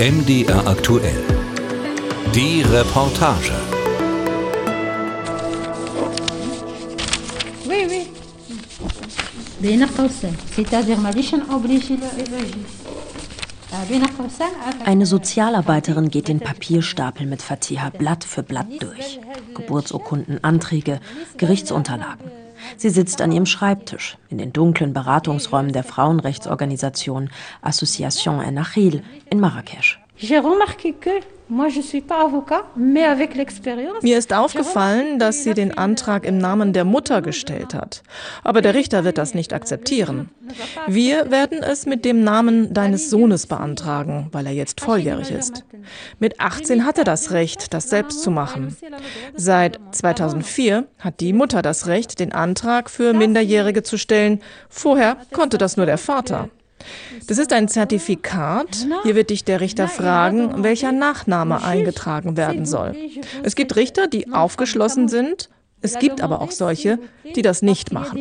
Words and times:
MDR 0.00 0.66
aktuell. 0.66 1.22
Die 2.34 2.62
Reportage. 2.62 3.52
Oui, 7.68 7.86
oui. 7.88 8.06
بين 9.62 9.84
قوسين 9.84 10.36
c'est-à-dire 10.56 10.98
ماليش 10.98 11.34
obligé 11.34 11.96
le 11.96 12.06
بين 13.88 14.04
قوسين 14.06 14.46
Eine 14.84 15.06
Sozialarbeiterin 15.06 16.08
geht 16.10 16.28
den 16.28 16.40
Papierstapel 16.40 17.26
mit 17.26 17.42
Fatiha 17.42 17.90
Blatt 17.90 18.24
für 18.24 18.42
Blatt 18.42 18.66
durch. 18.80 19.20
Geburtsurkunden, 19.54 20.44
Anträge, 20.44 21.00
Gerichtsunterlagen. 21.36 22.39
Sie 22.77 22.89
sitzt 22.89 23.21
an 23.21 23.31
ihrem 23.31 23.45
Schreibtisch 23.45 24.17
in 24.29 24.37
den 24.37 24.53
dunklen 24.53 24.93
Beratungsräumen 24.93 25.73
der 25.73 25.83
Frauenrechtsorganisation 25.83 27.29
Association 27.61 28.41
Enachil 28.41 29.03
in 29.29 29.39
Marrakesch. 29.39 29.99
Mir 34.01 34.17
ist 34.17 34.33
aufgefallen, 34.33 35.19
dass 35.19 35.43
sie 35.43 35.53
den 35.53 35.77
Antrag 35.77 36.25
im 36.25 36.37
Namen 36.37 36.71
der 36.71 36.85
Mutter 36.85 37.21
gestellt 37.21 37.73
hat. 37.73 38.03
Aber 38.41 38.61
der 38.61 38.73
Richter 38.73 39.03
wird 39.03 39.17
das 39.17 39.33
nicht 39.33 39.51
akzeptieren. 39.51 40.29
Wir 40.87 41.29
werden 41.29 41.61
es 41.61 41.85
mit 41.85 42.05
dem 42.05 42.23
Namen 42.23 42.73
deines 42.73 43.09
Sohnes 43.09 43.47
beantragen, 43.47 44.29
weil 44.31 44.45
er 44.45 44.53
jetzt 44.53 44.79
volljährig 44.79 45.29
ist. 45.29 45.65
Mit 46.19 46.39
18 46.39 46.85
hat 46.85 46.97
er 46.97 47.03
das 47.03 47.31
Recht, 47.31 47.73
das 47.73 47.89
selbst 47.89 48.21
zu 48.23 48.31
machen. 48.31 48.77
Seit 49.35 49.77
2004 49.91 50.87
hat 50.99 51.19
die 51.19 51.33
Mutter 51.33 51.61
das 51.61 51.87
Recht, 51.87 52.19
den 52.19 52.31
Antrag 52.31 52.89
für 52.89 53.13
Minderjährige 53.13 53.83
zu 53.83 53.97
stellen. 53.97 54.39
Vorher 54.69 55.17
konnte 55.33 55.57
das 55.57 55.75
nur 55.75 55.85
der 55.85 55.97
Vater. 55.97 56.47
Das 57.27 57.37
ist 57.37 57.53
ein 57.53 57.67
Zertifikat. 57.67 58.87
Hier 59.03 59.15
wird 59.15 59.29
dich 59.29 59.43
der 59.43 59.61
Richter 59.61 59.87
fragen, 59.87 60.63
welcher 60.63 60.91
Nachname 60.91 61.63
eingetragen 61.63 62.37
werden 62.37 62.65
soll. 62.65 62.95
Es 63.43 63.55
gibt 63.55 63.75
Richter, 63.75 64.07
die 64.07 64.31
aufgeschlossen 64.31 65.07
sind. 65.07 65.49
Es 65.83 65.97
gibt 65.97 66.21
aber 66.21 66.41
auch 66.41 66.51
solche, 66.51 66.99
die 67.35 67.41
das 67.41 67.63
nicht 67.63 67.91
machen. 67.91 68.19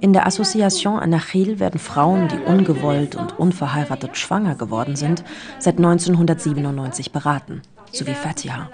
In 0.00 0.12
der 0.12 0.26
Association 0.26 0.98
Anachil 0.98 1.60
werden 1.60 1.78
Frauen, 1.78 2.28
die 2.28 2.38
ungewollt 2.38 3.14
und 3.14 3.38
unverheiratet 3.38 4.16
schwanger 4.16 4.56
geworden 4.56 4.96
sind, 4.96 5.22
seit 5.60 5.76
1997 5.76 7.12
beraten, 7.12 7.62
so 7.92 8.06
wie 8.08 8.14
Fatiha. 8.14 8.70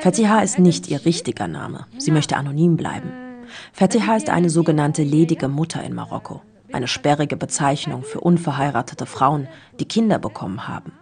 Fatiha 0.00 0.40
ist 0.40 0.58
nicht 0.58 0.88
ihr 0.88 1.04
richtiger 1.04 1.46
Name. 1.46 1.86
Sie 1.98 2.10
möchte 2.10 2.36
anonym 2.36 2.76
bleiben. 2.76 3.23
Fatiha 3.72 4.16
ist 4.16 4.30
eine 4.30 4.50
sogenannte 4.50 5.02
ledige 5.02 5.48
Mutter 5.48 5.82
in 5.82 5.94
Marokko, 5.94 6.42
eine 6.72 6.88
sperrige 6.88 7.36
Bezeichnung 7.36 8.02
für 8.02 8.20
unverheiratete 8.20 9.06
Frauen, 9.06 9.48
die 9.80 9.86
Kinder 9.86 10.18
bekommen 10.18 10.68
haben. 10.68 10.92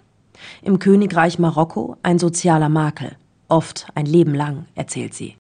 Im 0.63 0.79
Königreich 0.79 1.39
Marokko 1.39 1.97
ein 2.03 2.19
sozialer 2.19 2.69
Makel, 2.69 3.17
oft 3.53 3.87
ein 3.95 4.07
Leben 4.07 4.35
lang, 4.35 4.65
erzählt 4.75 5.13
sie. 5.13 5.37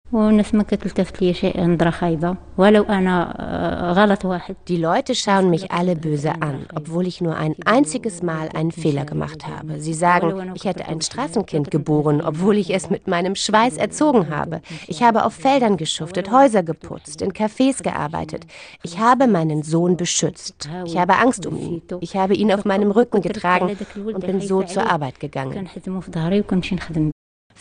Die 4.68 4.76
Leute 4.76 5.14
schauen 5.14 5.48
mich 5.48 5.72
alle 5.72 5.96
böse 5.96 6.32
an, 6.42 6.66
obwohl 6.74 7.06
ich 7.06 7.22
nur 7.22 7.34
ein 7.36 7.54
einziges 7.64 8.22
Mal 8.22 8.50
einen 8.54 8.70
Fehler 8.70 9.06
gemacht 9.06 9.46
habe. 9.48 9.80
Sie 9.80 9.94
sagen, 9.94 10.52
ich 10.54 10.66
hätte 10.66 10.86
ein 10.86 11.00
Straßenkind 11.00 11.70
geboren, 11.70 12.20
obwohl 12.20 12.58
ich 12.58 12.74
es 12.74 12.90
mit 12.90 13.08
meinem 13.08 13.34
Schweiß 13.34 13.78
erzogen 13.78 14.28
habe. 14.28 14.60
Ich 14.86 15.02
habe 15.02 15.24
auf 15.24 15.32
Feldern 15.32 15.78
geschuftet, 15.78 16.30
Häuser 16.30 16.62
geputzt, 16.62 17.22
in 17.22 17.32
Cafés 17.32 17.82
gearbeitet. 17.82 18.46
Ich 18.82 18.98
habe 18.98 19.26
meinen 19.26 19.62
Sohn 19.62 19.96
beschützt. 19.96 20.68
Ich 20.84 20.98
habe 20.98 21.16
Angst 21.16 21.46
um 21.46 21.56
ihn. 21.56 21.82
Ich 22.00 22.16
habe 22.16 22.34
ihn 22.34 22.52
auf 22.52 22.66
meinem 22.66 22.90
Rücken 22.90 23.22
getragen 23.22 23.74
und 24.04 24.20
bin 24.20 24.42
so 24.42 24.62
zur 24.62 24.90
Arbeit 24.90 25.20
gegangen. 25.20 25.70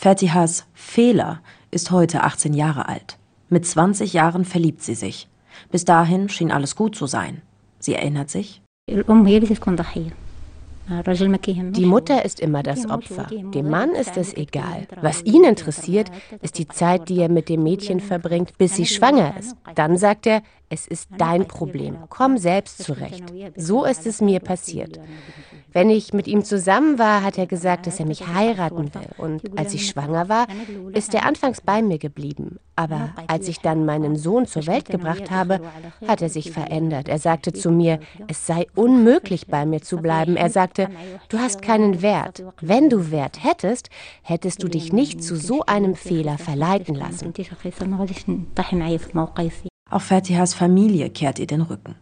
Fatihas 0.04 0.66
Fehler 0.74 1.42
ist 1.70 1.92
heute 1.92 2.24
18 2.24 2.56
Jahre 2.56 2.90
alt. 2.90 3.20
Mit 3.50 3.68
20 3.68 4.14
Jahren 4.14 4.46
verliebt 4.46 4.82
sie 4.82 4.96
sich. 4.96 5.28
Bis 5.70 5.86
dahin 5.86 6.28
schien 6.28 6.52
alles 6.52 6.76
gut 6.76 6.96
zu 6.96 7.06
sein. 7.06 7.44
Sie 7.78 7.94
erinnert 7.94 8.32
sich. 8.32 8.64
Die 8.90 9.04
Mutter 11.86 12.26
ist 12.26 12.40
immer 12.40 12.64
das 12.64 12.90
Opfer. 12.90 13.28
Dem 13.30 13.70
Mann 13.70 13.92
ist 13.92 14.18
es 14.18 14.36
egal. 14.36 14.88
Was 15.02 15.24
ihn 15.24 15.44
interessiert, 15.44 16.10
ist 16.42 16.58
die 16.58 16.68
Zeit, 16.68 17.08
die 17.08 17.20
er 17.20 17.30
mit 17.30 17.48
dem 17.48 17.62
Mädchen 17.62 18.00
verbringt, 18.00 18.58
bis 18.58 18.78
sie 18.78 18.88
schwanger 18.88 19.38
ist. 19.38 19.56
Dann 19.76 19.98
sagt 19.98 20.26
er, 20.26 20.42
es 20.72 20.88
ist 20.88 21.10
dein 21.18 21.48
Problem. 21.48 21.98
Komm 22.10 22.38
selbst 22.38 22.84
zurecht. 22.84 23.26
So 23.56 23.84
ist 23.84 24.08
es 24.08 24.22
mir 24.22 24.40
passiert. 24.40 25.00
Wenn 25.74 25.90
ich 25.90 26.14
mit 26.14 26.28
ihm 26.28 26.44
zusammen 26.44 27.00
war, 27.00 27.24
hat 27.24 27.38
er 27.38 27.46
gesagt, 27.46 27.88
dass 27.88 28.00
er 28.00 28.06
mich 28.06 28.28
heiraten 28.28 28.94
will. 28.94 29.08
Und 29.18 29.58
als 29.58 29.74
ich 29.74 29.88
schwanger 29.88 30.28
war, 30.28 30.48
ist 30.94 31.14
er 31.14 31.26
anfangs 31.26 31.62
bei 31.62 31.82
mir 31.82 31.98
geblieben. 31.98 32.60
Aber 32.76 33.14
als 33.28 33.48
ich 33.48 33.60
dann 33.60 33.86
meinen 33.86 34.16
Sohn 34.16 34.48
zur 34.48 34.66
Welt 34.66 34.86
gebracht 34.86 35.30
habe, 35.30 35.62
hat 36.08 36.22
er 36.22 36.30
sich 36.30 36.52
verändert. 36.52 37.08
Er 37.08 37.20
sagte 37.20 37.54
zu 37.54 37.70
mir, 37.70 38.00
es 38.28 38.48
sei 38.48 38.68
unmöglich, 38.76 39.48
bei 39.48 39.66
mir 39.66 39.82
zu 39.82 39.98
bleiben. 39.98 40.36
Er 40.36 40.50
sagte, 40.50 40.90
du 41.30 41.38
hast 41.38 41.62
keinen 41.62 42.02
Wert. 42.02 42.44
Wenn 42.62 42.90
du 42.90 43.12
Wert 43.12 43.44
hättest, 43.44 43.90
hättest 44.24 44.64
du 44.64 44.68
dich 44.68 44.92
nicht 44.92 45.24
zu 45.24 45.36
so 45.36 45.64
einem 45.66 45.96
Fehler 45.96 46.38
verleiten 46.38 46.96
lassen. 46.96 47.34
Auch 49.92 50.02
Fatihas 50.02 50.54
Familie 50.54 51.10
kehrt 51.10 51.38
ihr 51.38 51.48
den 51.48 51.62
Rücken. 51.62 51.96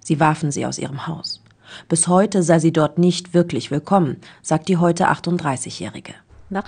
Sie 0.00 0.18
warfen 0.18 0.50
sie 0.50 0.66
aus 0.66 0.78
ihrem 0.78 1.06
Haus. 1.06 1.42
Bis 1.88 2.08
heute 2.08 2.42
sei 2.42 2.58
sie 2.58 2.72
dort 2.72 2.98
nicht 2.98 3.34
wirklich 3.34 3.70
willkommen, 3.70 4.16
sagt 4.42 4.68
die 4.68 4.76
heute 4.76 5.08
38-Jährige. 5.08 6.14
Meine 6.48 6.62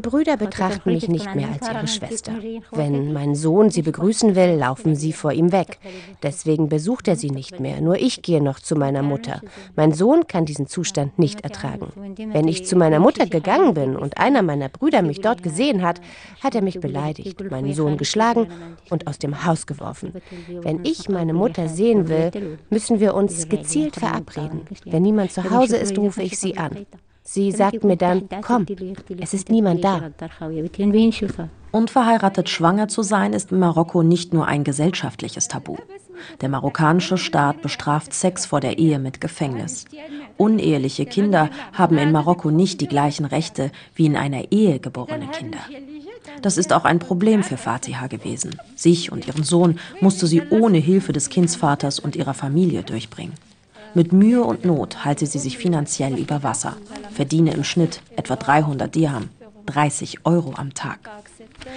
Brüder 0.00 0.36
betrachten 0.36 0.92
mich 0.92 1.08
nicht 1.08 1.34
mehr 1.34 1.48
als 1.48 1.66
ihre 1.66 1.88
Schwester. 1.88 2.32
Wenn 2.72 3.14
mein 3.14 3.34
Sohn 3.34 3.70
sie 3.70 3.80
begrüßen 3.80 4.36
will, 4.36 4.58
laufen 4.58 4.94
sie 4.94 5.14
vor 5.14 5.32
ihm 5.32 5.50
weg. 5.50 5.78
Deswegen 6.22 6.68
besucht 6.68 7.08
er 7.08 7.16
sie 7.16 7.30
nicht 7.30 7.58
mehr. 7.58 7.80
Nur 7.80 7.96
ich 7.96 8.20
gehe 8.20 8.42
noch 8.42 8.60
zu 8.60 8.76
meiner 8.76 9.02
Mutter. 9.02 9.40
Mein 9.76 9.92
Sohn 9.92 10.26
kann 10.26 10.44
diesen 10.44 10.66
Zustand 10.66 11.18
nicht 11.18 11.40
ertragen. 11.40 11.90
Wenn 12.32 12.48
ich 12.48 12.66
zu 12.66 12.76
meiner 12.76 13.00
Mutter 13.00 13.24
gegangen 13.24 13.72
bin 13.72 13.96
und 13.96 14.18
einer 14.18 14.42
meiner 14.42 14.68
Brüder 14.68 15.00
mich 15.00 15.22
dort 15.22 15.42
gesehen 15.42 15.80
hat, 15.80 16.02
hat 16.44 16.54
er 16.54 16.62
mich 16.62 16.80
beleidigt, 16.80 17.50
meinen 17.50 17.72
Sohn 17.72 17.96
geschlagen 17.96 18.48
und 18.90 19.06
aus 19.06 19.18
dem 19.18 19.46
Haus 19.46 19.66
geworfen. 19.66 20.12
Wenn 20.48 20.84
ich 20.84 21.08
meine 21.08 21.32
Mutter 21.32 21.68
sehen 21.68 22.10
will, 22.10 22.58
müssen 22.68 23.00
wir 23.00 23.14
uns 23.14 23.48
gezielt 23.48 23.96
verabreden. 23.96 24.66
Wenn 24.84 25.02
niemand 25.02 25.32
zu 25.32 25.50
Hause 25.50 25.78
ist, 25.78 25.96
rufe 25.96 26.09
ich 26.18 26.38
sie 26.38 26.56
an. 26.56 26.86
Sie 27.22 27.52
sagt 27.52 27.84
mir 27.84 27.96
dann, 27.96 28.28
komm, 28.42 28.66
es 29.20 29.34
ist 29.34 29.50
niemand 29.50 29.84
da. 29.84 30.10
Unverheiratet 31.70 32.48
schwanger 32.48 32.88
zu 32.88 33.02
sein 33.02 33.32
ist 33.32 33.52
in 33.52 33.60
Marokko 33.60 34.02
nicht 34.02 34.32
nur 34.32 34.46
ein 34.46 34.64
gesellschaftliches 34.64 35.46
Tabu. 35.46 35.76
Der 36.40 36.48
marokkanische 36.48 37.16
Staat 37.16 37.62
bestraft 37.62 38.12
Sex 38.12 38.46
vor 38.46 38.60
der 38.60 38.78
Ehe 38.78 38.98
mit 38.98 39.20
Gefängnis. 39.20 39.84
Uneheliche 40.36 41.06
Kinder 41.06 41.50
haben 41.72 41.98
in 41.98 42.12
Marokko 42.12 42.50
nicht 42.50 42.80
die 42.80 42.88
gleichen 42.88 43.24
Rechte 43.24 43.70
wie 43.94 44.06
in 44.06 44.16
einer 44.16 44.50
Ehe 44.50 44.80
geborene 44.80 45.28
Kinder. 45.28 45.60
Das 46.42 46.58
ist 46.58 46.72
auch 46.72 46.84
ein 46.84 46.98
Problem 46.98 47.42
für 47.42 47.56
Fatiha 47.56 48.06
gewesen. 48.06 48.56
Sich 48.74 49.12
und 49.12 49.26
ihren 49.26 49.44
Sohn 49.44 49.78
musste 50.00 50.26
sie 50.26 50.42
ohne 50.50 50.78
Hilfe 50.78 51.12
des 51.12 51.28
Kindsvaters 51.28 51.98
und 51.98 52.16
ihrer 52.16 52.34
Familie 52.34 52.82
durchbringen. 52.82 53.34
Mit 53.94 54.12
Mühe 54.12 54.42
und 54.44 54.64
Not 54.64 55.04
halte 55.04 55.26
sie 55.26 55.38
sich 55.38 55.58
finanziell 55.58 56.18
über 56.18 56.42
Wasser, 56.42 56.76
verdiene 57.10 57.52
im 57.52 57.64
Schnitt 57.64 58.02
etwa 58.16 58.36
300 58.36 58.94
Dirham, 58.94 59.28
30 59.66 60.26
Euro 60.26 60.54
am 60.56 60.74
Tag. 60.74 60.98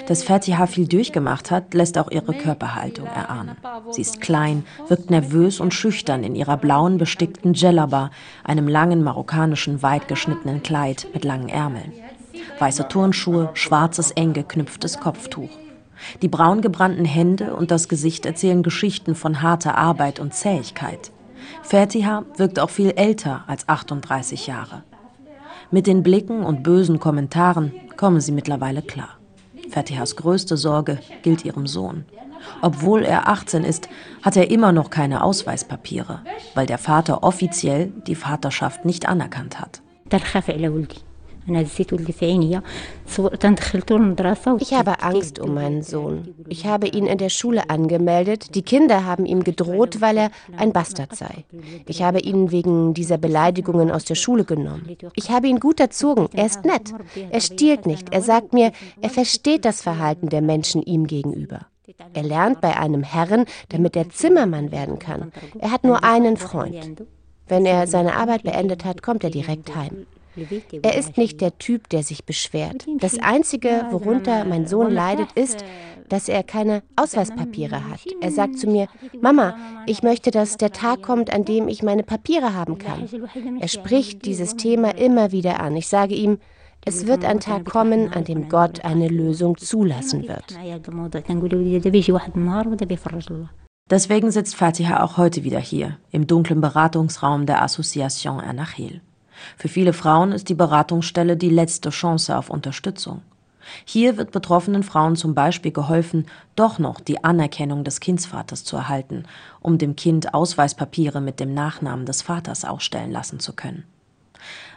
Dass 0.07 0.23
Fatiha 0.23 0.67
viel 0.67 0.87
durchgemacht 0.87 1.51
hat, 1.51 1.73
lässt 1.73 1.97
auch 1.97 2.11
ihre 2.11 2.33
Körperhaltung 2.33 3.07
erahnen. 3.07 3.55
Sie 3.91 4.01
ist 4.01 4.21
klein, 4.21 4.65
wirkt 4.87 5.09
nervös 5.09 5.59
und 5.59 5.73
schüchtern 5.73 6.23
in 6.23 6.35
ihrer 6.35 6.57
blauen 6.57 6.97
bestickten 6.97 7.53
Djellaba, 7.53 8.11
einem 8.43 8.67
langen 8.67 9.03
marokkanischen 9.03 9.81
weit 9.81 10.07
geschnittenen 10.07 10.61
Kleid 10.61 11.07
mit 11.13 11.23
langen 11.23 11.49
Ärmeln. 11.49 11.93
Weiße 12.59 12.87
Turnschuhe, 12.87 13.49
schwarzes 13.53 14.11
eng 14.11 14.33
geknüpftes 14.33 14.99
Kopftuch. 14.99 15.49
Die 16.21 16.27
braun 16.27 16.61
gebrannten 16.61 17.05
Hände 17.05 17.55
und 17.55 17.71
das 17.71 17.87
Gesicht 17.87 18.25
erzählen 18.25 18.61
Geschichten 18.63 19.15
von 19.15 19.41
harter 19.41 19.77
Arbeit 19.77 20.19
und 20.19 20.33
Zähigkeit. 20.33 21.11
Fatiha 21.61 22.23
wirkt 22.37 22.59
auch 22.59 22.69
viel 22.69 22.91
älter 22.91 23.43
als 23.47 23.67
38 23.67 24.47
Jahre. 24.47 24.83
Mit 25.71 25.87
den 25.87 26.03
Blicken 26.03 26.43
und 26.43 26.63
bösen 26.63 26.99
Kommentaren 26.99 27.71
kommen 27.97 28.21
sie 28.21 28.31
mittlerweile 28.31 28.81
klar. 28.81 29.17
Fatihas 29.69 30.15
größte 30.15 30.57
Sorge 30.57 30.99
gilt 31.23 31.45
ihrem 31.45 31.67
Sohn. 31.67 32.05
Obwohl 32.61 33.03
er 33.03 33.27
18 33.27 33.63
ist, 33.63 33.89
hat 34.21 34.35
er 34.35 34.51
immer 34.51 34.71
noch 34.71 34.89
keine 34.89 35.23
Ausweispapiere, 35.23 36.21
weil 36.53 36.65
der 36.65 36.77
Vater 36.77 37.23
offiziell 37.23 37.91
die 38.07 38.15
Vaterschaft 38.15 38.85
nicht 38.85 39.07
anerkannt 39.07 39.59
hat. 39.59 39.81
Ich 44.59 44.73
habe 44.73 45.03
Angst 45.03 45.39
um 45.39 45.53
meinen 45.53 45.83
Sohn. 45.83 46.35
Ich 46.47 46.65
habe 46.65 46.87
ihn 46.87 47.05
in 47.05 47.17
der 47.17 47.29
Schule 47.29 47.69
angemeldet. 47.69 48.55
Die 48.55 48.61
Kinder 48.61 49.05
haben 49.05 49.25
ihm 49.25 49.43
gedroht, 49.43 49.99
weil 49.99 50.17
er 50.17 50.31
ein 50.57 50.71
Bastard 50.71 51.15
sei. 51.15 51.43
Ich 51.87 52.01
habe 52.01 52.19
ihn 52.19 52.51
wegen 52.51 52.93
dieser 52.93 53.17
Beleidigungen 53.17 53.91
aus 53.91 54.05
der 54.05 54.15
Schule 54.15 54.45
genommen. 54.45 54.95
Ich 55.15 55.31
habe 55.31 55.47
ihn 55.47 55.59
gut 55.59 55.79
erzogen. 55.79 56.29
Er 56.33 56.45
ist 56.45 56.63
nett. 56.63 56.93
Er 57.29 57.41
stiehlt 57.41 57.85
nicht. 57.85 58.13
Er 58.13 58.21
sagt 58.21 58.53
mir, 58.53 58.71
er 59.01 59.09
versteht 59.09 59.65
das 59.65 59.81
Verhalten 59.81 60.29
der 60.29 60.41
Menschen 60.41 60.81
ihm 60.81 61.07
gegenüber. 61.07 61.67
Er 62.13 62.23
lernt 62.23 62.61
bei 62.61 62.77
einem 62.77 63.03
Herren, 63.03 63.45
damit 63.69 63.95
er 63.95 64.09
Zimmermann 64.09 64.71
werden 64.71 64.99
kann. 64.99 65.31
Er 65.59 65.71
hat 65.71 65.83
nur 65.83 66.03
einen 66.03 66.37
Freund. 66.37 67.03
Wenn 67.47 67.65
er 67.65 67.87
seine 67.87 68.15
Arbeit 68.15 68.43
beendet 68.43 68.85
hat, 68.85 69.01
kommt 69.01 69.23
er 69.23 69.29
direkt 69.29 69.75
heim. 69.75 70.05
Er 70.81 70.97
ist 70.97 71.17
nicht 71.17 71.41
der 71.41 71.57
Typ, 71.57 71.89
der 71.89 72.03
sich 72.03 72.25
beschwert. 72.25 72.85
Das 72.99 73.19
Einzige, 73.19 73.85
worunter 73.91 74.45
mein 74.45 74.67
Sohn 74.67 74.91
leidet, 74.91 75.31
ist, 75.33 75.63
dass 76.09 76.29
er 76.29 76.43
keine 76.43 76.83
Ausweispapiere 76.95 77.89
hat. 77.89 78.01
Er 78.21 78.31
sagt 78.31 78.57
zu 78.59 78.67
mir, 78.67 78.87
Mama, 79.21 79.55
ich 79.85 80.03
möchte, 80.03 80.31
dass 80.31 80.57
der 80.57 80.71
Tag 80.71 81.01
kommt, 81.01 81.33
an 81.33 81.45
dem 81.45 81.67
ich 81.67 81.83
meine 81.83 82.03
Papiere 82.03 82.53
haben 82.53 82.77
kann. 82.77 83.07
Er 83.59 83.67
spricht 83.67 84.25
dieses 84.25 84.55
Thema 84.55 84.97
immer 84.97 85.31
wieder 85.31 85.59
an. 85.59 85.75
Ich 85.75 85.87
sage 85.87 86.15
ihm, 86.15 86.39
es 86.85 87.07
wird 87.07 87.23
ein 87.23 87.39
Tag 87.39 87.65
kommen, 87.65 88.11
an 88.11 88.25
dem 88.25 88.49
Gott 88.49 88.83
eine 88.83 89.07
Lösung 89.07 89.57
zulassen 89.57 90.27
wird. 90.27 90.57
Deswegen 93.89 94.31
sitzt 94.31 94.55
Fatiha 94.55 95.03
auch 95.03 95.17
heute 95.17 95.43
wieder 95.43 95.59
hier, 95.59 95.97
im 96.11 96.27
dunklen 96.27 96.61
Beratungsraum 96.61 97.45
der 97.45 97.61
Association 97.61 98.39
Ernachil. 98.39 99.01
Für 99.57 99.67
viele 99.67 99.93
Frauen 99.93 100.31
ist 100.31 100.49
die 100.49 100.55
Beratungsstelle 100.55 101.37
die 101.37 101.49
letzte 101.49 101.89
Chance 101.89 102.37
auf 102.37 102.49
Unterstützung. 102.49 103.21
Hier 103.85 104.17
wird 104.17 104.31
betroffenen 104.31 104.83
Frauen 104.83 105.15
zum 105.15 105.33
Beispiel 105.33 105.71
geholfen, 105.71 106.25
doch 106.55 106.79
noch 106.79 106.99
die 106.99 107.23
Anerkennung 107.23 107.83
des 107.83 107.99
Kindsvaters 107.99 108.63
zu 108.63 108.75
erhalten, 108.75 109.23
um 109.61 109.77
dem 109.77 109.95
Kind 109.95 110.33
Ausweispapiere 110.33 111.21
mit 111.21 111.39
dem 111.39 111.53
Nachnamen 111.53 112.05
des 112.05 112.21
Vaters 112.21 112.65
ausstellen 112.65 113.11
lassen 113.11 113.39
zu 113.39 113.53
können. 113.53 113.83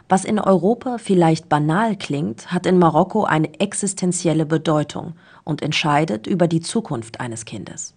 Was 0.09 0.23
in 0.23 0.39
Europa 0.39 0.97
vielleicht 0.99 1.49
banal 1.49 1.97
klingt, 1.97 2.53
hat 2.53 2.65
in 2.65 2.79
Marokko 2.79 3.25
eine 3.25 3.59
existenzielle 3.59 4.45
Bedeutung 4.45 5.15
und 5.43 5.61
entscheidet 5.61 6.27
über 6.27 6.47
die 6.47 6.61
Zukunft 6.61 7.19
eines 7.19 7.43
Kindes. 7.43 7.93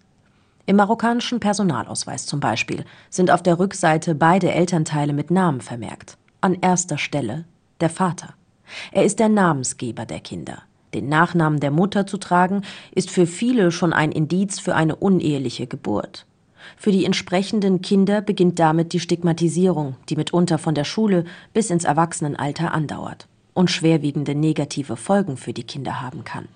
Im 0.65 0.75
marokkanischen 0.75 1.39
Personalausweis 1.39 2.25
zum 2.25 2.41
Beispiel 2.41 2.83
sind 3.09 3.31
auf 3.31 3.41
der 3.41 3.59
Rückseite 3.59 4.13
beide 4.13 4.51
Elternteile 4.51 5.13
mit 5.13 5.31
Namen 5.31 5.61
vermerkt 5.61 6.17
an 6.41 6.57
erster 6.59 6.97
Stelle 6.97 7.45
der 7.79 7.89
Vater. 7.89 8.33
Er 8.91 9.05
ist 9.05 9.19
der 9.19 9.29
Namensgeber 9.29 10.05
der 10.05 10.19
Kinder. 10.19 10.63
Den 10.93 11.07
Nachnamen 11.07 11.59
der 11.59 11.71
Mutter 11.71 12.05
zu 12.05 12.17
tragen, 12.17 12.63
ist 12.93 13.09
für 13.09 13.25
viele 13.25 13.71
schon 13.71 13.93
ein 13.93 14.11
Indiz 14.11 14.59
für 14.59 14.75
eine 14.75 14.95
uneheliche 14.95 15.67
Geburt. 15.67 16.25
Für 16.77 16.91
die 16.91 17.05
entsprechenden 17.05 17.81
Kinder 17.81 18.21
beginnt 18.21 18.59
damit 18.59 18.93
die 18.93 18.99
Stigmatisierung, 18.99 19.95
die 20.09 20.15
mitunter 20.15 20.57
von 20.57 20.75
der 20.75 20.83
Schule 20.83 21.25
bis 21.53 21.69
ins 21.69 21.85
Erwachsenenalter 21.85 22.73
andauert 22.73 23.27
und 23.53 23.71
schwerwiegende 23.71 24.35
negative 24.35 24.95
Folgen 24.95 25.37
für 25.37 25.53
die 25.53 25.63
Kinder 25.63 26.01
haben 26.01 26.23
kann. 26.23 26.47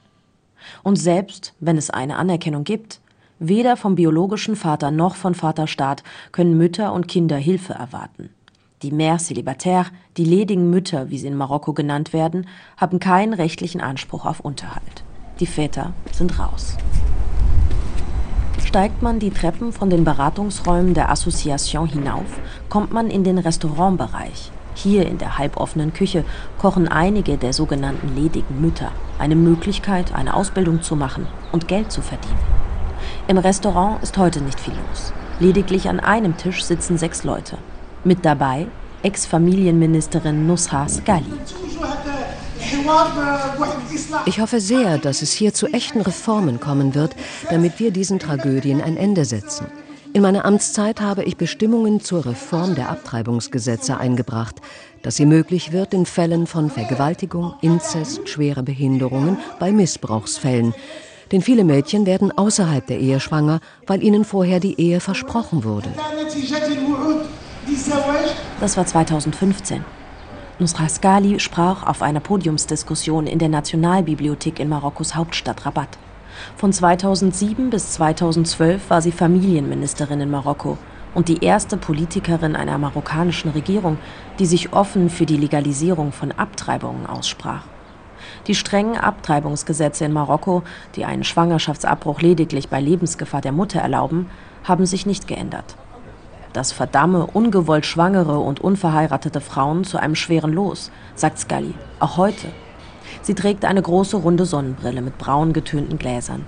Und 0.83 0.95
selbst 0.95 1.53
wenn 1.59 1.77
es 1.77 1.89
eine 1.89 2.17
Anerkennung 2.17 2.63
gibt, 2.63 2.99
weder 3.39 3.77
vom 3.77 3.95
biologischen 3.95 4.55
Vater 4.55 4.91
noch 4.91 5.15
von 5.15 5.35
Vaterstaat 5.35 6.03
können 6.31 6.57
Mütter 6.57 6.93
und 6.93 7.07
Kinder 7.07 7.37
Hilfe 7.37 7.73
erwarten. 7.73 8.29
Die 8.81 8.91
Mères 8.91 9.19
célibataires, 9.19 9.91
die 10.17 10.25
ledigen 10.25 10.69
Mütter, 10.69 11.09
wie 11.09 11.17
sie 11.17 11.27
in 11.27 11.37
Marokko 11.37 11.71
genannt 11.71 12.11
werden, 12.11 12.45
haben 12.75 12.99
keinen 12.99 13.33
rechtlichen 13.33 13.79
Anspruch 13.79 14.25
auf 14.25 14.41
Unterhalt. 14.41 15.05
Die 15.39 15.45
Väter 15.45 15.93
sind 16.11 16.37
raus. 16.39 16.75
Steigt 18.65 19.01
man 19.01 19.19
die 19.19 19.31
Treppen 19.31 19.71
von 19.71 19.89
den 19.89 20.03
Beratungsräumen 20.03 20.93
der 20.93 21.09
Association 21.09 21.87
hinauf, 21.87 22.39
kommt 22.67 22.91
man 22.91 23.09
in 23.09 23.23
den 23.23 23.37
Restaurantbereich. 23.37 24.51
Hier 24.73 25.07
in 25.07 25.19
der 25.19 25.37
halboffenen 25.37 25.93
Küche 25.93 26.25
kochen 26.57 26.89
einige 26.89 27.37
der 27.37 27.53
sogenannten 27.53 28.13
ledigen 28.13 28.59
Mütter. 28.59 28.91
Eine 29.17 29.37
Möglichkeit, 29.37 30.13
eine 30.13 30.33
Ausbildung 30.33 30.81
zu 30.81 30.97
machen 30.97 31.27
und 31.53 31.69
Geld 31.69 31.93
zu 31.93 32.01
verdienen. 32.01 32.39
Im 33.29 33.37
Restaurant 33.37 34.03
ist 34.03 34.17
heute 34.17 34.41
nicht 34.41 34.59
viel 34.59 34.73
los. 34.89 35.13
Lediglich 35.39 35.87
an 35.87 36.01
einem 36.01 36.35
Tisch 36.35 36.65
sitzen 36.65 36.97
sechs 36.97 37.23
Leute. 37.23 37.57
Mit 38.05 38.23
dabei 38.23 38.67
Ex-Familienministerin 39.01 40.45
Nusha 40.45 40.87
Sgali. 40.87 41.25
Ich 44.27 44.39
hoffe 44.39 44.59
sehr, 44.59 44.99
dass 44.99 45.23
es 45.23 45.31
hier 45.31 45.55
zu 45.55 45.65
echten 45.67 46.01
Reformen 46.01 46.59
kommen 46.59 46.93
wird, 46.93 47.15
damit 47.49 47.79
wir 47.79 47.89
diesen 47.89 48.19
Tragödien 48.19 48.79
ein 48.79 48.95
Ende 48.95 49.25
setzen. 49.25 49.65
In 50.13 50.21
meiner 50.21 50.45
Amtszeit 50.45 51.01
habe 51.01 51.23
ich 51.23 51.35
Bestimmungen 51.35 51.99
zur 51.99 52.27
Reform 52.27 52.75
der 52.75 52.89
Abtreibungsgesetze 52.89 53.97
eingebracht, 53.97 54.61
dass 55.01 55.15
sie 55.15 55.25
möglich 55.25 55.71
wird 55.71 55.95
in 55.95 56.05
Fällen 56.05 56.45
von 56.45 56.69
Vergewaltigung, 56.69 57.55
Inzest, 57.61 58.29
schwere 58.29 58.61
Behinderungen, 58.61 59.39
bei 59.59 59.71
Missbrauchsfällen. 59.71 60.75
Denn 61.31 61.41
viele 61.41 61.63
Mädchen 61.63 62.05
werden 62.05 62.31
außerhalb 62.31 62.85
der 62.85 62.99
Ehe 62.99 63.19
schwanger, 63.19 63.61
weil 63.87 64.03
ihnen 64.03 64.25
vorher 64.25 64.59
die 64.59 64.79
Ehe 64.79 64.99
versprochen 64.99 65.63
wurde. 65.63 65.89
Das 68.59 68.77
war 68.77 68.85
2015. 68.85 69.83
Nusra 70.59 70.87
Skali 70.87 71.39
sprach 71.39 71.85
auf 71.85 72.01
einer 72.01 72.19
Podiumsdiskussion 72.19 73.27
in 73.27 73.39
der 73.39 73.49
Nationalbibliothek 73.49 74.59
in 74.59 74.69
Marokkos 74.69 75.15
Hauptstadt 75.15 75.65
Rabat. 75.65 75.97
Von 76.55 76.71
2007 76.71 77.69
bis 77.71 77.93
2012 77.93 78.89
war 78.89 79.01
sie 79.01 79.11
Familienministerin 79.11 80.21
in 80.21 80.29
Marokko 80.29 80.77
und 81.13 81.27
die 81.27 81.43
erste 81.43 81.77
Politikerin 81.77 82.55
einer 82.55 82.77
marokkanischen 82.77 83.51
Regierung, 83.51 83.97
die 84.37 84.45
sich 84.45 84.73
offen 84.73 85.09
für 85.09 85.25
die 85.25 85.37
Legalisierung 85.37 86.11
von 86.11 86.31
Abtreibungen 86.31 87.05
aussprach. 87.07 87.63
Die 88.47 88.55
strengen 88.55 88.97
Abtreibungsgesetze 88.97 90.05
in 90.05 90.13
Marokko, 90.13 90.63
die 90.95 91.05
einen 91.05 91.23
Schwangerschaftsabbruch 91.23 92.21
lediglich 92.21 92.69
bei 92.69 92.79
Lebensgefahr 92.79 93.41
der 93.41 93.51
Mutter 93.51 93.79
erlauben, 93.79 94.29
haben 94.63 94.85
sich 94.85 95.05
nicht 95.05 95.27
geändert. 95.27 95.75
Das 96.55 96.71
verdamme 96.71 97.25
ungewollt 97.25 97.85
schwangere 97.85 98.39
und 98.39 98.61
unverheiratete 98.61 99.41
Frauen 99.41 99.83
zu 99.83 99.97
einem 99.97 100.15
schweren 100.15 100.53
Los, 100.53 100.89
sagt 101.13 101.37
Scully, 101.37 101.73
auch 101.99 102.15
heute. 102.15 102.47
Sie 103.21 103.33
trägt 103.33 103.65
eine 103.65 103.81
große 103.81 104.15
runde 104.15 104.45
Sonnenbrille 104.45 105.01
mit 105.01 105.17
braun 105.17 105.51
getönten 105.51 105.97
Gläsern. 105.97 106.45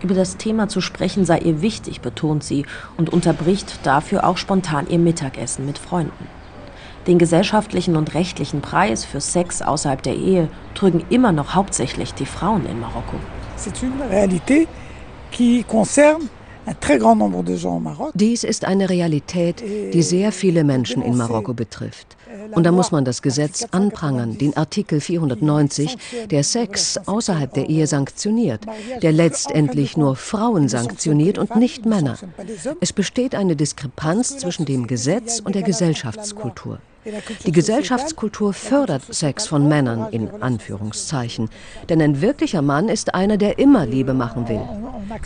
Über 0.00 0.14
das 0.14 0.38
Thema 0.38 0.68
zu 0.68 0.80
sprechen 0.80 1.26
sei 1.26 1.40
ihr 1.40 1.60
wichtig, 1.60 2.00
betont 2.00 2.42
sie 2.42 2.64
und 2.96 3.12
unterbricht 3.12 3.80
dafür 3.82 4.26
auch 4.26 4.38
spontan 4.38 4.88
ihr 4.88 4.98
Mittagessen 4.98 5.66
mit 5.66 5.76
Freunden. 5.76 6.26
Den 7.06 7.18
gesellschaftlichen 7.18 7.96
und 7.96 8.14
rechtlichen 8.14 8.62
Preis 8.62 9.04
für 9.04 9.20
Sex 9.20 9.60
außerhalb 9.60 10.02
der 10.02 10.16
Ehe 10.16 10.48
trügen 10.74 11.04
immer 11.10 11.32
noch 11.32 11.54
hauptsächlich 11.54 12.14
die 12.14 12.24
Frauen 12.24 12.64
in 12.64 12.80
Marokko. 12.80 13.16
C'est 13.58 13.82
une 13.82 14.00
réalité 14.10 14.66
qui 15.30 15.64
concerne 15.64 16.30
dies 18.14 18.44
ist 18.44 18.64
eine 18.64 18.90
Realität, 18.90 19.62
die 19.62 20.02
sehr 20.02 20.32
viele 20.32 20.64
Menschen 20.64 21.02
in 21.02 21.16
Marokko 21.16 21.54
betrifft. 21.54 22.16
Und 22.52 22.64
da 22.64 22.72
muss 22.72 22.92
man 22.92 23.04
das 23.04 23.22
Gesetz 23.22 23.66
anprangern, 23.70 24.38
den 24.38 24.56
Artikel 24.56 25.00
490, 25.00 25.96
der 26.30 26.44
Sex 26.44 26.98
außerhalb 27.06 27.52
der 27.52 27.68
Ehe 27.68 27.86
sanktioniert, 27.86 28.62
der 29.02 29.12
letztendlich 29.12 29.96
nur 29.96 30.16
Frauen 30.16 30.68
sanktioniert 30.68 31.38
und 31.38 31.56
nicht 31.56 31.86
Männer. 31.86 32.18
Es 32.80 32.92
besteht 32.92 33.34
eine 33.34 33.56
Diskrepanz 33.56 34.38
zwischen 34.38 34.64
dem 34.64 34.86
Gesetz 34.86 35.40
und 35.40 35.54
der 35.54 35.62
Gesellschaftskultur. 35.62 36.78
Die 37.46 37.52
Gesellschaftskultur 37.52 38.52
fördert 38.52 39.02
Sex 39.14 39.46
von 39.46 39.68
Männern 39.68 40.08
in 40.10 40.28
Anführungszeichen, 40.42 41.48
denn 41.88 42.02
ein 42.02 42.20
wirklicher 42.20 42.62
Mann 42.62 42.88
ist 42.88 43.14
einer, 43.14 43.36
der 43.36 43.58
immer 43.58 43.86
Liebe 43.86 44.14
machen 44.14 44.48
will. 44.48 44.60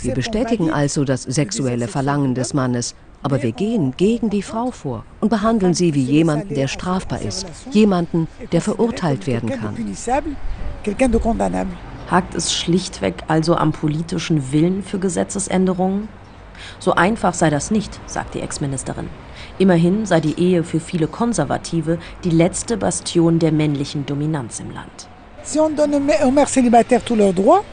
Wir 0.00 0.14
bestätigen 0.14 0.70
also 0.70 1.04
das 1.04 1.22
sexuelle 1.22 1.88
Verlangen 1.88 2.34
des 2.34 2.54
Mannes, 2.54 2.94
aber 3.22 3.42
wir 3.42 3.52
gehen 3.52 3.94
gegen 3.96 4.30
die 4.30 4.42
Frau 4.42 4.70
vor 4.70 5.04
und 5.20 5.28
behandeln 5.28 5.74
sie 5.74 5.94
wie 5.94 6.02
jemanden, 6.02 6.54
der 6.54 6.68
strafbar 6.68 7.22
ist, 7.22 7.46
jemanden, 7.70 8.28
der 8.52 8.60
verurteilt 8.60 9.26
werden 9.26 9.50
kann. 9.50 9.76
Hakt 12.10 12.34
es 12.34 12.52
schlichtweg 12.52 13.14
also 13.28 13.56
am 13.56 13.72
politischen 13.72 14.52
Willen 14.52 14.82
für 14.82 14.98
Gesetzesänderungen? 14.98 16.08
So 16.78 16.94
einfach 16.94 17.34
sei 17.34 17.50
das 17.50 17.70
nicht, 17.70 18.00
sagt 18.06 18.34
die 18.34 18.40
Ex-Ministerin. 18.40 19.08
Immerhin 19.58 20.06
sei 20.06 20.20
die 20.20 20.38
Ehe 20.38 20.64
für 20.64 20.80
viele 20.80 21.06
Konservative 21.06 21.98
die 22.24 22.30
letzte 22.30 22.76
Bastion 22.76 23.38
der 23.38 23.52
männlichen 23.52 24.06
Dominanz 24.06 24.60
im 24.60 24.70
Land. 24.72 25.08
Si 25.44 25.58
on 25.58 25.74
donne 25.74 25.94
aux 25.94 26.30
mères 26.30 26.48
célibataires 26.48 27.04
tous 27.04 27.16
leurs 27.16 27.34
droits, 27.34 27.64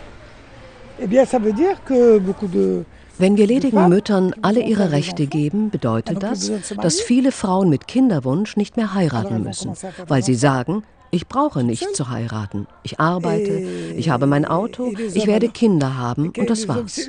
eh 0.99 1.07
bien 1.07 1.25
ça 1.25 1.39
veut 1.39 1.53
dire 1.53 1.77
que 1.85 2.19
beaucoup 2.19 2.47
de 2.47 2.83
wenn 3.19 3.35
wir 3.35 3.47
ledigen 3.47 3.89
Müttern 3.89 4.33
alle 4.41 4.61
ihre 4.61 4.93
Rechte 4.93 5.27
geben, 5.27 5.69
bedeutet 5.69 6.23
das, 6.23 6.51
dass 6.81 7.01
viele 7.01 7.33
Frauen 7.33 7.69
mit 7.69 7.85
Kinderwunsch 7.85 8.55
nicht 8.55 8.77
mehr 8.77 8.93
heiraten 8.93 9.43
müssen, 9.43 9.73
weil 10.07 10.23
sie 10.23 10.35
sagen, 10.35 10.83
Ich 11.11 11.27
brauche 11.27 11.63
nicht 11.63 11.95
zu 11.95 12.09
heiraten. 12.09 12.67
Ich 12.83 12.99
arbeite, 12.99 13.51
ich 13.95 14.09
habe 14.09 14.27
mein 14.27 14.45
Auto, 14.45 14.93
ich 15.13 15.25
werde 15.25 15.49
Kinder 15.49 15.97
haben 15.97 16.31
und 16.37 16.49
das 16.49 16.67
war's. 16.67 17.07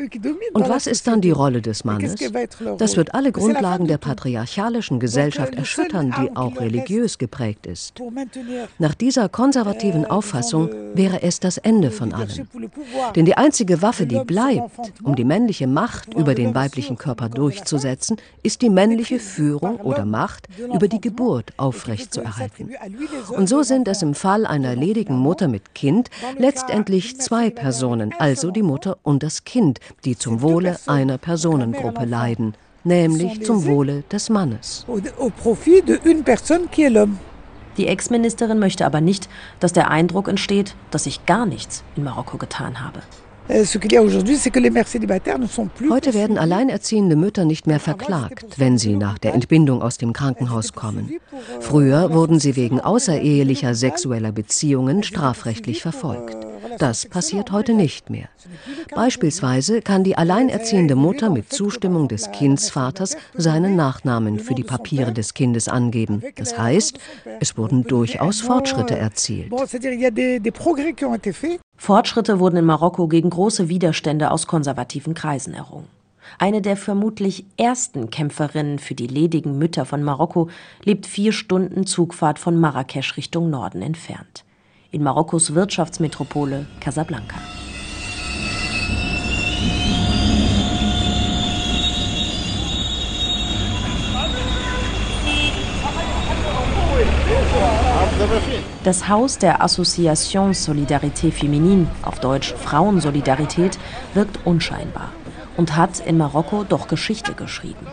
Und 0.54 0.68
was 0.68 0.86
ist 0.86 1.06
dann 1.06 1.20
die 1.20 1.30
Rolle 1.30 1.60
des 1.60 1.84
Mannes? 1.84 2.14
Das 2.78 2.96
wird 2.96 3.14
alle 3.14 3.32
Grundlagen 3.32 3.86
der 3.86 3.98
patriarchalischen 3.98 5.00
Gesellschaft 5.00 5.54
erschüttern, 5.54 6.14
die 6.20 6.34
auch 6.36 6.58
religiös 6.60 7.18
geprägt 7.18 7.66
ist. 7.66 8.00
Nach 8.78 8.94
dieser 8.94 9.28
konservativen 9.28 10.04
Auffassung 10.06 10.70
wäre 10.94 11.22
es 11.22 11.40
das 11.40 11.58
Ende 11.58 11.90
von 11.90 12.12
allem. 12.14 12.48
Denn 13.16 13.26
die 13.26 13.36
einzige 13.36 13.82
Waffe, 13.82 14.06
die 14.06 14.20
bleibt, 14.24 14.70
um 15.02 15.14
die 15.14 15.24
männliche 15.24 15.66
Macht 15.66 16.14
über 16.14 16.34
den 16.34 16.54
weiblichen 16.54 16.96
Körper 16.96 17.28
durchzusetzen, 17.28 18.16
ist 18.42 18.62
die 18.62 18.70
männliche 18.70 19.18
Führung 19.18 19.76
oder 19.80 20.04
Macht 20.04 20.48
über 20.72 20.88
die 20.88 21.00
Geburt 21.00 21.52
aufrechtzuerhalten. 21.56 22.70
Und 23.28 23.48
so 23.48 23.62
sind 23.62 23.89
es 23.90 24.02
im 24.02 24.14
Fall 24.14 24.46
einer 24.46 24.74
ledigen 24.74 25.18
Mutter 25.18 25.48
mit 25.48 25.74
Kind 25.74 26.10
letztendlich 26.38 27.20
zwei 27.20 27.50
Personen, 27.50 28.14
also 28.18 28.50
die 28.50 28.62
Mutter 28.62 28.98
und 29.02 29.22
das 29.22 29.44
Kind, 29.44 29.80
die 30.04 30.16
zum 30.16 30.42
Wohle 30.42 30.78
einer 30.86 31.18
Personengruppe 31.18 32.04
leiden, 32.04 32.54
nämlich 32.84 33.44
zum 33.44 33.66
Wohle 33.66 34.04
des 34.10 34.30
Mannes. 34.30 34.86
Die 37.76 37.86
Ex-Ministerin 37.86 38.58
möchte 38.58 38.86
aber 38.86 39.00
nicht, 39.00 39.28
dass 39.58 39.72
der 39.72 39.90
Eindruck 39.90 40.28
entsteht, 40.28 40.74
dass 40.90 41.06
ich 41.06 41.26
gar 41.26 41.46
nichts 41.46 41.84
in 41.96 42.04
Marokko 42.04 42.36
getan 42.36 42.80
habe. 42.84 43.00
Euh, 43.52 43.64
Heute 45.90 46.14
werden 46.14 46.38
alleinerziehende 46.38 47.16
Mütter 47.16 47.44
nicht 47.44 47.66
mehr 47.66 47.80
verklagt, 47.80 48.58
wenn 48.58 48.78
sie 48.78 48.94
nach 48.94 49.18
der 49.18 49.34
Entbindung 49.34 49.82
aus 49.82 49.98
dem 49.98 50.12
Krankenhaus 50.12 50.72
kommen. 50.72 51.18
Früher 51.58 52.12
wurden 52.12 52.38
sie 52.38 52.54
wegen 52.54 52.80
außerehelicher 52.80 53.74
sexueller 53.74 54.30
Beziehungen 54.30 55.02
strafrechtlich 55.02 55.82
verfolgt. 55.82 56.36
Das 56.78 57.06
passiert 57.06 57.50
heute 57.50 57.74
nicht 57.74 58.08
mehr. 58.08 58.28
Beispielsweise 58.94 59.82
kann 59.82 60.04
die 60.04 60.16
alleinerziehende 60.16 60.94
Mutter 60.94 61.28
mit 61.28 61.52
Zustimmung 61.52 62.06
des 62.06 62.30
Kindsvaters 62.30 63.16
seinen 63.34 63.74
Nachnamen 63.74 64.38
für 64.38 64.54
die 64.54 64.62
Papiere 64.62 65.12
des 65.12 65.34
Kindes 65.34 65.68
angeben. 65.68 66.22
Das 66.36 66.56
heißt, 66.56 66.98
es 67.40 67.56
wurden 67.56 67.84
durchaus 67.84 68.40
Fortschritte 68.40 68.96
erzielt. 68.96 69.50
Fortschritte 71.80 72.40
wurden 72.40 72.58
in 72.58 72.66
Marokko 72.66 73.08
gegen 73.08 73.30
große 73.30 73.70
Widerstände 73.70 74.32
aus 74.32 74.46
konservativen 74.46 75.14
Kreisen 75.14 75.54
errungen. 75.54 75.88
Eine 76.38 76.60
der 76.60 76.76
vermutlich 76.76 77.46
ersten 77.56 78.10
Kämpferinnen 78.10 78.78
für 78.78 78.94
die 78.94 79.06
ledigen 79.06 79.56
Mütter 79.56 79.86
von 79.86 80.02
Marokko 80.02 80.50
lebt 80.84 81.06
vier 81.06 81.32
Stunden 81.32 81.86
Zugfahrt 81.86 82.38
von 82.38 82.60
Marrakesch 82.60 83.16
Richtung 83.16 83.48
Norden 83.48 83.80
entfernt 83.80 84.44
in 84.90 85.02
Marokkos 85.02 85.54
Wirtschaftsmetropole 85.54 86.66
Casablanca. 86.80 87.36
Das 98.84 99.08
Haus 99.08 99.38
der 99.38 99.62
Association 99.62 100.52
Solidarité 100.52 101.30
Féminine, 101.32 101.86
auf 102.02 102.20
Deutsch 102.20 102.54
Frauensolidarität, 102.54 103.78
wirkt 104.14 104.38
unscheinbar 104.44 105.10
und 105.56 105.76
hat 105.76 106.00
in 106.00 106.18
Marokko 106.18 106.64
doch 106.64 106.88
Geschichte 106.88 107.34
geschrieben. 107.34 107.86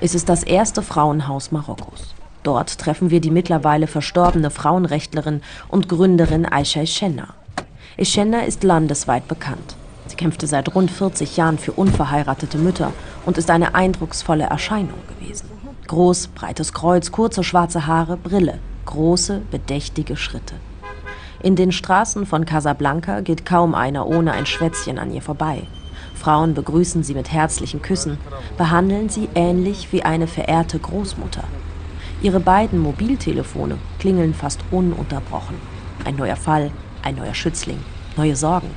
Es 0.00 0.14
ist 0.14 0.28
das 0.28 0.42
erste 0.42 0.82
Frauenhaus 0.82 1.50
Marokkos. 1.50 2.14
Dort 2.42 2.78
treffen 2.78 3.10
wir 3.10 3.20
die 3.20 3.30
mittlerweile 3.30 3.86
verstorbene 3.86 4.50
Frauenrechtlerin 4.50 5.40
und 5.68 5.88
Gründerin 5.88 6.44
Aisha 6.44 6.80
Eschenna. 6.80 7.28
Eschenna 7.96 8.40
ist 8.40 8.64
landesweit 8.64 9.28
bekannt. 9.28 9.76
Sie 10.08 10.16
kämpfte 10.16 10.46
seit 10.46 10.74
rund 10.74 10.90
40 10.90 11.38
Jahren 11.38 11.58
für 11.58 11.72
unverheiratete 11.72 12.58
Mütter 12.58 12.92
und 13.24 13.38
ist 13.38 13.50
eine 13.50 13.74
eindrucksvolle 13.74 14.44
Erscheinung 14.44 14.98
gewesen. 15.08 15.48
Groß, 15.86 16.28
breites 16.28 16.72
Kreuz, 16.72 17.12
kurze 17.12 17.42
schwarze 17.44 17.86
Haare, 17.86 18.16
Brille, 18.16 18.58
große, 18.84 19.42
bedächtige 19.50 20.16
Schritte. 20.16 20.56
In 21.42 21.56
den 21.56 21.72
Straßen 21.72 22.24
von 22.24 22.46
Casablanca 22.46 23.20
geht 23.20 23.44
kaum 23.44 23.74
einer 23.74 24.06
ohne 24.06 24.32
ein 24.32 24.46
Schwätzchen 24.46 24.98
an 24.98 25.12
ihr 25.12 25.22
vorbei. 25.22 25.64
Frauen 26.14 26.54
begrüßen 26.54 27.02
sie 27.02 27.14
mit 27.14 27.32
herzlichen 27.32 27.82
Küssen, 27.82 28.18
behandeln 28.56 29.10
sie 29.10 29.28
ähnlich 29.34 29.92
wie 29.92 30.04
eine 30.04 30.26
verehrte 30.26 30.78
Großmutter. 30.78 31.44
Ihre 32.22 32.40
beiden 32.40 32.78
Mobiltelefone 32.78 33.76
klingeln 33.98 34.32
fast 34.32 34.60
ununterbrochen. 34.70 35.56
Ein 36.04 36.16
neuer 36.16 36.36
Fall, 36.36 36.70
ein 37.02 37.16
neuer 37.16 37.34
Schützling, 37.34 37.80
neue 38.16 38.36
Sorgen. 38.36 38.70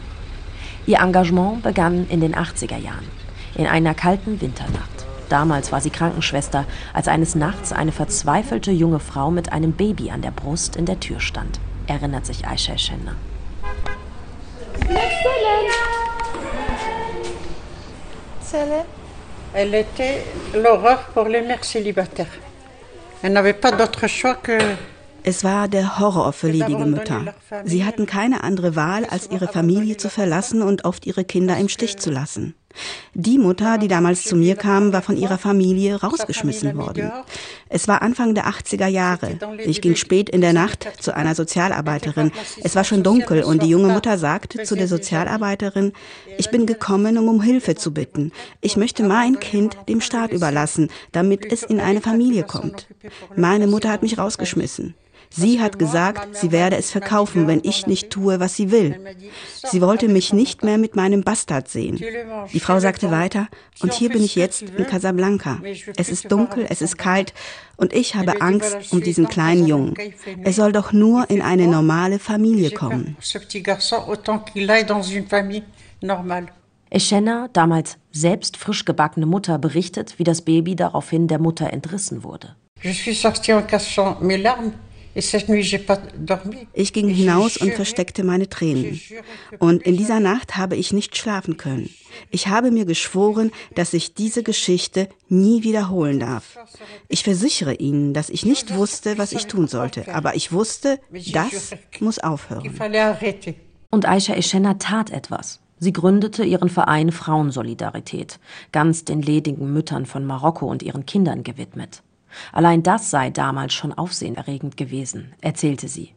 Ihr 0.85 0.99
Engagement 0.99 1.63
begann 1.63 2.07
in 2.09 2.19
den 2.19 2.35
80er 2.35 2.77
Jahren, 2.77 3.07
in 3.55 3.67
einer 3.67 3.93
kalten 3.93 4.41
Winternacht. 4.41 4.96
Damals 5.29 5.71
war 5.71 5.81
sie 5.81 5.89
Krankenschwester, 5.89 6.65
als 6.93 7.07
eines 7.07 7.35
Nachts 7.35 7.73
eine 7.73 7.91
verzweifelte 7.91 8.71
junge 8.71 8.99
Frau 8.99 9.31
mit 9.31 9.51
einem 9.51 9.73
Baby 9.73 10.11
an 10.11 10.21
der 10.21 10.31
Brust 10.31 10.75
in 10.75 10.85
der 10.85 10.99
Tür 10.99 11.19
stand, 11.19 11.59
erinnert 11.87 12.25
sich 12.25 12.47
Aisha 12.47 12.77
Schenner. 12.77 13.15
Elle 19.53 19.73
était 19.73 20.23
l'horreur 20.53 20.99
pour 21.13 21.27
les 21.27 21.41
mères 21.41 21.63
célibataires. 21.63 22.27
Es 25.23 25.43
war 25.43 25.67
der 25.67 25.99
Horror 25.99 26.31
für 26.31 26.49
ledige 26.49 26.85
Mütter. 26.85 27.33
Sie 27.65 27.83
hatten 27.83 28.05
keine 28.05 28.43
andere 28.43 28.75
Wahl, 28.75 29.05
als 29.05 29.29
ihre 29.29 29.47
Familie 29.47 29.97
zu 29.97 30.09
verlassen 30.09 30.61
und 30.61 30.85
oft 30.85 31.05
ihre 31.05 31.25
Kinder 31.25 31.57
im 31.57 31.69
Stich 31.69 31.97
zu 31.97 32.11
lassen. 32.11 32.53
Die 33.13 33.39
Mutter, 33.39 33.77
die 33.77 33.87
damals 33.87 34.23
zu 34.23 34.35
mir 34.35 34.55
kam, 34.55 34.93
war 34.93 35.01
von 35.01 35.17
ihrer 35.17 35.37
Familie 35.37 35.95
rausgeschmissen 35.95 36.77
worden. 36.77 37.11
Es 37.69 37.87
war 37.87 38.01
Anfang 38.01 38.35
der 38.35 38.47
80er 38.47 38.87
Jahre. 38.87 39.39
Ich 39.65 39.81
ging 39.81 39.95
spät 39.95 40.29
in 40.29 40.41
der 40.41 40.53
Nacht 40.53 40.87
zu 40.99 41.15
einer 41.15 41.33
Sozialarbeiterin. 41.33 42.31
Es 42.63 42.75
war 42.75 42.83
schon 42.83 43.03
dunkel 43.03 43.43
und 43.43 43.63
die 43.63 43.69
junge 43.69 43.91
Mutter 43.91 44.17
sagte 44.17 44.63
zu 44.63 44.75
der 44.75 44.87
Sozialarbeiterin, 44.87 45.93
ich 46.37 46.51
bin 46.51 46.65
gekommen, 46.65 47.17
um 47.17 47.27
um 47.27 47.41
Hilfe 47.41 47.75
zu 47.75 47.93
bitten. 47.93 48.31
Ich 48.61 48.77
möchte 48.77 49.03
mein 49.03 49.39
Kind 49.39 49.77
dem 49.87 50.01
Staat 50.01 50.31
überlassen, 50.31 50.89
damit 51.11 51.51
es 51.51 51.63
in 51.63 51.79
eine 51.79 52.01
Familie 52.01 52.43
kommt. 52.43 52.87
Meine 53.35 53.67
Mutter 53.67 53.89
hat 53.89 54.01
mich 54.01 54.17
rausgeschmissen. 54.17 54.95
Sie 55.29 55.61
hat 55.61 55.77
gesagt, 55.77 56.35
sie 56.35 56.51
werde 56.51 56.77
es 56.77 56.91
verkaufen, 56.91 57.47
wenn 57.47 57.61
ich 57.63 57.87
nicht 57.87 58.09
tue, 58.09 58.39
was 58.39 58.55
sie 58.55 58.71
will. 58.71 58.99
Sie 59.63 59.81
wollte 59.81 60.07
mich 60.07 60.33
nicht 60.33 60.63
mehr 60.63 60.77
mit 60.77 60.95
meinem 60.95 61.23
Bastard 61.23 61.67
sehen. 61.67 62.01
Die 62.53 62.59
Frau 62.59 62.79
sagte 62.79 63.11
weiter, 63.11 63.47
und 63.81 63.93
hier 63.93 64.09
bin 64.09 64.23
ich 64.23 64.35
jetzt 64.35 64.61
in 64.61 64.85
Casablanca. 64.87 65.61
Es 65.97 66.09
ist 66.09 66.31
dunkel, 66.31 66.65
es 66.69 66.81
ist 66.81 66.97
kalt, 66.97 67.33
und 67.75 67.93
ich 67.93 68.15
habe 68.15 68.41
Angst 68.41 68.91
um 68.91 69.01
diesen 69.01 69.27
kleinen 69.27 69.67
Jungen. 69.67 69.95
Er 70.43 70.53
soll 70.53 70.71
doch 70.71 70.91
nur 70.93 71.29
in 71.29 71.41
eine 71.41 71.67
normale 71.67 72.19
Familie 72.19 72.71
kommen. 72.71 73.17
Eschenna, 76.89 77.49
damals 77.51 77.97
selbst 78.13 78.55
frisch 78.55 78.85
gebackene 78.85 79.25
Mutter, 79.25 79.57
berichtet, 79.57 80.17
wie 80.19 80.23
das 80.23 80.41
Baby 80.41 80.75
daraufhin 80.75 81.27
der 81.27 81.39
Mutter 81.39 81.71
entrissen 81.73 82.23
wurde. 82.23 82.55
Je 82.81 82.93
suis 82.93 83.19
sortie 83.19 83.53
en 83.53 83.65
cachant 83.65 84.21
mes 84.21 84.37
larmes 84.37 84.71
ich 86.73 86.93
ging 86.93 87.09
hinaus 87.09 87.57
und 87.57 87.73
versteckte 87.73 88.23
meine 88.23 88.49
Tränen. 88.49 89.01
Und 89.57 89.83
in 89.83 89.97
dieser 89.97 90.19
Nacht 90.19 90.57
habe 90.57 90.75
ich 90.75 90.93
nicht 90.93 91.17
schlafen 91.17 91.57
können. 91.57 91.89
Ich 92.29 92.47
habe 92.47 92.71
mir 92.71 92.85
geschworen, 92.85 93.51
dass 93.73 93.93
ich 93.93 94.13
diese 94.13 94.43
Geschichte 94.43 95.09
nie 95.27 95.63
wiederholen 95.63 96.19
darf. 96.19 96.57
Ich 97.07 97.23
versichere 97.23 97.73
Ihnen, 97.73 98.13
dass 98.13 98.29
ich 98.29 98.45
nicht 98.45 98.75
wusste, 98.75 99.17
was 99.17 99.31
ich 99.31 99.47
tun 99.47 99.67
sollte, 99.67 100.13
aber 100.13 100.35
ich 100.35 100.51
wusste, 100.51 100.99
das 101.31 101.71
muss 101.99 102.19
aufhören. 102.19 102.69
Und 103.89 104.07
Aisha 104.07 104.33
Eschenna 104.33 104.75
tat 104.75 105.09
etwas. 105.09 105.59
Sie 105.79 105.93
gründete 105.93 106.43
ihren 106.43 106.69
Verein 106.69 107.11
Frauensolidarität, 107.11 108.39
ganz 108.71 109.05
den 109.05 109.21
ledigen 109.21 109.73
Müttern 109.73 110.05
von 110.05 110.25
Marokko 110.25 110.65
und 110.65 110.81
ihren 110.81 111.05
Kindern 111.05 111.43
gewidmet. 111.43 112.01
Allein 112.51 112.83
das 112.83 113.09
sei 113.09 113.29
damals 113.29 113.73
schon 113.73 113.93
aufsehenerregend 113.93 114.77
gewesen, 114.77 115.33
erzählte 115.41 115.87
sie. 115.87 116.13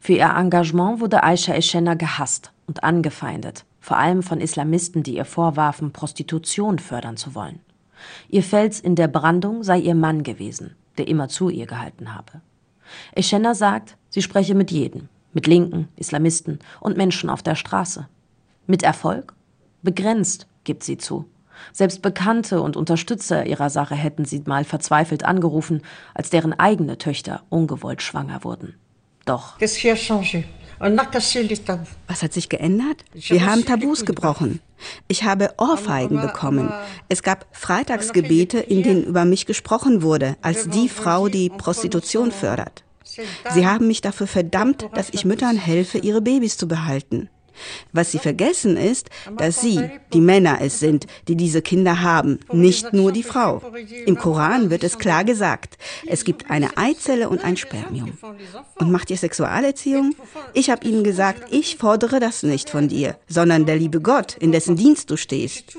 Für 0.00 0.14
ihr 0.14 0.34
Engagement 0.36 1.00
wurde 1.00 1.22
Aisha 1.22 1.54
Eschenna 1.54 1.94
gehasst 1.94 2.52
und 2.66 2.84
angefeindet, 2.84 3.64
vor 3.80 3.96
allem 3.96 4.22
von 4.22 4.40
Islamisten, 4.40 5.02
die 5.02 5.16
ihr 5.16 5.24
vorwarfen, 5.24 5.92
Prostitution 5.92 6.78
fördern 6.78 7.16
zu 7.16 7.34
wollen. 7.34 7.60
Ihr 8.28 8.42
Fels 8.42 8.80
in 8.80 8.94
der 8.94 9.08
Brandung 9.08 9.62
sei 9.62 9.78
ihr 9.78 9.94
Mann 9.94 10.22
gewesen, 10.22 10.76
der 10.98 11.08
immer 11.08 11.28
zu 11.28 11.48
ihr 11.48 11.66
gehalten 11.66 12.14
habe. 12.14 12.40
Eschenna 13.12 13.54
sagt, 13.54 13.96
sie 14.08 14.22
spreche 14.22 14.54
mit 14.54 14.70
jedem, 14.70 15.08
mit 15.32 15.46
Linken, 15.46 15.88
Islamisten 15.96 16.58
und 16.80 16.96
Menschen 16.96 17.30
auf 17.30 17.42
der 17.42 17.54
Straße. 17.54 18.08
Mit 18.66 18.82
Erfolg? 18.82 19.34
Begrenzt, 19.82 20.46
gibt 20.64 20.84
sie 20.84 20.98
zu. 20.98 21.24
Selbst 21.72 22.02
Bekannte 22.02 22.60
und 22.62 22.76
Unterstützer 22.76 23.46
ihrer 23.46 23.70
Sache 23.70 23.94
hätten 23.94 24.24
sie 24.24 24.42
mal 24.46 24.64
verzweifelt 24.64 25.24
angerufen, 25.24 25.82
als 26.14 26.30
deren 26.30 26.52
eigene 26.58 26.98
Töchter 26.98 27.42
ungewollt 27.48 28.02
schwanger 28.02 28.44
wurden. 28.44 28.74
Doch. 29.26 29.58
Was 32.08 32.22
hat 32.22 32.32
sich 32.32 32.48
geändert? 32.48 33.04
Wir 33.12 33.44
haben 33.46 33.64
Tabus 33.66 34.06
gebrochen. 34.06 34.60
Ich 35.08 35.24
habe 35.24 35.50
Ohrfeigen 35.58 36.20
bekommen. 36.22 36.72
Es 37.08 37.22
gab 37.22 37.46
Freitagsgebete, 37.52 38.58
in 38.58 38.82
denen 38.82 39.04
über 39.04 39.26
mich 39.26 39.44
gesprochen 39.44 40.02
wurde, 40.02 40.36
als 40.40 40.68
die 40.68 40.88
Frau, 40.88 41.28
die 41.28 41.50
Prostitution 41.50 42.32
fördert. 42.32 42.82
Sie 43.04 43.66
haben 43.66 43.88
mich 43.88 44.00
dafür 44.00 44.26
verdammt, 44.26 44.88
dass 44.94 45.10
ich 45.10 45.24
Müttern 45.24 45.56
helfe, 45.56 45.98
ihre 45.98 46.22
Babys 46.22 46.56
zu 46.56 46.66
behalten. 46.66 47.28
Was 47.92 48.12
sie 48.12 48.18
vergessen 48.18 48.76
ist, 48.76 49.10
dass 49.36 49.60
sie, 49.60 49.90
die 50.12 50.20
Männer 50.20 50.58
es 50.60 50.80
sind, 50.80 51.06
die 51.28 51.36
diese 51.36 51.62
Kinder 51.62 52.02
haben, 52.02 52.40
nicht 52.52 52.92
nur 52.92 53.12
die 53.12 53.22
Frau. 53.22 53.62
Im 54.06 54.16
Koran 54.16 54.70
wird 54.70 54.84
es 54.84 54.98
klar 54.98 55.24
gesagt, 55.24 55.78
es 56.06 56.24
gibt 56.24 56.50
eine 56.50 56.76
Eizelle 56.76 57.28
und 57.28 57.44
ein 57.44 57.56
Spermium. 57.56 58.12
Und 58.76 58.90
macht 58.90 59.10
ihr 59.10 59.16
Sexualerziehung? 59.16 60.14
Ich 60.54 60.70
habe 60.70 60.86
ihnen 60.86 61.04
gesagt, 61.04 61.52
ich 61.52 61.76
fordere 61.76 62.20
das 62.20 62.42
nicht 62.42 62.70
von 62.70 62.88
dir, 62.88 63.16
sondern 63.28 63.66
der 63.66 63.76
liebe 63.76 64.00
Gott, 64.00 64.36
in 64.38 64.52
dessen 64.52 64.76
Dienst 64.76 65.10
du 65.10 65.16
stehst. 65.16 65.76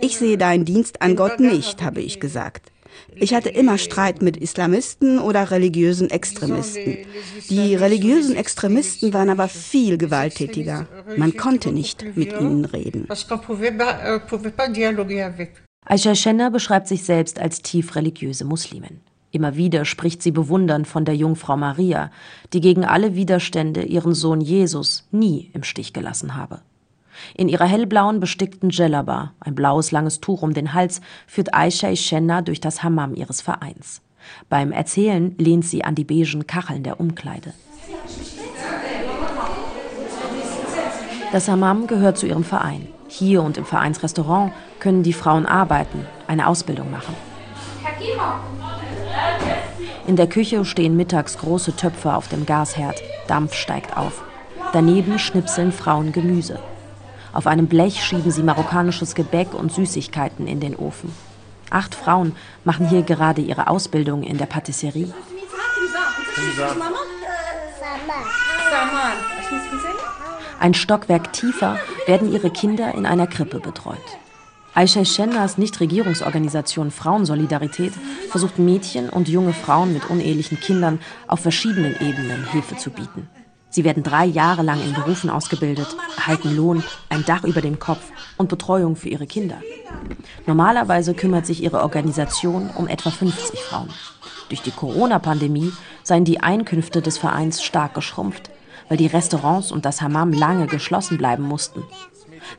Ich 0.00 0.16
sehe 0.18 0.38
deinen 0.38 0.64
Dienst 0.64 1.02
an 1.02 1.16
Gott 1.16 1.40
nicht, 1.40 1.82
habe 1.82 2.00
ich 2.00 2.20
gesagt. 2.20 2.70
Ich 3.14 3.34
hatte 3.34 3.48
immer 3.48 3.78
Streit 3.78 4.22
mit 4.22 4.36
Islamisten 4.36 5.18
oder 5.18 5.50
religiösen 5.50 6.10
Extremisten. 6.10 6.98
Die 7.48 7.74
religiösen 7.74 8.36
Extremisten 8.36 9.12
waren 9.12 9.30
aber 9.30 9.48
viel 9.48 9.98
gewalttätiger. 9.98 10.86
Man 11.16 11.36
konnte 11.36 11.72
nicht 11.72 12.04
mit 12.16 12.32
ihnen 12.32 12.64
reden. 12.64 13.08
Aisha 15.88 16.14
Schenner 16.14 16.50
beschreibt 16.50 16.88
sich 16.88 17.04
selbst 17.04 17.38
als 17.38 17.62
tief 17.62 17.94
religiöse 17.94 18.44
Muslimin. 18.44 19.00
Immer 19.30 19.54
wieder 19.54 19.84
spricht 19.84 20.22
sie 20.22 20.30
bewundernd 20.30 20.88
von 20.88 21.04
der 21.04 21.14
Jungfrau 21.14 21.56
Maria, 21.56 22.10
die 22.52 22.60
gegen 22.60 22.84
alle 22.84 23.14
Widerstände 23.14 23.82
ihren 23.82 24.14
Sohn 24.14 24.40
Jesus 24.40 25.06
nie 25.10 25.50
im 25.52 25.62
Stich 25.62 25.92
gelassen 25.92 26.36
habe. 26.36 26.62
In 27.34 27.48
ihrer 27.48 27.66
hellblauen 27.66 28.20
bestickten 28.20 28.70
Djellaba, 28.70 29.32
ein 29.40 29.54
blaues 29.54 29.90
langes 29.90 30.20
Tuch 30.20 30.42
um 30.42 30.54
den 30.54 30.74
Hals, 30.74 31.00
führt 31.26 31.54
Aisha 31.54 31.88
Ishenna 31.88 32.42
durch 32.42 32.60
das 32.60 32.82
Hammam 32.82 33.14
ihres 33.14 33.40
Vereins. 33.40 34.02
Beim 34.48 34.72
Erzählen 34.72 35.34
lehnt 35.38 35.64
sie 35.64 35.84
an 35.84 35.94
die 35.94 36.04
beigen 36.04 36.46
Kacheln 36.46 36.82
der 36.82 37.00
Umkleide. 37.00 37.52
Das 41.32 41.48
Hammam 41.48 41.86
gehört 41.86 42.18
zu 42.18 42.26
ihrem 42.26 42.44
Verein. 42.44 42.88
Hier 43.08 43.42
und 43.42 43.56
im 43.56 43.64
Vereinsrestaurant 43.64 44.52
können 44.78 45.02
die 45.02 45.12
Frauen 45.12 45.46
arbeiten, 45.46 46.06
eine 46.26 46.46
Ausbildung 46.46 46.90
machen. 46.90 47.14
In 50.06 50.16
der 50.16 50.28
Küche 50.28 50.64
stehen 50.64 50.96
mittags 50.96 51.38
große 51.38 51.74
Töpfe 51.76 52.14
auf 52.14 52.28
dem 52.28 52.46
Gasherd. 52.46 53.02
Dampf 53.26 53.54
steigt 53.54 53.96
auf. 53.96 54.22
Daneben 54.72 55.18
schnipseln 55.18 55.72
Frauen 55.72 56.12
Gemüse. 56.12 56.60
Auf 57.36 57.46
einem 57.46 57.66
Blech 57.66 58.02
schieben 58.02 58.30
sie 58.30 58.42
marokkanisches 58.42 59.14
Gebäck 59.14 59.52
und 59.52 59.70
Süßigkeiten 59.70 60.46
in 60.46 60.58
den 60.58 60.74
Ofen. 60.74 61.12
Acht 61.68 61.94
Frauen 61.94 62.34
machen 62.64 62.88
hier 62.88 63.02
gerade 63.02 63.42
ihre 63.42 63.66
Ausbildung 63.68 64.22
in 64.22 64.38
der 64.38 64.46
Patisserie. 64.46 65.12
Ein 70.58 70.72
Stockwerk 70.72 71.34
tiefer 71.34 71.78
werden 72.06 72.32
ihre 72.32 72.48
Kinder 72.48 72.94
in 72.94 73.04
einer 73.04 73.26
Krippe 73.26 73.60
betreut. 73.60 73.98
Aisha 74.72 75.04
Shennas 75.04 75.58
Nichtregierungsorganisation 75.58 76.90
Frauensolidarität 76.90 77.92
versucht 78.30 78.58
Mädchen 78.58 79.10
und 79.10 79.28
junge 79.28 79.52
Frauen 79.52 79.92
mit 79.92 80.08
unehelichen 80.08 80.58
Kindern 80.58 81.00
auf 81.28 81.40
verschiedenen 81.40 81.96
Ebenen 82.00 82.50
Hilfe 82.50 82.78
zu 82.78 82.88
bieten. 82.88 83.28
Sie 83.76 83.84
werden 83.84 84.02
drei 84.02 84.24
Jahre 84.24 84.62
lang 84.62 84.80
in 84.82 84.94
Berufen 84.94 85.28
ausgebildet, 85.28 85.98
erhalten 86.16 86.56
Lohn, 86.56 86.82
ein 87.10 87.26
Dach 87.26 87.44
über 87.44 87.60
dem 87.60 87.78
Kopf 87.78 88.10
und 88.38 88.48
Betreuung 88.48 88.96
für 88.96 89.10
ihre 89.10 89.26
Kinder. 89.26 89.58
Normalerweise 90.46 91.12
kümmert 91.12 91.44
sich 91.44 91.62
ihre 91.62 91.82
Organisation 91.82 92.70
um 92.74 92.88
etwa 92.88 93.10
50 93.10 93.60
Frauen. 93.60 93.90
Durch 94.48 94.62
die 94.62 94.70
Corona-Pandemie 94.70 95.74
seien 96.04 96.24
die 96.24 96.40
Einkünfte 96.40 97.02
des 97.02 97.18
Vereins 97.18 97.62
stark 97.62 97.92
geschrumpft, 97.92 98.48
weil 98.88 98.96
die 98.96 99.08
Restaurants 99.08 99.70
und 99.70 99.84
das 99.84 100.00
Hammam 100.00 100.32
lange 100.32 100.68
geschlossen 100.68 101.18
bleiben 101.18 101.42
mussten. 101.42 101.84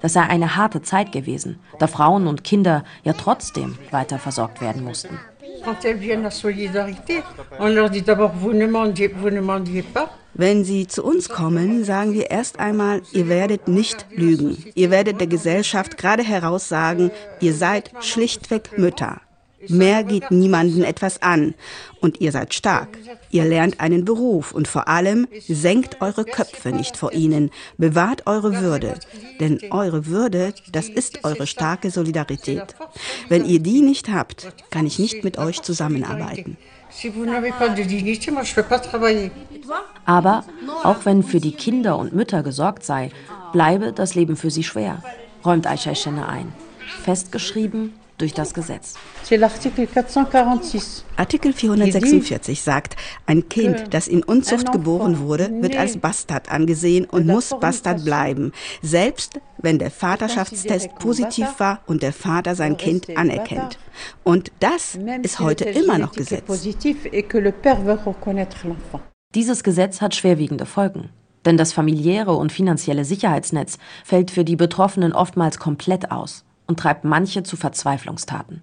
Das 0.02 0.14
sei 0.14 0.22
eine 0.22 0.56
harte 0.56 0.84
Zeit 0.84 1.12
gewesen, 1.12 1.58
da 1.80 1.88
Frauen 1.88 2.28
und 2.28 2.44
Kinder 2.44 2.84
ja 3.04 3.14
trotzdem 3.14 3.76
weiter 3.90 4.20
versorgt 4.20 4.62
werden 4.62 4.84
mussten. 4.84 5.18
Wenn 10.34 10.64
Sie 10.64 10.88
zu 10.88 11.04
uns 11.04 11.30
kommen, 11.30 11.84
sagen 11.84 12.14
wir 12.14 12.30
erst 12.30 12.60
einmal, 12.60 13.02
ihr 13.12 13.28
werdet 13.28 13.68
nicht 13.68 14.06
lügen. 14.12 14.64
Ihr 14.76 14.92
werdet 14.92 15.20
der 15.20 15.28
Gesellschaft 15.28 15.98
gerade 15.98 16.24
heraus 16.24 16.70
sagen, 16.70 17.12
ihr 17.40 17.54
seid 17.54 17.92
schlichtweg 18.02 18.78
Mütter. 18.78 19.22
Mehr 19.70 20.04
geht 20.04 20.32
niemanden 20.32 20.84
etwas 20.84 21.22
an. 21.22 21.54
Und 22.00 22.22
ihr 22.22 22.32
seid 22.32 22.54
stark. 22.54 22.98
Ihr 23.32 23.46
lernt 23.46 23.80
einen 23.80 24.06
Beruf 24.06 24.52
und 24.52 24.68
vor 24.68 24.88
allem 24.88 25.28
senkt 25.48 26.02
eure 26.02 26.26
Köpfe 26.26 26.70
nicht 26.70 26.96
vor 26.96 27.14
ihnen. 27.14 27.50
Bewahrt 27.78 28.28
eure 28.28 28.62
Würde. 28.62 28.96
Denn 29.40 29.60
eure 29.72 30.06
Würde, 30.06 30.54
das 30.72 30.90
ist 30.90 31.24
eure 31.24 31.48
starke 31.48 31.92
Solidarität. 31.92 32.76
Wenn 33.30 33.46
ihr 33.46 33.60
die 33.60 33.82
nicht 33.82 34.10
habt, 34.10 34.48
kann 34.70 34.86
ich 34.86 35.00
nicht 35.00 35.24
mit 35.24 35.38
euch 35.38 35.62
zusammenarbeiten. 35.62 36.58
Aber 40.06 40.46
auch 40.84 41.06
wenn 41.06 41.24
für 41.24 41.40
die 41.40 41.52
Kinder 41.52 41.98
und 41.98 42.14
Mütter 42.14 42.44
gesorgt 42.44 42.84
sei, 42.84 43.12
bleibe 43.52 43.92
das 43.92 44.16
Leben 44.16 44.36
für 44.36 44.52
sie 44.52 44.64
schwer, 44.64 45.04
räumt 45.46 45.68
Aisha 45.68 45.94
Shenne 45.96 46.28
ein. 46.28 46.54
Festgeschrieben 47.04 47.94
durch 48.18 48.34
das 48.34 48.54
Gesetz. 48.54 48.96
Artikel 51.16 51.54
446 51.54 52.62
sagt, 52.62 52.96
ein 53.26 53.48
Kind, 53.50 53.94
das 53.94 54.08
in 54.08 54.24
Unzucht 54.24 54.72
geboren 54.72 55.20
wurde, 55.20 55.50
wird 55.62 55.76
als 55.76 55.98
Bastard 55.98 56.52
angesehen 56.52 57.06
und 57.06 57.28
muss 57.28 57.54
Bastard 57.60 58.04
bleiben, 58.04 58.52
selbst 58.82 59.40
wenn 59.58 59.80
der 59.80 59.92
Vaterschaftstest 59.92 60.96
positiv 60.96 61.60
war 61.60 61.82
und 61.86 62.02
der 62.02 62.14
Vater 62.14 62.56
sein 62.56 62.78
Kind 62.78 63.16
anerkennt. 63.16 63.78
Und 64.24 64.52
das 64.60 64.98
ist 65.22 65.40
heute 65.40 65.66
immer 65.66 65.98
noch 65.98 66.14
Gesetz. 66.14 66.44
Dieses 69.36 69.64
Gesetz 69.64 70.02
hat 70.02 70.16
schwerwiegende 70.16 70.66
Folgen. 70.66 71.10
Denn 71.46 71.56
das 71.56 71.72
familiäre 71.72 72.36
und 72.36 72.52
finanzielle 72.52 73.06
Sicherheitsnetz 73.06 73.78
fällt 74.04 74.32
für 74.32 74.44
die 74.44 74.56
Betroffenen 74.56 75.14
oftmals 75.14 75.60
komplett 75.60 76.12
aus 76.12 76.44
und 76.68 76.80
treibt 76.80 77.04
manche 77.04 77.44
zu 77.44 77.58
Verzweiflungstaten. 77.58 78.62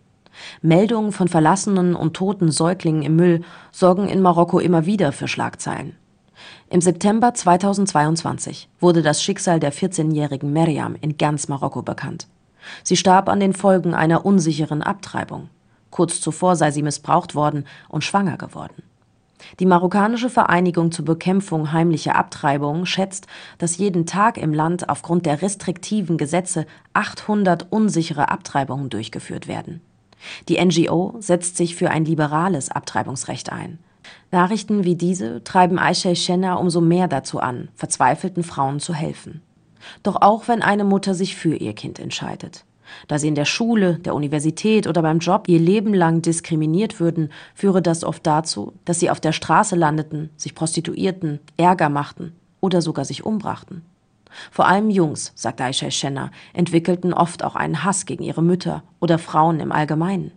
Meldungen 0.62 1.12
von 1.12 1.28
verlassenen 1.28 1.94
und 1.94 2.14
toten 2.14 2.50
Säuglingen 2.50 3.02
im 3.02 3.16
Müll 3.16 3.42
sorgen 3.70 4.08
in 4.08 4.20
Marokko 4.20 4.58
immer 4.58 4.86
wieder 4.86 5.12
für 5.12 5.28
Schlagzeilen. 5.28 5.96
Im 6.68 6.80
September 6.80 7.34
2022 7.34 8.68
wurde 8.80 9.02
das 9.02 9.22
Schicksal 9.22 9.60
der 9.60 9.72
14-jährigen 9.72 10.52
Meriam 10.52 10.96
in 11.00 11.16
ganz 11.16 11.48
Marokko 11.48 11.82
bekannt. 11.82 12.26
Sie 12.82 12.96
starb 12.96 13.28
an 13.28 13.40
den 13.40 13.52
Folgen 13.52 13.94
einer 13.94 14.24
unsicheren 14.24 14.82
Abtreibung. 14.82 15.48
Kurz 15.90 16.20
zuvor 16.20 16.56
sei 16.56 16.70
sie 16.70 16.82
missbraucht 16.82 17.34
worden 17.34 17.66
und 17.88 18.02
schwanger 18.02 18.36
geworden. 18.36 18.82
Die 19.60 19.66
marokkanische 19.66 20.30
Vereinigung 20.30 20.92
zur 20.92 21.04
Bekämpfung 21.04 21.72
heimlicher 21.72 22.16
Abtreibung 22.16 22.86
schätzt, 22.86 23.26
dass 23.58 23.78
jeden 23.78 24.06
Tag 24.06 24.38
im 24.38 24.52
Land 24.52 24.88
aufgrund 24.88 25.26
der 25.26 25.42
restriktiven 25.42 26.18
Gesetze 26.18 26.66
800 26.92 27.66
unsichere 27.70 28.30
Abtreibungen 28.30 28.90
durchgeführt 28.90 29.48
werden. 29.48 29.80
Die 30.48 30.62
NGO 30.64 31.16
setzt 31.18 31.56
sich 31.56 31.74
für 31.74 31.90
ein 31.90 32.04
liberales 32.04 32.70
Abtreibungsrecht 32.70 33.52
ein. 33.52 33.78
Nachrichten 34.30 34.84
wie 34.84 34.96
diese 34.96 35.44
treiben 35.44 35.78
Aisha 35.78 36.14
Shenna 36.14 36.54
umso 36.54 36.80
mehr 36.80 37.08
dazu 37.08 37.40
an, 37.40 37.68
verzweifelten 37.74 38.42
Frauen 38.42 38.80
zu 38.80 38.94
helfen. 38.94 39.42
Doch 40.02 40.16
auch 40.20 40.48
wenn 40.48 40.62
eine 40.62 40.84
Mutter 40.84 41.14
sich 41.14 41.36
für 41.36 41.54
ihr 41.54 41.74
Kind 41.74 41.98
entscheidet. 41.98 42.64
Da 43.08 43.18
sie 43.18 43.28
in 43.28 43.34
der 43.34 43.44
Schule, 43.44 43.98
der 43.98 44.14
Universität 44.14 44.86
oder 44.86 45.02
beim 45.02 45.18
Job 45.18 45.48
ihr 45.48 45.58
Leben 45.58 45.94
lang 45.94 46.22
diskriminiert 46.22 47.00
würden, 47.00 47.30
führe 47.54 47.82
das 47.82 48.04
oft 48.04 48.26
dazu, 48.26 48.72
dass 48.84 49.00
sie 49.00 49.10
auf 49.10 49.20
der 49.20 49.32
Straße 49.32 49.76
landeten, 49.76 50.30
sich 50.36 50.54
prostituierten, 50.54 51.40
Ärger 51.56 51.88
machten 51.88 52.32
oder 52.60 52.82
sogar 52.82 53.04
sich 53.04 53.24
umbrachten. 53.24 53.82
Vor 54.50 54.66
allem 54.66 54.90
Jungs, 54.90 55.32
sagt 55.36 55.60
Aisha 55.60 55.90
Schenner, 55.90 56.30
entwickelten 56.52 57.14
oft 57.14 57.44
auch 57.44 57.54
einen 57.54 57.84
Hass 57.84 58.04
gegen 58.04 58.24
ihre 58.24 58.42
Mütter 58.42 58.82
oder 59.00 59.18
Frauen 59.18 59.60
im 59.60 59.70
Allgemeinen. 59.70 60.32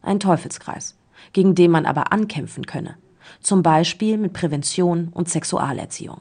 Ein 0.00 0.20
Teufelskreis, 0.20 0.96
gegen 1.32 1.54
den 1.54 1.70
man 1.70 1.84
aber 1.84 2.12
ankämpfen 2.12 2.66
könne. 2.66 2.96
Zum 3.40 3.62
Beispiel 3.62 4.16
mit 4.16 4.32
Prävention 4.32 5.08
und 5.12 5.28
Sexualerziehung. 5.28 6.20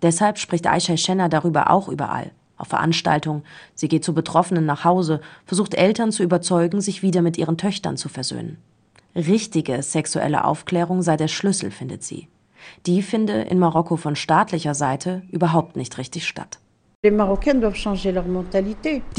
Deshalb 0.00 0.38
spricht 0.38 0.66
Aisha 0.66 0.96
Schenner 0.96 1.28
darüber 1.28 1.70
auch 1.70 1.88
überall 1.88 2.30
auf 2.60 2.68
Veranstaltungen, 2.68 3.42
sie 3.74 3.88
geht 3.88 4.04
zu 4.04 4.14
Betroffenen 4.14 4.66
nach 4.66 4.84
Hause, 4.84 5.20
versucht 5.44 5.74
Eltern 5.74 6.12
zu 6.12 6.22
überzeugen, 6.22 6.80
sich 6.80 7.02
wieder 7.02 7.22
mit 7.22 7.38
ihren 7.38 7.56
Töchtern 7.56 7.96
zu 7.96 8.08
versöhnen. 8.08 8.58
Richtige 9.14 9.82
sexuelle 9.82 10.44
Aufklärung 10.44 11.02
sei 11.02 11.16
der 11.16 11.28
Schlüssel, 11.28 11.70
findet 11.70 12.04
sie. 12.04 12.28
Die 12.86 13.02
finde 13.02 13.42
in 13.42 13.58
Marokko 13.58 13.96
von 13.96 14.16
staatlicher 14.16 14.74
Seite 14.74 15.22
überhaupt 15.30 15.76
nicht 15.76 15.98
richtig 15.98 16.26
statt. 16.26 16.58
Die 17.02 17.10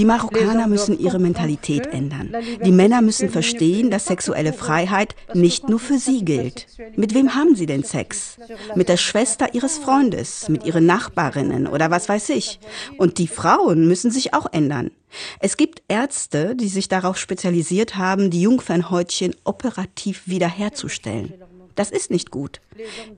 Marokkaner 0.06 0.68
müssen 0.68 1.00
ihre 1.00 1.18
Mentalität 1.18 1.88
ändern. 1.88 2.32
Die 2.64 2.72
Männer 2.72 3.02
müssen 3.02 3.30
verstehen, 3.32 3.90
dass 3.90 4.06
sexuelle 4.06 4.54
Freiheit 4.54 5.16
nicht 5.34 5.68
nur 5.68 5.80
für 5.80 5.98
sie 5.98 6.24
gilt. 6.24 6.68
Mit 6.96 7.16
wem 7.16 7.34
haben 7.34 7.56
sie 7.56 7.66
denn 7.66 7.84
Sex? 7.84 8.38
Mit 8.76 8.88
der 8.88 8.98
Schwester 8.98 9.56
ihres 9.56 9.80
Freundes, 9.80 10.48
mit 10.48 10.64
ihren 10.64 10.86
Nachbarinnen 10.86 11.66
oder 11.66 11.90
was 11.90 12.08
weiß 12.08 12.30
ich. 12.30 12.60
Und 13.00 13.18
die 13.18 13.26
Frauen 13.26 13.88
müssen 13.88 14.12
sich 14.12 14.36
auch 14.36 14.46
ändern. 14.54 14.92
Es 15.40 15.58
gibt 15.58 15.82
Ärzte, 15.88 16.56
die 16.56 16.68
sich 16.68 16.88
darauf 16.88 17.18
spezialisiert 17.18 17.98
haben, 17.98 18.30
die 18.30 18.44
Jungfernhäutchen 18.44 19.36
operativ 19.44 20.28
wiederherzustellen. 20.28 21.34
Das 21.76 21.92
ist 21.92 22.12
nicht 22.12 22.32
gut. 22.32 22.62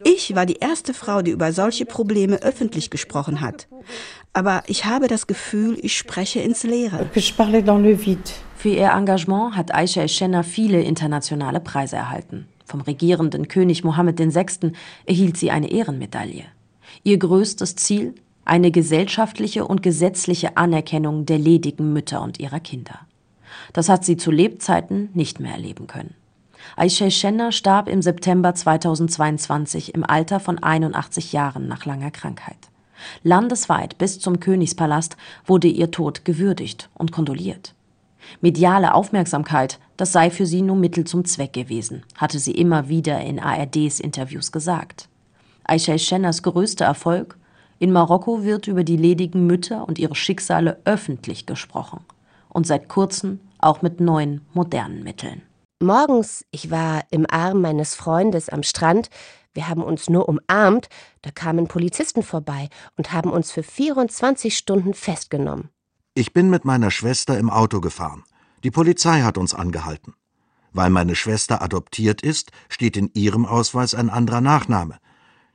Ich 0.03 0.35
war 0.35 0.45
die 0.45 0.57
erste 0.57 0.93
Frau, 0.93 1.21
die 1.21 1.31
über 1.31 1.51
solche 1.53 1.85
Probleme 1.85 2.41
öffentlich 2.41 2.89
gesprochen 2.89 3.41
hat. 3.41 3.67
Aber 4.33 4.63
ich 4.67 4.85
habe 4.85 5.07
das 5.07 5.27
Gefühl, 5.27 5.77
ich 5.81 5.97
spreche 5.97 6.39
ins 6.39 6.63
Leere. 6.63 7.09
Für 8.55 8.69
ihr 8.69 8.91
Engagement 8.91 9.55
hat 9.55 9.73
Aisha 9.73 10.03
Eschenna 10.03 10.43
viele 10.43 10.81
internationale 10.81 11.59
Preise 11.59 11.97
erhalten. 11.97 12.47
Vom 12.65 12.81
regierenden 12.81 13.47
König 13.47 13.83
Mohammed 13.83 14.19
VI. 14.19 14.71
erhielt 15.05 15.37
sie 15.37 15.51
eine 15.51 15.69
Ehrenmedaille. 15.69 16.45
Ihr 17.03 17.17
größtes 17.17 17.75
Ziel? 17.75 18.15
Eine 18.45 18.71
gesellschaftliche 18.71 19.65
und 19.65 19.83
gesetzliche 19.83 20.57
Anerkennung 20.57 21.25
der 21.25 21.39
ledigen 21.39 21.93
Mütter 21.93 22.21
und 22.21 22.39
ihrer 22.39 22.59
Kinder. 22.59 22.99
Das 23.73 23.89
hat 23.89 24.03
sie 24.03 24.17
zu 24.17 24.31
Lebzeiten 24.31 25.09
nicht 25.13 25.39
mehr 25.39 25.53
erleben 25.53 25.87
können. 25.87 26.15
Aisha 26.75 27.09
Schenner 27.09 27.51
starb 27.51 27.87
im 27.87 28.01
September 28.01 28.55
2022 28.55 29.93
im 29.93 30.03
Alter 30.03 30.39
von 30.39 30.61
81 30.61 31.33
Jahren 31.33 31.67
nach 31.67 31.85
langer 31.85 32.11
Krankheit. 32.11 32.57
Landesweit 33.23 33.97
bis 33.97 34.19
zum 34.19 34.39
Königspalast 34.39 35.17
wurde 35.45 35.67
ihr 35.67 35.91
Tod 35.91 36.25
gewürdigt 36.25 36.89
und 36.93 37.11
kondoliert. 37.11 37.73
Mediale 38.41 38.93
Aufmerksamkeit, 38.93 39.79
das 39.97 40.11
sei 40.11 40.29
für 40.29 40.45
sie 40.45 40.61
nur 40.61 40.75
Mittel 40.75 41.05
zum 41.05 41.25
Zweck 41.25 41.53
gewesen, 41.53 42.03
hatte 42.15 42.39
sie 42.39 42.53
immer 42.53 42.87
wieder 42.87 43.19
in 43.21 43.39
ARDs 43.39 43.99
Interviews 43.99 44.51
gesagt. 44.51 45.09
Aisha 45.65 45.97
Schenners 45.97 46.43
größter 46.43 46.85
Erfolg? 46.85 47.37
In 47.79 47.91
Marokko 47.91 48.43
wird 48.43 48.67
über 48.67 48.83
die 48.83 48.97
ledigen 48.97 49.45
Mütter 49.45 49.87
und 49.87 49.99
ihre 49.99 50.15
Schicksale 50.15 50.79
öffentlich 50.85 51.45
gesprochen. 51.45 52.01
Und 52.49 52.67
seit 52.67 52.87
kurzem 52.87 53.39
auch 53.59 53.81
mit 53.81 53.99
neuen, 53.99 54.41
modernen 54.53 55.03
Mitteln. 55.03 55.41
Morgens, 55.83 56.45
ich 56.51 56.71
war 56.71 57.03
im 57.11 57.25
Arm 57.29 57.61
meines 57.61 57.93
Freundes 57.93 58.49
am 58.49 58.63
Strand, 58.63 59.09
wir 59.53 59.67
haben 59.67 59.83
uns 59.83 60.09
nur 60.09 60.27
umarmt, 60.27 60.87
da 61.21 61.29
kamen 61.29 61.67
Polizisten 61.67 62.23
vorbei 62.23 62.69
und 62.97 63.11
haben 63.11 63.29
uns 63.29 63.51
für 63.51 63.61
24 63.61 64.57
Stunden 64.57 64.93
festgenommen. 64.93 65.69
Ich 66.15 66.33
bin 66.33 66.49
mit 66.49 66.65
meiner 66.65 66.89
Schwester 66.89 67.37
im 67.37 67.49
Auto 67.49 67.81
gefahren. 67.81 68.23
Die 68.63 68.71
Polizei 68.71 69.21
hat 69.21 69.37
uns 69.37 69.53
angehalten. 69.53 70.13
Weil 70.71 70.89
meine 70.89 71.15
Schwester 71.15 71.61
adoptiert 71.61 72.21
ist, 72.21 72.51
steht 72.69 72.97
in 72.97 73.11
ihrem 73.13 73.45
Ausweis 73.45 73.93
ein 73.93 74.09
anderer 74.09 74.41
Nachname. 74.41 74.97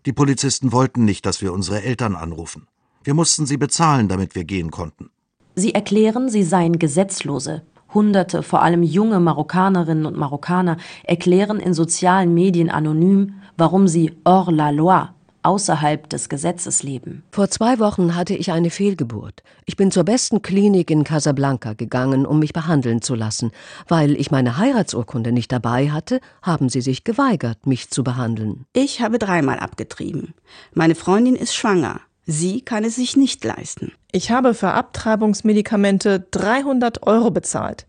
Die 0.06 0.12
Polizisten 0.12 0.70
wollten 0.70 1.04
nicht, 1.04 1.26
dass 1.26 1.42
wir 1.42 1.52
unsere 1.52 1.82
Eltern 1.82 2.14
anrufen. 2.14 2.68
Wir 3.02 3.14
mussten 3.14 3.46
sie 3.46 3.56
bezahlen, 3.56 4.08
damit 4.08 4.34
wir 4.34 4.44
gehen 4.44 4.70
konnten. 4.70 5.10
Sie 5.58 5.74
erklären, 5.74 6.28
sie 6.28 6.44
seien 6.44 6.78
Gesetzlose, 6.78 7.62
Hunderte, 7.94 8.42
vor 8.42 8.62
allem 8.62 8.82
junge 8.82 9.20
Marokkanerinnen 9.20 10.06
und 10.06 10.16
Marokkaner, 10.16 10.76
erklären 11.04 11.60
in 11.60 11.74
sozialen 11.74 12.34
Medien 12.34 12.70
anonym, 12.70 13.34
warum 13.56 13.88
sie 13.88 14.12
hors 14.24 14.50
la 14.50 14.70
loi, 14.70 15.08
außerhalb 15.42 16.08
des 16.08 16.28
Gesetzes 16.28 16.82
leben. 16.82 17.22
Vor 17.32 17.48
zwei 17.48 17.78
Wochen 17.78 18.14
hatte 18.14 18.34
ich 18.34 18.52
eine 18.52 18.70
Fehlgeburt. 18.70 19.42
Ich 19.64 19.76
bin 19.76 19.90
zur 19.90 20.04
besten 20.04 20.42
Klinik 20.42 20.90
in 20.90 21.04
Casablanca 21.04 21.72
gegangen, 21.72 22.26
um 22.26 22.38
mich 22.38 22.52
behandeln 22.52 23.02
zu 23.02 23.14
lassen. 23.14 23.52
Weil 23.86 24.12
ich 24.20 24.30
meine 24.30 24.58
Heiratsurkunde 24.58 25.32
nicht 25.32 25.50
dabei 25.50 25.90
hatte, 25.90 26.20
haben 26.42 26.68
sie 26.68 26.80
sich 26.80 27.04
geweigert, 27.04 27.66
mich 27.66 27.88
zu 27.90 28.04
behandeln. 28.04 28.66
Ich 28.74 29.00
habe 29.00 29.18
dreimal 29.18 29.58
abgetrieben. 29.58 30.34
Meine 30.74 30.94
Freundin 30.94 31.36
ist 31.36 31.54
schwanger. 31.54 32.00
Sie 32.30 32.60
kann 32.60 32.84
es 32.84 32.96
sich 32.96 33.16
nicht 33.16 33.42
leisten. 33.42 33.92
Ich 34.12 34.30
habe 34.30 34.52
für 34.52 34.72
Abtreibungsmedikamente 34.72 36.26
300 36.30 37.06
Euro 37.06 37.30
bezahlt. 37.30 37.86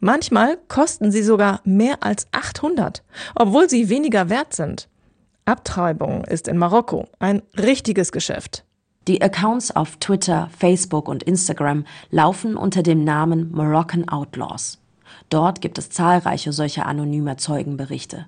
Manchmal 0.00 0.58
kosten 0.66 1.12
sie 1.12 1.22
sogar 1.22 1.60
mehr 1.62 2.02
als 2.02 2.26
800, 2.32 3.04
obwohl 3.36 3.70
sie 3.70 3.88
weniger 3.88 4.28
wert 4.28 4.54
sind. 4.54 4.88
Abtreibung 5.44 6.24
ist 6.24 6.48
in 6.48 6.58
Marokko 6.58 7.06
ein 7.20 7.42
richtiges 7.56 8.10
Geschäft. 8.10 8.64
Die 9.06 9.22
Accounts 9.22 9.70
auf 9.70 9.98
Twitter, 9.98 10.50
Facebook 10.58 11.08
und 11.08 11.22
Instagram 11.22 11.84
laufen 12.10 12.56
unter 12.56 12.82
dem 12.82 13.04
Namen 13.04 13.52
Moroccan 13.52 14.08
Outlaws. 14.08 14.80
Dort 15.28 15.60
gibt 15.60 15.78
es 15.78 15.90
zahlreiche 15.90 16.52
solcher 16.52 16.86
anonymer 16.86 17.38
Zeugenberichte. 17.38 18.26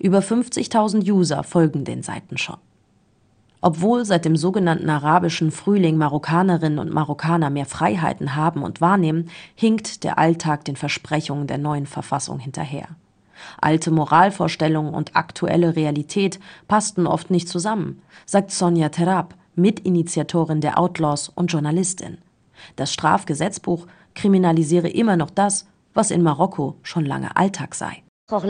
Über 0.00 0.18
50.000 0.18 1.08
User 1.08 1.44
folgen 1.44 1.84
den 1.84 2.02
Seiten 2.02 2.38
schon. 2.38 2.56
Obwohl 3.60 4.04
seit 4.04 4.24
dem 4.24 4.36
sogenannten 4.36 4.90
arabischen 4.90 5.50
Frühling 5.50 5.96
Marokkanerinnen 5.96 6.78
und 6.78 6.92
Marokkaner 6.92 7.50
mehr 7.50 7.66
Freiheiten 7.66 8.36
haben 8.36 8.62
und 8.62 8.80
wahrnehmen, 8.80 9.30
hinkt 9.54 10.04
der 10.04 10.18
Alltag 10.18 10.64
den 10.64 10.76
Versprechungen 10.76 11.46
der 11.46 11.58
neuen 11.58 11.86
Verfassung 11.86 12.38
hinterher. 12.38 12.88
Alte 13.60 13.90
Moralvorstellungen 13.90 14.94
und 14.94 15.16
aktuelle 15.16 15.76
Realität 15.76 16.40
passten 16.68 17.06
oft 17.06 17.30
nicht 17.30 17.48
zusammen, 17.48 18.02
sagt 18.24 18.50
Sonja 18.50 18.88
Terab, 18.88 19.34
Mitinitiatorin 19.54 20.60
der 20.60 20.78
Outlaws 20.78 21.30
und 21.34 21.52
Journalistin. 21.52 22.18
Das 22.76 22.92
Strafgesetzbuch 22.92 23.86
kriminalisiere 24.14 24.88
immer 24.88 25.16
noch 25.16 25.30
das, 25.30 25.66
was 25.94 26.10
in 26.10 26.22
Marokko 26.22 26.76
schon 26.82 27.04
lange 27.04 27.36
Alltag 27.36 27.74
sei. 27.74 28.02
Euh, 28.28 28.40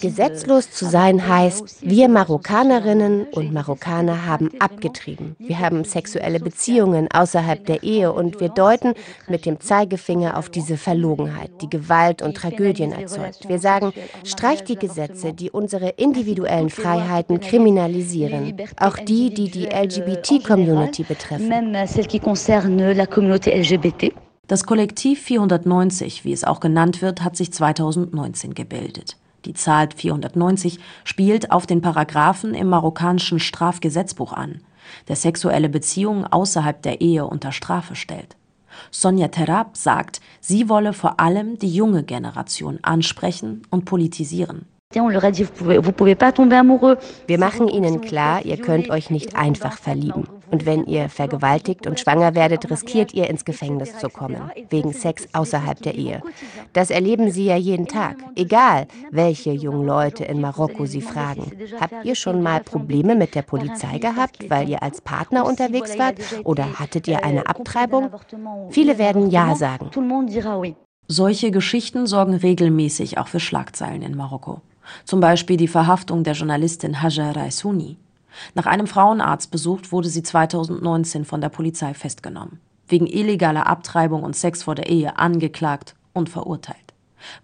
Gesetzlos 0.00 0.70
zu 0.70 0.86
sein 0.86 1.28
heißt, 1.28 1.78
wir 1.82 2.08
Marokkanerinnen 2.08 3.24
und 3.32 3.52
Marokkaner 3.52 4.24
haben 4.24 4.50
abgetrieben. 4.60 5.34
Wir 5.40 5.58
haben 5.58 5.82
sexuelle 5.82 6.38
Beziehungen 6.38 7.08
außerhalb 7.12 7.66
der 7.66 7.82
Ehe 7.82 8.12
und 8.12 8.38
wir 8.38 8.50
deuten 8.50 8.94
mit 9.26 9.46
dem 9.46 9.58
Zeigefinger 9.58 10.36
auf 10.38 10.48
diese 10.48 10.76
Verlogenheit, 10.76 11.50
die 11.60 11.68
Gewalt 11.68 12.22
und 12.22 12.36
Tragödien 12.36 12.92
erzeugt. 12.92 13.48
Wir 13.48 13.58
sagen, 13.58 13.92
streicht 14.22 14.68
die 14.68 14.76
Gesetze, 14.76 15.32
die 15.32 15.50
unsere 15.50 15.88
individuellen 15.88 16.70
Freiheiten 16.70 17.40
kriminalisieren, 17.40 18.56
auch 18.76 18.96
die, 18.96 19.34
die 19.34 19.50
die 19.50 19.66
LGBT-Community 19.66 21.02
betreffen. 21.02 21.48
Das 24.50 24.64
Kollektiv 24.64 25.22
490, 25.22 26.24
wie 26.24 26.32
es 26.32 26.42
auch 26.42 26.58
genannt 26.58 27.02
wird, 27.02 27.22
hat 27.22 27.36
sich 27.36 27.52
2019 27.52 28.52
gebildet. 28.52 29.16
Die 29.44 29.54
Zahl 29.54 29.90
490 29.94 30.80
spielt 31.04 31.52
auf 31.52 31.68
den 31.68 31.80
Paragraphen 31.80 32.54
im 32.54 32.66
marokkanischen 32.66 33.38
Strafgesetzbuch 33.38 34.32
an, 34.32 34.60
der 35.06 35.14
sexuelle 35.14 35.68
Beziehungen 35.68 36.24
außerhalb 36.24 36.82
der 36.82 37.00
Ehe 37.00 37.28
unter 37.28 37.52
Strafe 37.52 37.94
stellt. 37.94 38.34
Sonja 38.90 39.28
Terab 39.28 39.76
sagt, 39.76 40.20
sie 40.40 40.68
wolle 40.68 40.94
vor 40.94 41.20
allem 41.20 41.56
die 41.60 41.72
junge 41.72 42.02
Generation 42.02 42.80
ansprechen 42.82 43.62
und 43.70 43.84
politisieren. 43.84 44.66
Wir 44.92 45.02
machen 47.38 47.68
ihnen 47.68 48.00
klar, 48.00 48.44
ihr 48.44 48.56
könnt 48.56 48.90
euch 48.90 49.08
nicht 49.08 49.36
einfach 49.36 49.78
verlieben. 49.78 50.26
Und 50.50 50.66
wenn 50.66 50.84
ihr 50.84 51.08
vergewaltigt 51.08 51.86
und 51.86 52.00
schwanger 52.00 52.34
werdet, 52.34 52.68
riskiert 52.68 53.14
ihr 53.14 53.30
ins 53.30 53.44
Gefängnis 53.44 53.96
zu 53.98 54.08
kommen, 54.08 54.50
wegen 54.68 54.92
Sex 54.92 55.28
außerhalb 55.32 55.80
der 55.80 55.94
Ehe. 55.94 56.22
Das 56.72 56.90
erleben 56.90 57.30
sie 57.30 57.44
ja 57.44 57.54
jeden 57.54 57.86
Tag, 57.86 58.16
egal 58.34 58.88
welche 59.12 59.52
jungen 59.52 59.86
Leute 59.86 60.24
in 60.24 60.40
Marokko 60.40 60.86
sie 60.86 61.02
fragen. 61.02 61.52
Habt 61.80 62.04
ihr 62.04 62.16
schon 62.16 62.42
mal 62.42 62.58
Probleme 62.58 63.14
mit 63.14 63.36
der 63.36 63.42
Polizei 63.42 63.98
gehabt, 63.98 64.50
weil 64.50 64.68
ihr 64.68 64.82
als 64.82 65.00
Partner 65.02 65.46
unterwegs 65.46 65.96
wart? 66.00 66.16
Oder 66.42 66.80
hattet 66.80 67.06
ihr 67.06 67.22
eine 67.24 67.46
Abtreibung? 67.46 68.10
Viele 68.70 68.98
werden 68.98 69.30
Ja 69.30 69.54
sagen. 69.54 69.88
Solche 71.06 71.52
Geschichten 71.52 72.08
sorgen 72.08 72.34
regelmäßig 72.34 73.18
auch 73.18 73.28
für 73.28 73.38
Schlagzeilen 73.38 74.02
in 74.02 74.16
Marokko. 74.16 74.62
Zum 75.04 75.20
Beispiel 75.20 75.56
die 75.56 75.68
Verhaftung 75.68 76.24
der 76.24 76.34
Journalistin 76.34 77.02
Hajar 77.02 77.36
Raisuni. 77.36 77.96
Nach 78.54 78.66
einem 78.66 78.86
Frauenarztbesuch 78.86 79.80
wurde 79.90 80.08
sie 80.08 80.22
2019 80.22 81.24
von 81.24 81.40
der 81.40 81.48
Polizei 81.48 81.94
festgenommen, 81.94 82.60
wegen 82.88 83.06
illegaler 83.06 83.66
Abtreibung 83.66 84.22
und 84.22 84.36
Sex 84.36 84.62
vor 84.62 84.74
der 84.74 84.88
Ehe 84.88 85.18
angeklagt 85.18 85.94
und 86.12 86.28
verurteilt. 86.28 86.76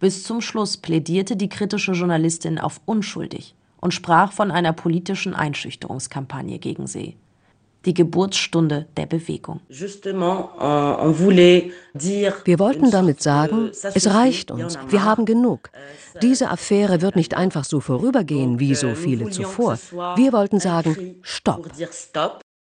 Bis 0.01 0.25
zum 0.25 0.41
Schluss 0.41 0.77
plädierte 0.77 1.37
die 1.37 1.49
kritische 1.49 1.93
Journalistin 1.93 2.59
auf 2.59 2.81
unschuldig 2.87 3.55
und 3.81 3.93
sprach 3.93 4.33
von 4.33 4.51
einer 4.51 4.73
politischen 4.73 5.35
Einschüchterungskampagne 5.35 6.59
gegen 6.59 6.87
sie. 6.87 7.17
Die 7.87 7.95
Geburtsstunde 7.95 8.87
der 8.97 9.07
Bewegung. 9.07 9.61
Wir 9.69 9.93
wollten 12.59 12.91
damit 12.91 13.23
sagen, 13.23 13.71
es 13.71 14.07
reicht 14.13 14.51
uns, 14.51 14.79
wir 14.89 15.05
haben 15.05 15.25
genug. 15.25 15.71
Diese 16.21 16.51
Affäre 16.51 17.01
wird 17.01 17.17
nicht 17.17 17.35
einfach 17.35 17.65
so 17.65 17.81
vorübergehen 17.81 18.59
wie 18.59 18.75
so 18.75 18.95
viele 18.95 19.31
zuvor. 19.31 19.79
Wir 20.17 20.33
wollten 20.33 20.61
sagen, 20.61 21.17
stopp. 21.23 21.71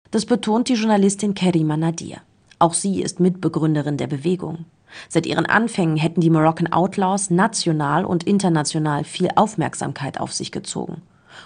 Das 0.10 0.26
betont 0.26 0.70
die 0.70 0.74
Journalistin 0.74 1.36
Kerima 1.36 1.78
Nadir. 1.78 2.18
Auch 2.60 2.74
sie 2.74 3.02
ist 3.02 3.20
Mitbegründerin 3.20 3.98
der 3.98 4.08
Bewegung. 4.08 4.66
Seit 5.10 5.26
ihren 5.26 5.46
Anfängen 5.46 5.98
hätten 5.98 6.22
die 6.22 6.30
Moroccan 6.30 6.72
Outlaws 6.72 7.30
national 7.30 8.06
und 8.06 8.24
international 8.24 9.04
viel 9.04 9.30
Aufmerksamkeit 9.36 10.20
auf 10.20 10.34
sich 10.34 10.52
gezogen. 10.52 11.02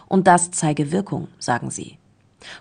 Und 0.07 0.27
das 0.27 0.51
zeige 0.51 0.91
Wirkung, 0.91 1.27
sagen 1.39 1.69
sie. 1.71 1.97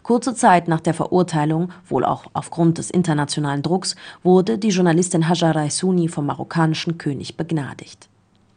Kurze 0.02 0.34
Zeit 0.34 0.68
nach 0.68 0.80
der 0.80 0.94
Verurteilung, 0.94 1.70
wohl 1.88 2.04
auch 2.04 2.26
aufgrund 2.32 2.78
des 2.78 2.90
internationalen 2.90 3.62
Drucks, 3.62 3.96
wurde 4.22 4.58
die 4.58 4.68
Journalistin 4.68 5.28
Hajar 5.28 5.56
Raisuni 5.56 6.08
vom 6.08 6.26
marokkanischen 6.26 6.98
König 6.98 7.36
begnadigt. 7.36 8.08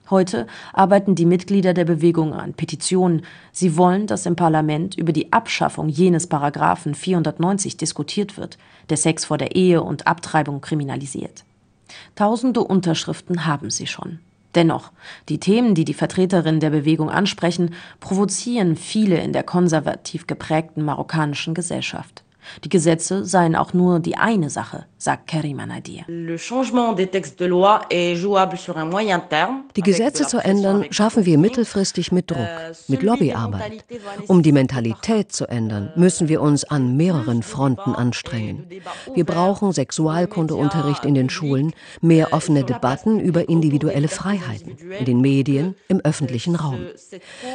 Heute 0.10 0.48
arbeiten 0.72 1.16
die 1.16 1.26
Mitglieder 1.26 1.74
der 1.74 1.84
Bewegung 1.84 2.34
an 2.34 2.54
Petitionen. 2.54 3.24
Sie 3.52 3.76
wollen, 3.76 4.08
dass 4.08 4.26
im 4.26 4.38
Parlament 4.38 4.96
über 4.96 5.12
die 5.12 5.34
Abschaffung 5.34 5.90
jenes 5.90 6.28
Paragraphen 6.28 6.96
490 6.96 7.76
diskutiert 7.76 8.38
wird, 8.38 8.58
der 8.90 8.98
Sex 8.98 9.26
vor 9.26 9.38
der 9.38 9.56
Ehe 9.56 9.82
und 9.82 10.08
Abtreibung 10.08 10.62
kriminalisiert. 10.62 11.44
Tausende 12.16 12.64
Unterschriften 12.64 13.46
haben 13.46 13.70
sie 13.70 13.88
schon. 13.88 14.20
Dennoch, 14.58 14.92
die 15.30 15.40
Themen, 15.40 15.76
die 15.76 15.86
die 15.86 15.94
Vertreterinnen 15.94 16.60
der 16.60 16.72
Bewegung 16.72 17.12
ansprechen, 17.12 17.76
provozieren 18.00 18.76
viele 18.76 19.22
in 19.22 19.32
der 19.32 19.44
konservativ 19.44 20.26
geprägten 20.26 20.84
marokkanischen 20.84 21.54
Gesellschaft. 21.54 22.24
Die 22.64 22.70
Gesetze 22.70 23.26
seien 23.26 23.56
auch 23.56 23.74
nur 23.74 24.00
die 24.00 24.18
eine 24.18 24.50
Sache, 24.50 24.86
sagt 24.98 25.28
Karima 25.28 25.66
Nadir. 25.66 26.06
Die 29.76 29.82
Gesetze 29.82 30.28
zu 30.28 30.38
ändern, 30.38 30.86
schaffen 30.92 31.26
wir 31.26 31.38
mittelfristig 31.38 32.12
mit 32.12 32.32
Druck, 32.32 32.40
euh, 32.40 32.74
mit 32.88 33.04
Lobbyarbeit. 33.04 33.84
Um 34.28 34.42
die 34.44 34.52
Mentalität 34.52 35.32
zu 35.32 35.46
ändern, 35.48 35.92
müssen 35.96 36.30
wir 36.30 36.42
uns 36.42 36.64
an 36.64 36.98
mehreren 36.98 37.44
Fronten 37.44 37.96
anstrengen. 37.96 38.68
Wir 39.14 39.26
brauchen 39.26 39.72
Sexualkundeunterricht 39.72 41.06
in 41.06 41.14
den 41.14 41.30
Schulen, 41.30 41.74
mehr 42.02 42.34
offene 42.34 42.64
Debatten 42.64 43.20
über 43.20 43.50
individuelle 43.50 44.08
Freiheiten, 44.08 44.78
in 45.00 45.06
den 45.06 45.22
Medien, 45.22 45.76
im 45.88 46.00
öffentlichen 46.02 46.56
Raum. 46.56 46.80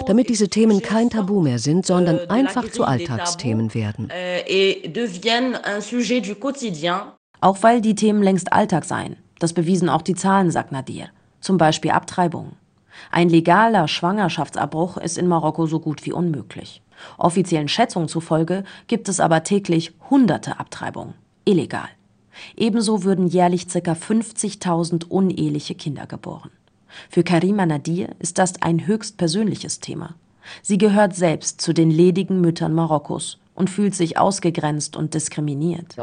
Damit 0.07 0.29
diese 0.29 0.49
Themen 0.49 0.83
kein 0.83 1.11
Tabu 1.11 1.41
mehr 1.41 1.59
sind, 1.59 1.87
sondern 1.87 2.19
euh, 2.19 2.27
einfach 2.29 2.71
zu 2.71 2.85
Alltagsthemen 2.85 3.75
werden. 3.75 4.09
Euh, 4.11 4.41
deviennent 4.87 5.61
un 5.67 5.81
sujet 5.81 6.21
du 6.21 6.35
quotidien. 6.35 7.13
Auch 7.41 7.63
weil 7.63 7.81
die 7.81 7.95
Themen 7.95 8.23
längst 8.23 8.53
Alltag 8.53 8.85
seien. 8.85 9.17
Das 9.39 9.53
bewiesen 9.53 9.89
auch 9.89 10.03
die 10.03 10.15
Zahlen, 10.15 10.51
sagt 10.51 10.73
Nadir. 10.73 11.09
Zum 11.41 11.59
Beispiel 11.59 11.91
Abtreibungen. 11.91 12.57
Ein 13.11 13.29
legaler 13.29 13.89
Schwangerschaftsabbruch 13.89 14.97
ist 14.97 15.19
in 15.19 15.27
Marokko 15.27 15.67
so 15.67 15.81
gut 15.81 16.07
wie 16.07 16.13
unmöglich. 16.13 16.83
Offiziellen 17.19 17.69
Schätzungen 17.69 18.09
zufolge 18.09 18.65
gibt 18.87 19.09
es 19.09 19.19
aber 19.19 19.43
täglich 19.43 19.93
hunderte 20.11 20.61
Abtreibungen. 20.61 21.15
Illegal. 21.45 21.89
Ebenso 22.57 23.03
würden 23.03 23.27
jährlich 23.27 23.67
ca. 23.67 23.79
50.000 23.93 25.09
uneheliche 25.09 25.75
Kinder 25.75 26.07
geboren. 26.07 26.51
Für 27.09 27.25
Karima 27.25 27.67
Nadir 27.67 28.11
ist 28.21 28.39
das 28.39 28.63
ein 28.63 28.87
höchst 28.87 29.17
persönliches 29.17 29.81
Thema. 29.81 30.15
Sie 30.63 30.79
gehört 30.79 31.15
selbst 31.15 31.61
zu 31.61 31.73
den 31.73 31.91
ledigen 31.91 32.41
Müttern 32.41 32.75
Marokkos 32.75 33.39
und 33.55 33.71
fühlt 33.71 33.95
sich 33.95 34.19
ausgegrenzt 34.19 34.97
und 34.97 35.15
diskriminiert. 35.15 35.97
Euh, 35.99 36.03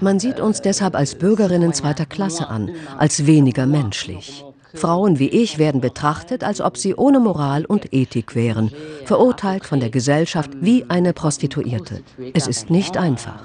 Man 0.00 0.18
sieht 0.18 0.40
uns 0.40 0.62
deshalb 0.62 0.94
als 0.94 1.14
Bürgerinnen 1.14 1.72
zweiter 1.72 2.06
Klasse 2.06 2.48
an, 2.48 2.70
als 2.98 3.26
weniger 3.26 3.66
menschlich. 3.66 4.44
Frauen 4.74 5.18
wie 5.18 5.28
ich 5.28 5.58
werden 5.58 5.80
betrachtet, 5.80 6.44
als 6.44 6.60
ob 6.60 6.76
sie 6.76 6.94
ohne 6.94 7.18
Moral 7.20 7.64
und 7.64 7.92
Ethik 7.92 8.34
wären, 8.34 8.70
verurteilt 9.04 9.64
von 9.64 9.80
der 9.80 9.90
Gesellschaft 9.90 10.50
wie 10.60 10.84
eine 10.88 11.12
Prostituierte. 11.12 12.02
Es 12.34 12.46
ist 12.46 12.70
nicht 12.70 12.96
einfach. 12.96 13.42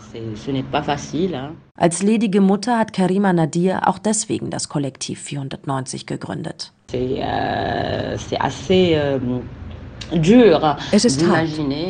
Als 1.75 2.03
ledige 2.03 2.41
Mutter 2.41 2.77
hat 2.77 2.93
Karima 2.93 3.33
Nadir 3.33 3.87
auch 3.87 3.97
deswegen 3.97 4.49
das 4.49 4.69
Kollektiv 4.69 5.19
490 5.21 6.05
gegründet. 6.05 6.71
Euh, 10.11 10.17
euh, 10.17 10.75
es 10.91 11.05
ist 11.05 11.25
hart. 11.27 11.47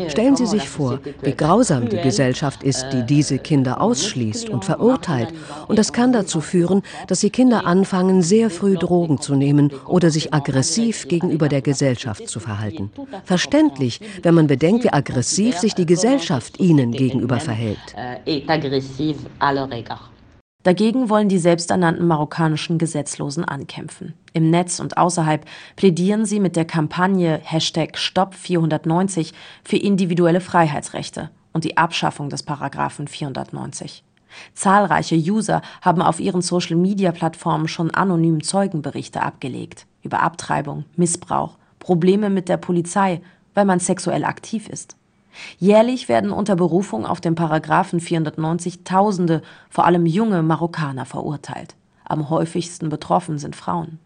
Stellen 0.09 0.35
Sie 0.35 0.45
sich 0.45 0.67
vor, 0.69 0.99
wie 1.21 1.33
grausam 1.33 1.89
die 1.89 1.97
Gesellschaft 1.97 2.63
ist, 2.63 2.85
die 2.93 3.03
diese 3.03 3.37
Kinder 3.37 3.81
ausschließt 3.81 4.49
und 4.49 4.65
verurteilt. 4.65 5.29
Und 5.67 5.77
das 5.77 5.91
kann 5.91 6.13
dazu 6.13 6.41
führen, 6.41 6.81
dass 7.07 7.19
die 7.19 7.29
Kinder 7.29 7.65
anfangen, 7.65 8.21
sehr 8.21 8.49
früh 8.49 8.75
Drogen 8.75 9.19
zu 9.19 9.35
nehmen 9.35 9.71
oder 9.87 10.09
sich 10.11 10.33
aggressiv 10.33 11.07
gegenüber 11.07 11.49
der 11.49 11.61
Gesellschaft 11.61 12.27
zu 12.29 12.39
verhalten. 12.39 12.91
Verständlich, 13.25 13.99
wenn 14.23 14.33
man 14.33 14.47
bedenkt, 14.47 14.83
wie 14.83 14.93
aggressiv 14.93 15.57
sich 15.57 15.75
die 15.75 15.85
Gesellschaft 15.85 16.59
ihnen 16.59 16.91
gegenüber 16.91 17.39
verhält. 17.39 17.79
Dagegen 20.65 21.11
wollen 21.11 21.29
die 21.29 21.37
selbsternannten 21.37 22.07
marokkanischen 22.07 22.79
Gesetzlosen 22.79 23.45
ankämpfen. 23.45 24.15
Im 24.33 24.49
Netz 24.49 24.79
und 24.79 24.97
außerhalb 24.97 25.45
plädieren 25.75 26.25
sie 26.25 26.39
mit 26.39 26.55
der 26.55 26.65
Kampagne 26.65 27.39
Hashtag 27.43 27.99
Stopp 27.99 28.33
490 28.33 29.33
für 29.63 29.77
individuelle 29.77 30.41
Freiheitsrechte 30.41 31.29
und 31.53 31.65
die 31.65 31.77
Abschaffung 31.77 32.31
des 32.31 32.41
Paragraphen 32.41 33.07
490. 33.07 34.03
Zahlreiche 34.55 35.15
User 35.15 35.61
haben 35.83 36.01
auf 36.01 36.19
ihren 36.19 36.41
Social-Media-Plattformen 36.41 37.67
schon 37.67 37.91
anonym 37.91 38.41
Zeugenberichte 38.41 39.21
abgelegt 39.21 39.85
über 40.01 40.23
Abtreibung, 40.23 40.85
Missbrauch, 40.95 41.59
Probleme 41.77 42.31
mit 42.31 42.49
der 42.49 42.57
Polizei, 42.57 43.21
weil 43.53 43.65
man 43.65 43.79
sexuell 43.79 44.25
aktiv 44.25 44.67
ist. 44.67 44.97
Jährlich 45.57 46.09
werden 46.09 46.31
unter 46.31 46.55
Berufung 46.55 47.05
auf 47.05 47.21
den 47.21 47.35
Paragraphen 47.35 47.99
490 47.99 48.83
Tausende, 48.83 49.41
vor 49.69 49.85
allem 49.85 50.05
junge 50.05 50.43
Marokkaner 50.43 51.05
verurteilt. 51.05 51.75
Am 52.03 52.29
häufigsten 52.29 52.89
betroffen 52.89 53.37
sind 53.37 53.55
Frauen. 53.55 53.99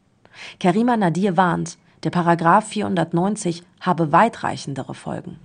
Karima 0.59 0.95
Nadir 0.95 1.37
warnt, 1.37 1.77
der 2.03 2.11
Paragraph 2.11 2.67
490 2.67 3.63
habe 3.81 4.13
weitreichendere 4.13 4.93
Folgen. 4.93 5.37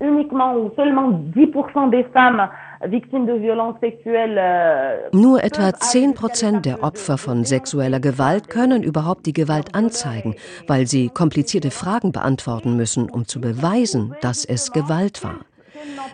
Nur 5.12 5.44
etwa 5.44 5.74
10 5.74 6.14
Prozent 6.14 6.64
der 6.64 6.82
Opfer 6.84 7.18
von 7.18 7.44
sexueller 7.44 7.98
Gewalt 8.00 8.48
können 8.48 8.84
überhaupt 8.84 9.26
die 9.26 9.32
Gewalt 9.32 9.74
anzeigen, 9.74 10.36
weil 10.68 10.86
sie 10.86 11.08
komplizierte 11.08 11.72
Fragen 11.72 12.12
beantworten 12.12 12.76
müssen, 12.76 13.10
um 13.10 13.26
zu 13.26 13.40
beweisen, 13.40 14.14
dass 14.20 14.44
es 14.44 14.70
Gewalt 14.70 15.24
war. 15.24 15.40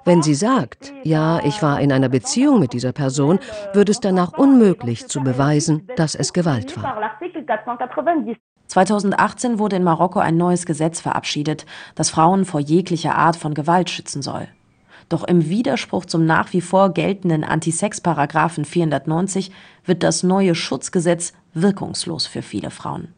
Wenn 0.04 0.22
sie 0.22 0.34
sagt, 0.34 0.92
ja, 1.02 1.40
ich 1.44 1.62
war 1.62 1.80
in 1.80 1.92
einer 1.92 2.08
Beziehung 2.08 2.58
mit 2.58 2.72
dieser 2.72 2.92
Person, 2.92 3.38
wird 3.72 3.88
es 3.88 4.00
danach 4.00 4.32
unmöglich 4.32 5.06
zu 5.08 5.22
beweisen, 5.22 5.88
dass 5.96 6.14
es 6.14 6.32
Gewalt 6.32 6.80
war. 6.80 7.10
2018 8.66 9.58
wurde 9.58 9.76
in 9.76 9.82
Marokko 9.82 10.20
ein 10.20 10.36
neues 10.36 10.64
Gesetz 10.64 11.00
verabschiedet, 11.00 11.66
das 11.96 12.10
Frauen 12.10 12.44
vor 12.44 12.60
jeglicher 12.60 13.16
Art 13.16 13.36
von 13.36 13.54
Gewalt 13.54 13.90
schützen 13.90 14.22
soll. 14.22 14.46
Doch 15.08 15.24
im 15.24 15.48
Widerspruch 15.48 16.04
zum 16.04 16.24
nach 16.24 16.52
wie 16.52 16.60
vor 16.60 16.90
geltenden 16.90 17.42
Antisex-Paragraphen 17.42 18.64
490 18.64 19.50
wird 19.84 20.04
das 20.04 20.22
neue 20.22 20.54
Schutzgesetz 20.54 21.32
wirkungslos 21.52 22.26
für 22.26 22.42
viele 22.42 22.70
Frauen. 22.70 23.12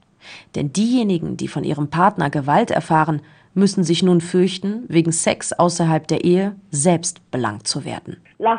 Denn 0.55 0.73
diejenigen, 0.73 1.37
die 1.37 1.49
von 1.49 1.65
ihrem 1.65 1.89
Partner 1.89 2.31
Gewalt 2.31 2.71
erfahren, 2.71 3.21
müssen 3.55 3.85
sich 3.85 4.03
nun 4.03 4.21
fürchten, 4.21 4.85
wegen 4.89 5.13
Sex 5.13 5.53
außerhalb 5.53 6.07
der 6.07 6.25
Ehe 6.25 6.57
selbst 6.71 7.31
belangt 7.31 7.67
zu 7.67 7.85
werden. 7.85 8.17
Euh, 8.43 8.57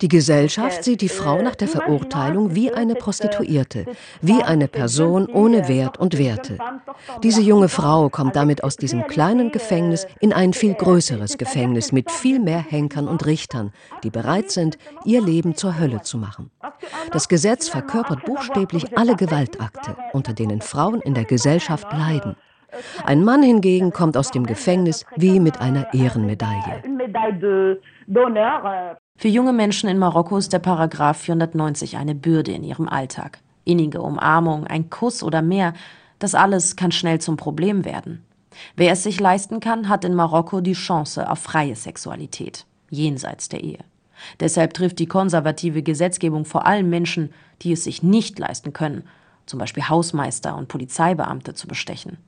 die 0.00 0.08
Gesellschaft 0.08 0.84
sieht 0.84 1.00
die 1.02 1.08
Frau 1.08 1.42
nach 1.42 1.54
der 1.54 1.68
Verurteilung 1.68 2.54
wie 2.54 2.72
eine 2.72 2.94
Prostituierte, 2.94 3.84
wie 4.22 4.42
eine 4.42 4.68
Person 4.68 5.26
ohne 5.26 5.68
Wert 5.68 5.98
und 5.98 6.18
Werte. 6.18 6.56
Diese 7.22 7.42
junge 7.42 7.68
Frau 7.68 8.08
kommt 8.08 8.34
damit 8.36 8.64
aus 8.64 8.76
diesem 8.76 9.06
kleinen 9.06 9.52
Gefängnis 9.52 10.06
in 10.20 10.32
ein 10.32 10.54
viel 10.54 10.74
größeres 10.74 11.36
Gefängnis 11.36 11.92
mit 11.92 12.10
viel 12.10 12.40
mehr 12.40 12.60
Henkern 12.60 13.06
und 13.08 13.26
Richtern, 13.26 13.72
die 14.04 14.10
bereit 14.10 14.50
sind, 14.50 14.78
ihr 15.04 15.20
Leben 15.20 15.54
zur 15.54 15.78
Hölle 15.78 16.00
zu 16.02 16.16
machen. 16.16 16.50
Das 17.10 17.28
Gesetz 17.28 17.68
verkörpert 17.68 18.24
buchstäblich 18.24 18.96
alle 18.96 19.16
Gewaltakte, 19.16 19.96
unter 20.12 20.32
denen 20.32 20.60
Frauen 20.60 21.00
in 21.00 21.14
der 21.14 21.24
Gesellschaft 21.24 21.90
leiden. 21.92 22.36
Ein 23.04 23.22
Mann 23.24 23.42
hingegen 23.42 23.92
kommt 23.92 24.16
aus 24.16 24.30
dem 24.30 24.46
Gefängnis 24.46 25.04
wie 25.16 25.40
mit 25.40 25.60
einer 25.60 25.92
Ehrenmedaille. 25.92 26.82
Für 29.16 29.28
junge 29.28 29.52
Menschen 29.52 29.88
in 29.88 29.98
Marokko 29.98 30.38
ist 30.38 30.52
der 30.52 30.58
Paragraph 30.58 31.18
490 31.18 31.96
eine 31.96 32.14
Bürde 32.14 32.52
in 32.52 32.64
ihrem 32.64 32.88
Alltag. 32.88 33.40
Innige 33.64 34.00
Umarmung, 34.00 34.66
ein 34.66 34.90
Kuss 34.90 35.22
oder 35.22 35.42
mehr, 35.42 35.74
Das 36.22 36.36
alles 36.36 36.76
kann 36.76 36.92
schnell 36.92 37.20
zum 37.20 37.36
Problem 37.36 37.84
werden. 37.84 38.24
Wer 38.76 38.92
es 38.92 39.02
sich 39.02 39.18
leisten 39.18 39.58
kann, 39.58 39.88
hat 39.88 40.04
in 40.04 40.14
Marokko 40.14 40.60
die 40.60 40.74
Chance 40.74 41.28
auf 41.28 41.40
freie 41.40 41.74
Sexualität, 41.74 42.64
jenseits 42.90 43.48
der 43.48 43.64
Ehe. 43.64 43.80
Deshalb 44.40 44.74
trifft 44.74 44.98
die 44.98 45.06
konservative 45.06 45.82
Gesetzgebung 45.82 46.44
vor 46.44 46.66
allem 46.66 46.88
Menschen, 46.90 47.32
die 47.62 47.72
es 47.72 47.84
sich 47.84 48.02
nicht 48.02 48.38
leisten 48.38 48.72
können, 48.72 49.04
zum 49.46 49.58
Beispiel 49.58 49.88
Hausmeister 49.88 50.56
und 50.56 50.68
Polizeibeamte 50.68 51.54
zu 51.54 51.66
bestechen. 51.66 52.18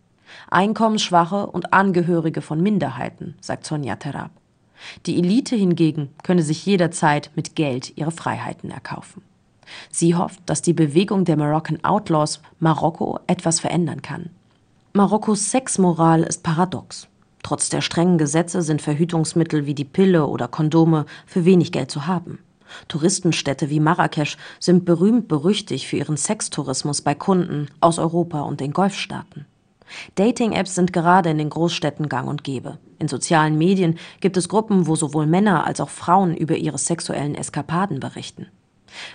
Einkommensschwache 0.50 1.46
und 1.46 1.72
Angehörige 1.72 2.40
von 2.40 2.60
Minderheiten, 2.60 3.34
sagt 3.40 3.66
Sonja 3.66 3.96
Terab. 3.96 4.30
Die 5.06 5.18
Elite 5.18 5.56
hingegen 5.56 6.10
könne 6.22 6.42
sich 6.42 6.66
jederzeit 6.66 7.30
mit 7.36 7.54
Geld 7.54 7.96
ihre 7.96 8.10
Freiheiten 8.10 8.70
erkaufen. 8.70 9.22
Sie 9.90 10.14
hofft, 10.14 10.40
dass 10.46 10.62
die 10.62 10.72
Bewegung 10.72 11.24
der 11.24 11.36
Moroccan 11.36 11.82
Outlaws 11.84 12.40
Marokko 12.58 13.20
etwas 13.26 13.60
verändern 13.60 14.02
kann. 14.02 14.30
Marokkos 14.92 15.50
Sexmoral 15.50 16.22
ist 16.22 16.42
paradox. 16.42 17.08
Trotz 17.44 17.68
der 17.68 17.82
strengen 17.82 18.16
Gesetze 18.16 18.62
sind 18.62 18.80
Verhütungsmittel 18.80 19.66
wie 19.66 19.74
die 19.74 19.84
Pille 19.84 20.26
oder 20.26 20.48
Kondome 20.48 21.04
für 21.26 21.44
wenig 21.44 21.72
Geld 21.72 21.90
zu 21.90 22.06
haben. 22.06 22.38
Touristenstädte 22.88 23.68
wie 23.68 23.80
Marrakesch 23.80 24.38
sind 24.58 24.86
berühmt 24.86 25.28
berüchtigt 25.28 25.86
für 25.86 25.98
ihren 25.98 26.16
Sextourismus 26.16 27.02
bei 27.02 27.14
Kunden 27.14 27.68
aus 27.82 27.98
Europa 27.98 28.40
und 28.40 28.60
den 28.60 28.72
Golfstaaten. 28.72 29.44
Dating-Apps 30.14 30.74
sind 30.74 30.94
gerade 30.94 31.28
in 31.28 31.36
den 31.36 31.50
Großstädten 31.50 32.08
gang 32.08 32.28
und 32.28 32.44
gäbe. 32.44 32.78
In 32.98 33.08
sozialen 33.08 33.58
Medien 33.58 33.98
gibt 34.20 34.38
es 34.38 34.48
Gruppen, 34.48 34.86
wo 34.86 34.96
sowohl 34.96 35.26
Männer 35.26 35.66
als 35.66 35.82
auch 35.82 35.90
Frauen 35.90 36.34
über 36.34 36.56
ihre 36.56 36.78
sexuellen 36.78 37.34
Eskapaden 37.34 38.00
berichten. 38.00 38.46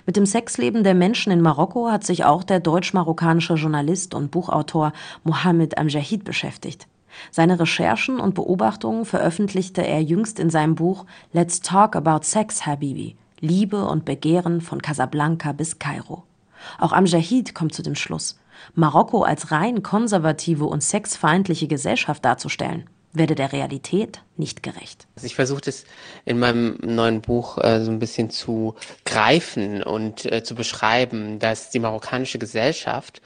Mit 0.06 0.16
dem 0.16 0.24
Sexleben 0.24 0.84
der 0.84 0.94
Menschen 0.94 1.32
in 1.32 1.40
Marokko 1.40 1.90
hat 1.90 2.04
sich 2.04 2.24
auch 2.24 2.44
der 2.44 2.60
deutsch-marokkanische 2.60 3.54
Journalist 3.54 4.14
und 4.14 4.30
Buchautor 4.30 4.92
Mohammed 5.24 5.78
Amjahid 5.78 6.22
beschäftigt. 6.22 6.86
Seine 7.30 7.58
Recherchen 7.58 8.20
und 8.20 8.34
Beobachtungen 8.34 9.04
veröffentlichte 9.04 9.86
er 9.86 10.02
jüngst 10.02 10.38
in 10.38 10.50
seinem 10.50 10.74
Buch 10.74 11.06
Let's 11.32 11.60
Talk 11.60 11.96
About 11.96 12.24
Sex, 12.24 12.66
Habibi. 12.66 13.16
Liebe 13.40 13.86
und 13.86 14.04
Begehren 14.04 14.60
von 14.60 14.82
Casablanca 14.82 15.52
bis 15.52 15.78
Kairo. 15.78 16.24
Auch 16.78 16.92
Amjahid 16.92 17.54
kommt 17.54 17.74
zu 17.74 17.82
dem 17.82 17.94
Schluss, 17.94 18.38
Marokko 18.74 19.22
als 19.22 19.50
rein 19.50 19.82
konservative 19.82 20.66
und 20.66 20.82
sexfeindliche 20.82 21.66
Gesellschaft 21.66 22.22
darzustellen, 22.24 22.88
werde 23.14 23.34
der 23.34 23.52
Realität 23.52 24.20
nicht 24.36 24.62
gerecht. 24.62 25.06
Also 25.16 25.26
ich 25.26 25.34
versuche 25.34 25.62
das 25.62 25.84
in 26.26 26.38
meinem 26.38 26.76
neuen 26.82 27.22
Buch 27.22 27.56
äh, 27.58 27.82
so 27.82 27.90
ein 27.90 27.98
bisschen 27.98 28.28
zu 28.28 28.74
greifen 29.06 29.82
und 29.82 30.30
äh, 30.30 30.42
zu 30.42 30.54
beschreiben, 30.54 31.38
dass 31.38 31.70
die 31.70 31.80
marokkanische 31.80 32.38
Gesellschaft 32.38 33.22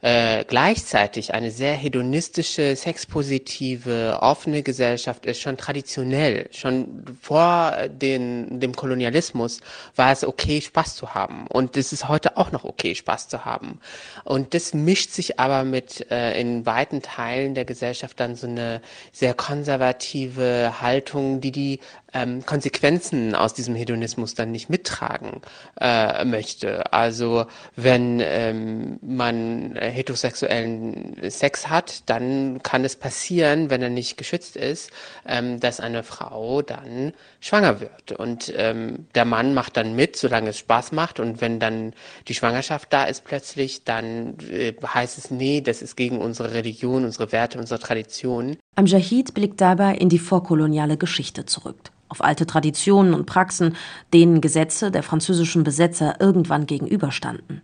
äh, 0.00 0.44
gleichzeitig 0.44 1.34
eine 1.34 1.50
sehr 1.50 1.74
hedonistische, 1.74 2.76
sexpositive, 2.76 4.18
offene 4.20 4.62
Gesellschaft 4.62 5.26
ist, 5.26 5.40
schon 5.40 5.56
traditionell, 5.56 6.48
schon 6.52 7.04
vor 7.20 7.74
den, 7.88 8.60
dem 8.60 8.76
Kolonialismus 8.76 9.60
war 9.96 10.12
es 10.12 10.24
okay, 10.24 10.60
Spaß 10.60 10.94
zu 10.94 11.14
haben. 11.14 11.48
Und 11.48 11.76
es 11.76 11.92
ist 11.92 12.08
heute 12.08 12.36
auch 12.36 12.52
noch 12.52 12.64
okay, 12.64 12.94
Spaß 12.94 13.28
zu 13.28 13.44
haben. 13.44 13.80
Und 14.24 14.54
das 14.54 14.72
mischt 14.72 15.10
sich 15.10 15.40
aber 15.40 15.64
mit 15.64 16.08
äh, 16.12 16.40
in 16.40 16.64
weiten 16.64 17.02
Teilen 17.02 17.54
der 17.54 17.64
Gesellschaft 17.64 18.20
dann 18.20 18.36
so 18.36 18.46
eine 18.46 18.80
sehr 19.10 19.34
konservative 19.34 20.80
Haltung, 20.80 21.40
die 21.40 21.50
die 21.50 21.80
ähm, 22.12 22.44
Konsequenzen 22.46 23.34
aus 23.34 23.54
diesem 23.54 23.74
Hedonismus 23.74 24.34
dann 24.34 24.50
nicht 24.50 24.70
mittragen 24.70 25.42
äh, 25.80 26.24
möchte. 26.24 26.92
Also 26.92 27.46
wenn 27.76 28.20
ähm, 28.22 28.98
man 29.02 29.76
heterosexuellen 29.76 31.30
Sex 31.30 31.68
hat, 31.68 32.08
dann 32.08 32.62
kann 32.62 32.84
es 32.84 32.96
passieren, 32.96 33.70
wenn 33.70 33.82
er 33.82 33.90
nicht 33.90 34.16
geschützt 34.16 34.56
ist, 34.56 34.90
ähm, 35.26 35.60
dass 35.60 35.80
eine 35.80 36.02
Frau 36.02 36.62
dann 36.62 37.12
schwanger 37.40 37.80
wird. 37.80 38.12
Und 38.12 38.52
ähm, 38.56 39.06
der 39.14 39.24
Mann 39.24 39.52
macht 39.54 39.76
dann 39.76 39.94
mit, 39.94 40.16
solange 40.16 40.50
es 40.50 40.58
Spaß 40.58 40.92
macht. 40.92 41.20
Und 41.20 41.40
wenn 41.40 41.60
dann 41.60 41.92
die 42.26 42.34
Schwangerschaft 42.34 42.92
da 42.92 43.04
ist 43.04 43.24
plötzlich, 43.24 43.84
dann 43.84 44.36
äh, 44.50 44.72
heißt 44.82 45.18
es, 45.18 45.30
nee, 45.30 45.60
das 45.60 45.82
ist 45.82 45.96
gegen 45.96 46.18
unsere 46.18 46.54
Religion, 46.54 47.04
unsere 47.04 47.32
Werte, 47.32 47.58
unsere 47.58 47.80
Tradition. 47.80 48.56
Amjahid 48.76 49.34
blickt 49.34 49.60
dabei 49.60 49.94
in 49.94 50.08
die 50.08 50.18
vorkoloniale 50.18 50.96
Geschichte 50.96 51.44
zurück 51.44 51.90
auf 52.08 52.22
alte 52.22 52.46
Traditionen 52.46 53.14
und 53.14 53.26
Praxen, 53.26 53.76
denen 54.12 54.40
Gesetze 54.40 54.90
der 54.90 55.02
französischen 55.02 55.64
Besetzer 55.64 56.20
irgendwann 56.20 56.66
gegenüberstanden. 56.66 57.62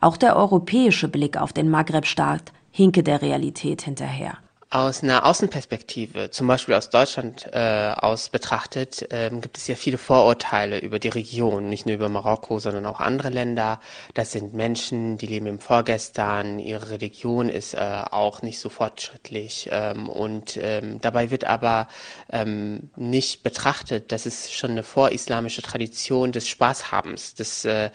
Auch 0.00 0.16
der 0.16 0.36
europäische 0.36 1.08
Blick 1.08 1.36
auf 1.36 1.52
den 1.52 1.70
Maghreb-Staat 1.70 2.52
hinke 2.70 3.02
der 3.02 3.22
Realität 3.22 3.82
hinterher. 3.82 4.38
Aus 4.74 5.04
einer 5.04 5.24
Außenperspektive, 5.24 6.32
zum 6.32 6.48
Beispiel 6.48 6.74
aus 6.74 6.90
Deutschland 6.90 7.48
äh, 7.52 7.92
aus 7.96 8.28
betrachtet, 8.28 9.06
ähm, 9.10 9.40
gibt 9.40 9.56
es 9.56 9.68
ja 9.68 9.76
viele 9.76 9.98
Vorurteile 9.98 10.80
über 10.80 10.98
die 10.98 11.10
Region, 11.10 11.68
nicht 11.68 11.86
nur 11.86 11.94
über 11.94 12.08
Marokko, 12.08 12.58
sondern 12.58 12.84
auch 12.86 12.98
andere 12.98 13.28
Länder. 13.28 13.80
Das 14.14 14.32
sind 14.32 14.52
Menschen, 14.52 15.16
die 15.16 15.26
leben 15.26 15.46
im 15.46 15.60
Vorgestern, 15.60 16.58
ihre 16.58 16.90
Religion 16.90 17.50
ist 17.50 17.74
äh, 17.74 18.02
auch 18.10 18.42
nicht 18.42 18.58
so 18.58 18.68
fortschrittlich 18.68 19.68
ähm, 19.70 20.08
und 20.08 20.58
ähm, 20.60 21.00
dabei 21.00 21.30
wird 21.30 21.44
aber 21.44 21.86
ähm, 22.32 22.90
nicht 22.96 23.44
betrachtet, 23.44 24.10
dass 24.10 24.26
es 24.26 24.50
schon 24.50 24.72
eine 24.72 24.82
vorislamische 24.82 25.62
Tradition 25.62 26.32
des 26.32 26.48
Spaßhabens, 26.48 27.36
des 27.36 27.64
äh, 27.64 27.90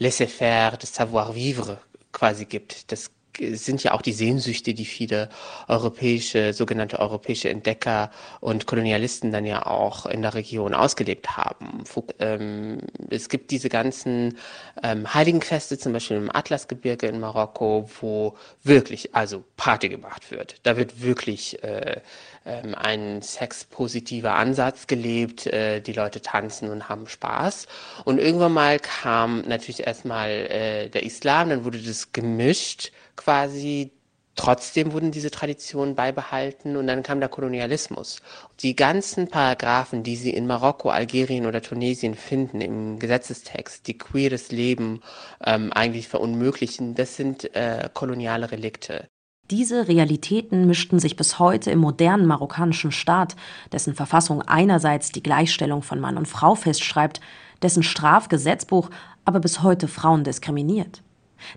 Laissez-faire, 0.00 0.76
des 0.76 0.92
Savoir-vivre 0.92 1.78
quasi 2.10 2.46
gibt. 2.46 2.90
Das 2.90 3.12
sind 3.38 3.82
ja 3.82 3.92
auch 3.92 4.02
die 4.02 4.12
Sehnsüchte, 4.12 4.74
die 4.74 4.84
viele 4.84 5.28
europäische, 5.68 6.52
sogenannte 6.52 6.98
europäische 6.98 7.50
Entdecker 7.50 8.10
und 8.40 8.66
Kolonialisten 8.66 9.32
dann 9.32 9.44
ja 9.44 9.66
auch 9.66 10.06
in 10.06 10.22
der 10.22 10.34
Region 10.34 10.74
ausgelebt 10.74 11.36
haben. 11.36 11.84
Ähm, 12.18 12.78
es 13.10 13.28
gibt 13.28 13.50
diese 13.50 13.68
ganzen 13.68 14.38
ähm, 14.82 15.12
Heiligenfeste, 15.12 15.78
zum 15.78 15.92
Beispiel 15.92 16.16
im 16.16 16.34
Atlasgebirge 16.34 17.06
in 17.06 17.20
Marokko, 17.20 17.88
wo 18.00 18.36
wirklich 18.62 19.14
also 19.14 19.44
Party 19.56 19.88
gemacht 19.88 20.30
wird. 20.30 20.56
Da 20.62 20.76
wird 20.76 21.02
wirklich 21.02 21.62
äh, 21.62 22.00
ähm, 22.44 22.74
ein 22.74 23.22
sexpositiver 23.22 24.34
Ansatz 24.34 24.86
gelebt. 24.86 25.46
Äh, 25.46 25.80
die 25.80 25.92
Leute 25.92 26.20
tanzen 26.20 26.70
und 26.70 26.88
haben 26.88 27.08
Spaß. 27.08 27.66
Und 28.04 28.18
irgendwann 28.18 28.52
mal 28.52 28.78
kam 28.78 29.42
natürlich 29.42 29.86
erstmal 29.86 30.30
äh, 30.30 30.88
der 30.88 31.02
Islam, 31.02 31.50
dann 31.50 31.64
wurde 31.64 31.78
das 31.78 32.12
gemischt 32.12 32.92
quasi 33.16 33.90
Trotzdem 34.36 34.92
wurden 34.92 35.12
diese 35.12 35.30
Traditionen 35.30 35.94
beibehalten 35.94 36.76
und 36.76 36.86
dann 36.86 37.02
kam 37.02 37.20
der 37.20 37.30
Kolonialismus. 37.30 38.20
Die 38.60 38.76
ganzen 38.76 39.28
Paragraphen, 39.28 40.02
die 40.02 40.14
Sie 40.14 40.30
in 40.30 40.46
Marokko, 40.46 40.90
Algerien 40.90 41.46
oder 41.46 41.62
Tunesien 41.62 42.14
finden 42.14 42.60
im 42.60 42.98
Gesetzestext, 42.98 43.86
die 43.86 43.96
queeres 43.96 44.52
Leben 44.52 45.00
ähm, 45.42 45.72
eigentlich 45.72 46.06
verunmöglichen, 46.08 46.94
das 46.94 47.16
sind 47.16 47.56
äh, 47.56 47.88
koloniale 47.94 48.50
Relikte. 48.50 49.08
Diese 49.50 49.88
Realitäten 49.88 50.66
mischten 50.66 50.98
sich 50.98 51.16
bis 51.16 51.38
heute 51.38 51.70
im 51.70 51.78
modernen 51.78 52.26
marokkanischen 52.26 52.92
Staat, 52.92 53.36
dessen 53.72 53.94
Verfassung 53.94 54.42
einerseits 54.42 55.12
die 55.12 55.22
Gleichstellung 55.22 55.82
von 55.82 55.98
Mann 55.98 56.18
und 56.18 56.28
Frau 56.28 56.54
festschreibt, 56.56 57.22
dessen 57.62 57.82
Strafgesetzbuch 57.82 58.90
aber 59.24 59.40
bis 59.40 59.62
heute 59.62 59.88
Frauen 59.88 60.24
diskriminiert. 60.24 61.02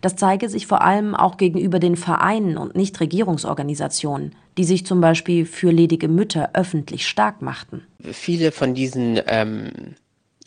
Das 0.01 0.15
zeige 0.15 0.49
sich 0.49 0.67
vor 0.67 0.81
allem 0.81 1.15
auch 1.15 1.37
gegenüber 1.37 1.79
den 1.79 1.95
Vereinen 1.95 2.57
und 2.57 2.75
Nichtregierungsorganisationen, 2.75 4.35
die 4.57 4.63
sich 4.63 4.85
zum 4.85 5.01
Beispiel 5.01 5.45
für 5.45 5.71
ledige 5.71 6.07
Mütter 6.07 6.51
öffentlich 6.53 7.07
stark 7.07 7.41
machten. 7.41 7.85
Viele 8.11 8.51
von 8.51 8.73
diesen 8.73 9.19
ähm, 9.27 9.95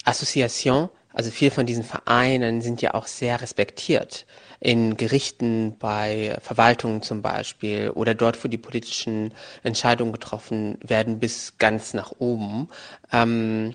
Assoziationen, 0.05 0.89
also 1.13 1.31
viele 1.31 1.51
von 1.51 1.67
diesen 1.67 1.85
Vereinen 1.85 2.63
sind 2.63 2.81
ja 2.83 2.95
auch 2.95 3.07
sehr 3.07 3.41
respektiert 3.41 4.27
in 4.63 4.97
Gerichten, 4.97 5.77
bei 5.79 6.39
Verwaltungen 6.41 7.03
zum 7.03 7.21
Beispiel 7.21 7.91
oder 7.91 8.15
dort, 8.15 8.43
wo 8.45 8.49
die 8.49 8.59
politischen 8.59 9.35
Entscheidungen 9.65 10.13
getroffen 10.13 10.79
werden, 10.83 11.19
bis 11.19 11.59
ganz 11.59 11.95
nach 11.95 12.13
oben. 12.19 12.69
Ähm, 13.13 13.75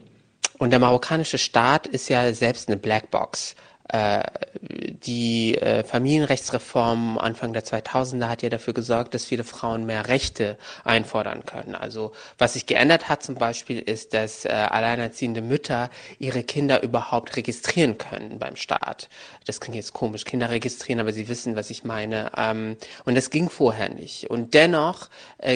und 0.57 0.71
der 0.71 0.79
marokkanische 0.79 1.37
Staat 1.37 1.87
ist 1.87 2.09
ja 2.09 2.33
selbst 2.33 2.69
eine 2.69 2.77
Blackbox. 2.77 3.55
Äh, 3.89 4.23
die 4.59 5.55
äh, 5.55 5.83
Familienrechtsreform 5.83 7.17
Anfang 7.17 7.53
der 7.53 7.63
2000er 7.63 8.27
hat 8.27 8.41
ja 8.41 8.49
dafür 8.49 8.73
gesorgt, 8.73 9.13
dass 9.13 9.25
viele 9.25 9.43
Frauen 9.43 9.85
mehr 9.85 10.07
Rechte 10.07 10.57
einfordern 10.83 11.45
können. 11.45 11.75
Also 11.75 12.11
was 12.37 12.53
sich 12.53 12.65
geändert 12.65 13.07
hat 13.07 13.23
zum 13.23 13.35
Beispiel 13.35 13.79
ist, 13.79 14.13
dass 14.13 14.43
äh, 14.45 14.49
alleinerziehende 14.49 15.41
Mütter 15.41 15.89
ihre 16.19 16.43
Kinder 16.43 16.83
überhaupt 16.83 17.37
registrieren 17.37 17.97
können 17.97 18.39
beim 18.39 18.55
Staat. 18.55 19.07
Das 19.45 19.61
klingt 19.61 19.75
jetzt 19.75 19.93
komisch, 19.93 20.25
Kinder 20.25 20.49
registrieren, 20.49 20.99
aber 20.99 21.13
Sie 21.13 21.29
wissen, 21.29 21.55
was 21.55 21.69
ich 21.69 21.83
meine. 21.85 22.31
Ähm, 22.35 22.75
und 23.05 23.15
das 23.15 23.29
ging 23.29 23.49
vorher 23.49 23.89
nicht. 23.89 24.29
Und 24.29 24.53
dennoch 24.53 25.09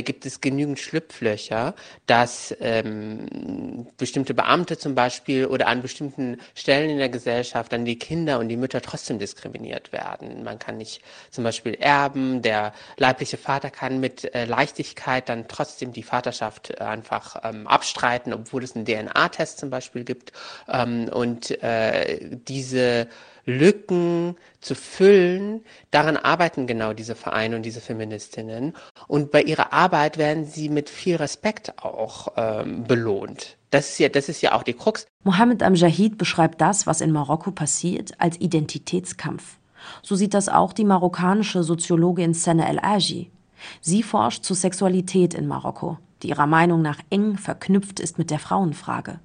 gibt 0.04 0.26
es 0.26 0.42
genügend 0.42 0.80
Schlupflöcher, 0.80 1.74
dass 2.06 2.56
ähm, 2.62 3.88
bestimmte 3.98 4.34
Beamte 4.34 4.78
zum 4.78 4.96
Beispiel 4.96 5.48
oder 5.48 5.68
an 5.68 5.82
bestimmten 5.82 6.40
Stellen 6.54 6.92
in 6.92 6.98
der 6.98 7.10
Gesellschaft 7.10 7.74
dann 7.74 7.84
die 7.84 7.98
Kinder 7.98 8.21
Kinder 8.22 8.38
und 8.38 8.50
die 8.50 8.58
Mütter 8.58 8.82
trotzdem 8.82 9.18
diskriminiert 9.18 9.92
werden. 9.92 10.44
Man 10.44 10.60
kann 10.60 10.78
nicht 10.78 11.02
zum 11.32 11.44
Beispiel 11.44 11.74
erben, 11.74 12.44
der 12.44 12.72
leibliche 12.98 13.38
Vater 13.38 13.72
kann 13.72 14.00
mit 14.00 14.36
äh, 14.36 14.46
Leichtigkeit 14.46 15.28
dann 15.28 15.48
trotzdem 15.48 15.92
die 15.92 16.04
Vaterschaft 16.04 16.80
einfach 16.80 17.38
ähm, 17.44 17.66
abstreiten, 17.66 18.32
obwohl 18.32 18.64
es 18.64 18.76
einen 18.76 18.86
DNA-Test 18.86 19.58
zum 19.58 19.72
Beispiel 19.72 20.04
gibt. 20.04 20.34
Ähm, 20.70 21.10
und 21.12 21.50
äh, 21.64 22.20
diese 22.48 23.08
Lücken 23.46 24.38
zu 24.60 24.76
füllen. 24.76 25.66
Daran 25.90 26.16
arbeiten 26.16 26.68
genau 26.68 26.94
diese 26.94 27.16
Vereine 27.16 27.56
und 27.56 27.64
diese 27.64 27.82
Feministinnen. 27.82 28.76
Und 29.08 29.32
bei 29.32 29.42
ihrer 29.42 29.74
Arbeit 29.74 30.20
werden 30.20 30.46
sie 30.46 30.70
mit 30.70 30.92
viel 30.92 31.16
Respekt 31.16 31.74
auch 31.84 32.34
ähm, 32.38 32.84
belohnt. 32.84 33.58
Das 33.72 33.90
ist, 33.90 34.00
ja, 34.00 34.10
das 34.10 34.30
ist 34.30 34.42
ja 34.42 34.54
auch 34.54 34.64
die 34.64 34.74
Krux. 34.74 35.08
Mohammed 35.24 35.64
Amjahid 35.64 36.18
beschreibt 36.18 36.60
das, 36.62 36.86
was 36.88 37.02
in 37.02 37.12
Marokko 37.12 37.52
passiert, 37.52 38.12
als 38.20 38.40
Identitätskampf. 38.40 39.58
So 40.04 40.16
sieht 40.16 40.34
das 40.34 40.50
auch 40.50 40.74
die 40.74 40.84
marokkanische 40.84 41.64
Soziologin 41.64 42.34
Sene 42.34 42.68
El 42.68 42.80
Aji. 42.80 43.32
Sie 43.80 44.04
forscht 44.04 44.44
zur 44.44 44.56
Sexualität 44.56 45.34
in 45.34 45.48
Marokko, 45.48 45.98
die 46.22 46.30
ihrer 46.30 46.48
Meinung 46.48 46.82
nach 46.82 47.00
eng 47.10 47.38
verknüpft 47.38 48.00
ist 48.00 48.18
mit 48.18 48.30
der 48.30 48.40
Frauenfrage. 48.40 49.20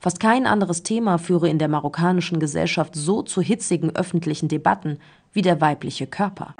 Fast 0.00 0.20
kein 0.20 0.46
anderes 0.46 0.82
Thema 0.82 1.18
führe 1.18 1.48
in 1.48 1.58
der 1.58 1.68
marokkanischen 1.68 2.40
Gesellschaft 2.40 2.94
so 2.94 3.22
zu 3.22 3.42
hitzigen 3.42 3.94
öffentlichen 3.94 4.48
Debatten 4.48 4.98
wie 5.32 5.42
der 5.42 5.60
weibliche 5.60 6.06
Körper. 6.06 6.54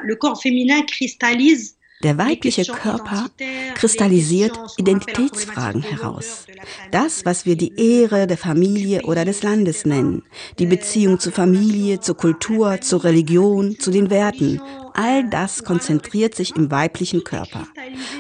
Der 2.03 2.19
weibliche 2.19 2.65
Körper 2.65 3.31
kristallisiert 3.75 4.59
Identitätsfragen 4.77 5.83
heraus. 5.83 6.47
Das, 6.91 7.25
was 7.25 7.47
wir 7.47 7.57
die 7.57 7.73
Ehre 7.77 8.27
der 8.27 8.37
Familie 8.37 9.03
oder 9.03 9.25
des 9.25 9.43
Landes 9.43 9.87
nennen, 9.87 10.23
die 10.59 10.67
Beziehung 10.67 11.19
zur 11.19 11.33
Familie, 11.33 12.01
zur 12.01 12.17
Kultur, 12.17 12.81
zur 12.81 13.05
Religion, 13.05 13.79
zu 13.79 13.91
den 13.91 14.11
Werten, 14.11 14.61
all 14.93 15.29
das 15.29 15.65
konzentriert 15.65 16.35
sich 16.35 16.55
im 16.57 16.71
weiblichen 16.71 17.25
Körper. 17.25 17.67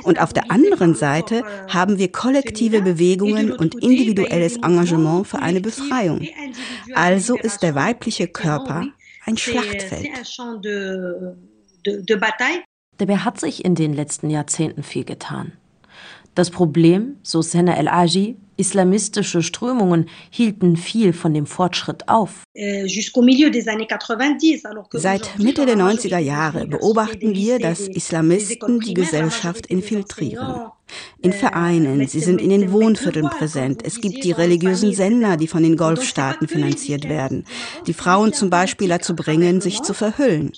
Und 0.02 0.20
auf 0.20 0.32
der 0.32 0.50
anderen 0.50 0.94
Seite 0.94 1.42
haben 1.68 1.98
wir 1.98 2.10
kollektive 2.10 2.80
Bewegungen 2.80 3.52
und 3.52 3.74
individuelles 3.82 4.56
Engagement 4.56 5.26
für 5.26 5.40
eine 5.40 5.60
Befreiung. 5.60 6.26
Also 6.94 7.36
ist 7.36 7.62
der 7.62 7.74
weibliche 7.74 8.28
Körper 8.28 8.86
ein 9.26 9.36
Schlachtfeld. 9.36 10.08
Dabei 12.98 13.18
hat 13.18 13.40
sich 13.40 13.64
in 13.64 13.74
den 13.74 13.92
letzten 13.92 14.30
Jahrzehnten 14.30 14.82
viel 14.82 15.04
getan. 15.04 15.52
Das 16.34 16.50
Problem, 16.50 17.16
so 17.22 17.42
Sena 17.42 17.76
El 17.76 17.88
Aji, 17.88 18.36
Islamistische 18.56 19.42
Strömungen 19.42 20.08
hielten 20.30 20.76
viel 20.76 21.12
von 21.12 21.34
dem 21.34 21.46
Fortschritt 21.46 22.08
auf. 22.08 22.44
Seit 24.92 25.38
Mitte 25.38 25.66
der 25.66 25.76
90er 25.76 26.18
Jahre 26.18 26.66
beobachten 26.66 27.34
wir, 27.34 27.58
dass 27.58 27.80
Islamisten 27.80 28.78
die 28.80 28.94
Gesellschaft 28.94 29.66
infiltrieren. 29.66 30.70
In 31.18 31.32
Vereinen, 31.32 32.06
sie 32.06 32.20
sind 32.20 32.40
in 32.40 32.50
den 32.50 32.70
Wohnvierteln 32.70 33.28
präsent. 33.30 33.82
Es 33.84 34.00
gibt 34.00 34.24
die 34.24 34.32
religiösen 34.32 34.92
Sender, 34.92 35.36
die 35.36 35.48
von 35.48 35.62
den 35.62 35.76
Golfstaaten 35.76 36.48
finanziert 36.48 37.08
werden, 37.08 37.44
die 37.86 37.94
Frauen 37.94 38.32
zum 38.32 38.50
Beispiel 38.50 38.88
dazu 38.88 39.16
bringen, 39.16 39.60
sich 39.60 39.82
zu 39.82 39.94
verhüllen. 39.94 40.52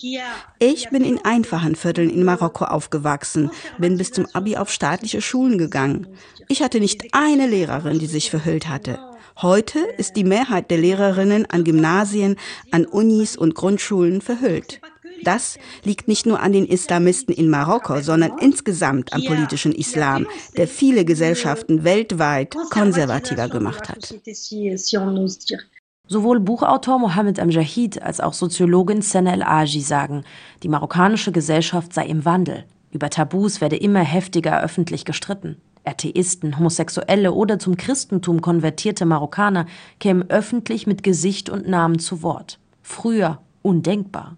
Ich 0.58 0.90
bin 0.90 1.04
in 1.04 1.24
einfachen 1.24 1.76
Vierteln 1.76 2.10
in 2.10 2.24
Marokko 2.24 2.64
aufgewachsen, 2.64 3.50
bin 3.78 3.96
bis 3.96 4.10
zum 4.10 4.26
Abi 4.32 4.56
auf 4.56 4.70
staatliche 4.70 5.22
Schulen 5.22 5.58
gegangen. 5.58 6.08
Ich 6.48 6.62
hatte 6.62 6.80
nicht 6.80 7.06
eine 7.12 7.46
Lehrerin, 7.46 7.98
die 7.98 8.06
sich 8.06 8.30
verhüllt 8.30 8.68
hatte. 8.68 8.98
Heute 9.42 9.80
ist 9.98 10.16
die 10.16 10.24
Mehrheit 10.24 10.70
der 10.70 10.78
Lehrerinnen 10.78 11.44
an 11.46 11.62
Gymnasien, 11.62 12.36
an 12.70 12.86
Unis 12.86 13.36
und 13.36 13.54
Grundschulen 13.54 14.22
verhüllt. 14.22 14.80
Das 15.24 15.58
liegt 15.84 16.08
nicht 16.08 16.26
nur 16.26 16.40
an 16.40 16.52
den 16.52 16.66
Islamisten 16.66 17.34
in 17.34 17.48
Marokko, 17.48 18.00
sondern 18.00 18.38
insgesamt 18.38 19.12
am 19.12 19.24
politischen 19.24 19.72
Islam, 19.72 20.26
der 20.56 20.68
viele 20.68 21.04
Gesellschaften 21.04 21.84
weltweit 21.84 22.54
konservativer 22.70 23.48
gemacht 23.48 23.88
hat. 23.88 24.14
Sowohl 26.08 26.38
Buchautor 26.38 27.00
Mohammed 27.00 27.40
Amjahid 27.40 28.00
als 28.00 28.20
auch 28.20 28.32
Soziologin 28.32 29.02
Sena 29.02 29.32
El 29.32 29.42
Aji 29.42 29.80
sagen, 29.80 30.22
die 30.62 30.68
marokkanische 30.68 31.32
Gesellschaft 31.32 31.92
sei 31.92 32.06
im 32.06 32.24
Wandel. 32.24 32.64
Über 32.92 33.10
Tabus 33.10 33.60
werde 33.60 33.76
immer 33.76 34.00
heftiger 34.00 34.62
öffentlich 34.62 35.04
gestritten. 35.04 35.56
Atheisten, 35.84 36.58
Homosexuelle 36.58 37.32
oder 37.32 37.58
zum 37.58 37.76
Christentum 37.76 38.40
konvertierte 38.40 39.04
Marokkaner 39.04 39.66
kämen 40.00 40.30
öffentlich 40.30 40.86
mit 40.86 41.02
Gesicht 41.02 41.48
und 41.48 41.68
Namen 41.68 41.98
zu 41.98 42.22
Wort. 42.22 42.58
Früher 42.82 43.40
undenkbar. 43.62 44.36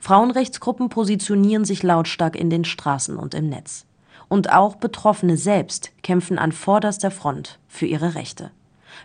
Frauenrechtsgruppen 0.00 0.88
positionieren 0.88 1.64
sich 1.64 1.82
lautstark 1.82 2.36
in 2.36 2.50
den 2.50 2.64
Straßen 2.64 3.16
und 3.16 3.34
im 3.34 3.48
Netz. 3.48 3.86
Und 4.28 4.52
auch 4.52 4.76
Betroffene 4.76 5.36
selbst 5.36 5.92
kämpfen 6.02 6.38
an 6.38 6.52
vorderster 6.52 7.10
Front 7.10 7.58
für 7.68 7.86
ihre 7.86 8.14
Rechte. 8.14 8.50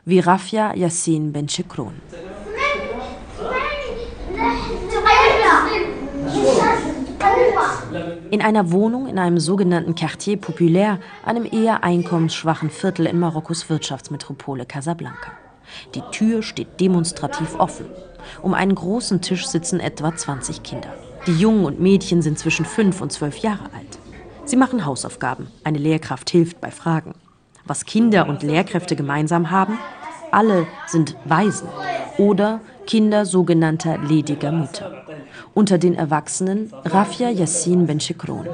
Wie 0.06 0.20
Rafia 0.20 0.76
Yassin 0.76 1.34
Benchikroun. 1.34 1.94
In 8.32 8.42
einer 8.42 8.72
Wohnung 8.72 9.08
in 9.08 9.18
einem 9.18 9.40
sogenannten 9.40 9.96
Quartier 9.96 10.38
Populaire, 10.38 11.00
einem 11.26 11.46
eher 11.46 11.84
einkommensschwachen 11.84 12.70
Viertel 12.70 13.08
in 13.08 13.20
Marokkos 13.20 13.70
Wirtschaftsmetropole 13.70 14.66
Casablanca. 14.66 15.32
Die 15.96 16.04
Tür 16.12 16.44
steht 16.44 16.80
demonstrativ 16.80 17.60
offen. 17.60 17.86
Um 18.42 18.54
einen 18.54 18.76
großen 18.76 19.22
Tisch 19.22 19.48
sitzen 19.48 19.80
etwa 19.80 20.16
20 20.16 20.64
Kinder. 20.64 20.94
Die 21.28 21.36
Jungen 21.36 21.66
und 21.66 21.80
Mädchen 21.80 22.22
sind 22.22 22.40
zwischen 22.40 22.66
5 22.66 23.02
und 23.02 23.12
12 23.12 23.38
Jahre 23.40 23.66
alt. 23.76 24.00
Sie 24.46 24.56
machen 24.56 24.86
Hausaufgaben. 24.86 25.48
Eine 25.64 25.78
Lehrkraft 25.78 26.30
hilft 26.30 26.60
bei 26.60 26.72
Fragen. 26.72 27.14
Was 27.66 27.86
Kinder 27.86 28.28
und 28.28 28.42
Lehrkräfte 28.42 28.96
gemeinsam 28.96 29.52
haben? 29.52 29.78
Alle 30.32 30.66
sind 30.88 31.16
Waisen 31.26 31.68
oder 32.18 32.62
Kinder 32.88 33.26
sogenannter 33.26 33.98
lediger 34.00 34.52
Mütter. 34.52 35.06
Unter 35.54 35.78
den 35.78 35.94
Erwachsenen 35.94 36.74
Rafia 36.86 37.30
Yassin 37.30 37.86
Benchikron. 37.86 38.48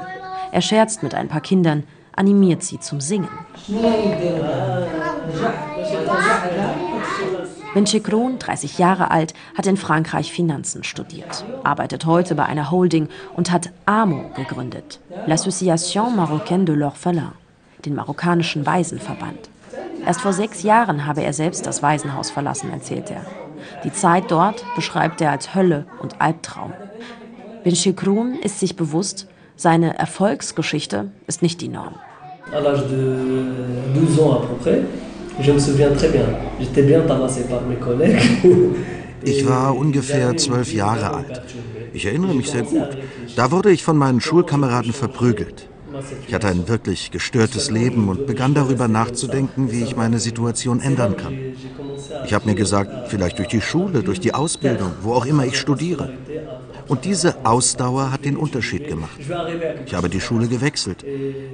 Er 0.52 0.60
scherzt 0.60 1.02
mit 1.02 1.14
ein 1.14 1.28
paar 1.28 1.40
Kindern, 1.40 1.84
animiert 2.14 2.62
sie 2.62 2.78
zum 2.78 3.00
Singen. 3.00 3.28
Benchikron, 7.76 8.38
30 8.38 8.78
Jahre 8.78 9.10
alt, 9.10 9.34
hat 9.54 9.66
in 9.66 9.76
Frankreich 9.76 10.32
Finanzen 10.32 10.82
studiert, 10.82 11.44
arbeitet 11.62 12.06
heute 12.06 12.34
bei 12.34 12.46
einer 12.46 12.70
Holding 12.70 13.08
und 13.34 13.52
hat 13.52 13.68
AMO 13.84 14.30
gegründet, 14.34 14.98
l'Association 15.26 16.16
Marocaine 16.16 16.64
de 16.64 16.74
l'Orphelin, 16.74 17.32
den 17.84 17.94
marokkanischen 17.94 18.64
Waisenverband. 18.64 19.50
Erst 20.06 20.22
vor 20.22 20.32
sechs 20.32 20.62
Jahren 20.62 21.04
habe 21.04 21.22
er 21.22 21.34
selbst 21.34 21.66
das 21.66 21.82
Waisenhaus 21.82 22.30
verlassen, 22.30 22.70
erzählt 22.72 23.10
er. 23.10 23.26
Die 23.84 23.92
Zeit 23.92 24.30
dort 24.30 24.64
beschreibt 24.74 25.20
er 25.20 25.32
als 25.32 25.54
Hölle 25.54 25.84
und 26.00 26.18
Albtraum. 26.18 26.72
Benchikron 27.62 28.36
ist 28.36 28.58
sich 28.58 28.76
bewusst, 28.76 29.26
seine 29.54 29.98
Erfolgsgeschichte 29.98 31.10
ist 31.26 31.42
nicht 31.42 31.60
die 31.60 31.68
Norm. 31.68 31.96
À 32.54 32.58
l'âge 32.58 32.88
de 32.88 34.06
12 34.14 34.48
ans 34.64 34.64
Je 35.38 35.52
me 35.52 35.58
souviens 35.58 35.90
très 35.90 36.08
bien. 36.08 36.26
J'étais 36.60 36.82
bien 36.82 37.02
tabassé 37.02 37.42
par 37.44 37.62
mes 37.62 37.76
collègues. 37.76 38.20
Ich 39.24 39.44
war 39.48 39.76
ungefähr 39.76 40.36
zwölf 40.36 40.72
Jahre 40.72 41.12
alt. 41.12 41.40
Ich 41.92 42.06
erinnere 42.06 42.34
mich 42.34 42.50
sehr 42.50 42.62
gut. 42.62 42.96
Da 43.34 43.50
wurde 43.50 43.72
ich 43.72 43.82
von 43.82 43.96
meinen 43.96 44.20
Schulkameraden 44.20 44.92
verprügelt. 44.92 45.68
Ich 46.28 46.34
hatte 46.34 46.46
ein 46.48 46.68
wirklich 46.68 47.10
gestörtes 47.10 47.70
Leben 47.70 48.08
und 48.08 48.26
begann 48.26 48.54
darüber 48.54 48.86
nachzudenken, 48.86 49.72
wie 49.72 49.82
ich 49.82 49.96
meine 49.96 50.20
Situation 50.20 50.80
ändern 50.80 51.16
kann. 51.16 51.34
Ich 52.24 52.34
habe 52.34 52.46
mir 52.48 52.54
gesagt, 52.54 53.08
vielleicht 53.08 53.38
durch 53.38 53.48
die 53.48 53.60
Schule, 53.62 54.04
durch 54.04 54.20
die 54.20 54.34
Ausbildung, 54.34 54.92
wo 55.00 55.14
auch 55.14 55.26
immer 55.26 55.44
ich 55.46 55.58
studiere. 55.58 56.10
Und 56.88 57.04
diese 57.04 57.44
Ausdauer 57.44 58.12
hat 58.12 58.24
den 58.24 58.36
Unterschied 58.36 58.88
gemacht. 58.88 59.18
Ich 59.86 59.94
habe 59.94 60.08
die 60.08 60.20
Schule 60.20 60.48
gewechselt. 60.48 61.04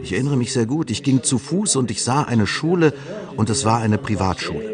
Ich 0.03 0.13
erinnere 0.13 0.37
mich 0.37 0.53
sehr 0.53 0.67
gut. 0.67 0.91
Ich 0.91 1.03
ging 1.03 1.23
zu 1.23 1.39
Fuß 1.39 1.77
und 1.77 1.91
ich 1.91 2.03
sah 2.03 2.23
eine 2.23 2.47
Schule 2.47 2.93
und 3.37 3.51
es 3.51 3.65
war 3.65 3.81
eine 3.81 3.99
Privatschule. 3.99 4.73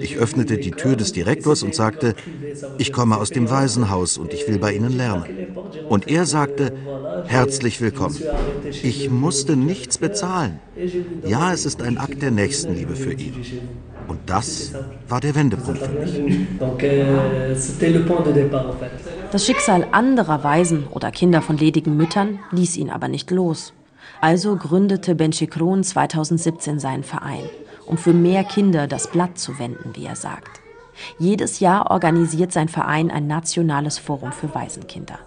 Ich 0.00 0.16
öffnete 0.16 0.56
die 0.56 0.70
Tür 0.70 0.96
des 0.96 1.12
Direktors 1.12 1.62
und 1.62 1.74
sagte, 1.74 2.14
ich 2.78 2.92
komme 2.92 3.16
aus 3.16 3.30
dem 3.30 3.50
Waisenhaus 3.50 4.18
und 4.18 4.32
ich 4.32 4.48
will 4.48 4.58
bei 4.58 4.72
Ihnen 4.72 4.96
lernen. 4.96 5.24
Und 5.88 6.08
er 6.08 6.26
sagte, 6.26 6.72
herzlich 7.26 7.80
willkommen. 7.80 8.16
Ich 8.82 9.10
musste 9.10 9.56
nichts 9.56 9.98
bezahlen. 9.98 10.58
Ja, 11.26 11.52
es 11.52 11.66
ist 11.66 11.82
ein 11.82 11.98
Akt 11.98 12.22
der 12.22 12.30
Nächstenliebe 12.30 12.96
für 12.96 13.12
ihn. 13.12 13.34
Und 14.08 14.18
das 14.26 14.72
war 15.08 15.20
der 15.20 15.34
Wendepunkt 15.34 15.80
für 15.80 15.92
mich. 15.92 16.20
Das 19.34 19.46
Schicksal 19.46 19.88
anderer 19.90 20.44
Waisen 20.44 20.86
oder 20.86 21.10
Kinder 21.10 21.42
von 21.42 21.58
ledigen 21.58 21.96
Müttern 21.96 22.38
ließ 22.52 22.76
ihn 22.76 22.88
aber 22.88 23.08
nicht 23.08 23.32
los. 23.32 23.72
Also 24.20 24.54
gründete 24.54 25.16
Benchikron 25.16 25.82
2017 25.82 26.78
seinen 26.78 27.02
Verein, 27.02 27.42
um 27.84 27.98
für 27.98 28.12
mehr 28.12 28.44
Kinder 28.44 28.86
das 28.86 29.10
Blatt 29.10 29.36
zu 29.36 29.58
wenden, 29.58 29.96
wie 29.96 30.04
er 30.04 30.14
sagt. 30.14 30.60
Jedes 31.18 31.58
Jahr 31.58 31.90
organisiert 31.90 32.52
sein 32.52 32.68
Verein 32.68 33.10
ein 33.10 33.26
nationales 33.26 33.98
Forum 33.98 34.30
für 34.30 34.54
Waisenkinder. 34.54 35.18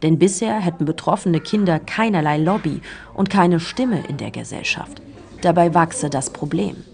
Denn 0.00 0.16
bisher 0.16 0.60
hätten 0.60 0.84
betroffene 0.84 1.40
Kinder 1.40 1.80
keinerlei 1.80 2.38
Lobby 2.38 2.82
und 3.14 3.30
keine 3.30 3.58
Stimme 3.58 4.04
in 4.06 4.16
der 4.16 4.30
Gesellschaft. 4.30 5.02
Dabei 5.40 5.74
wachse 5.74 6.08
das 6.08 6.30
Problem. 6.30 6.84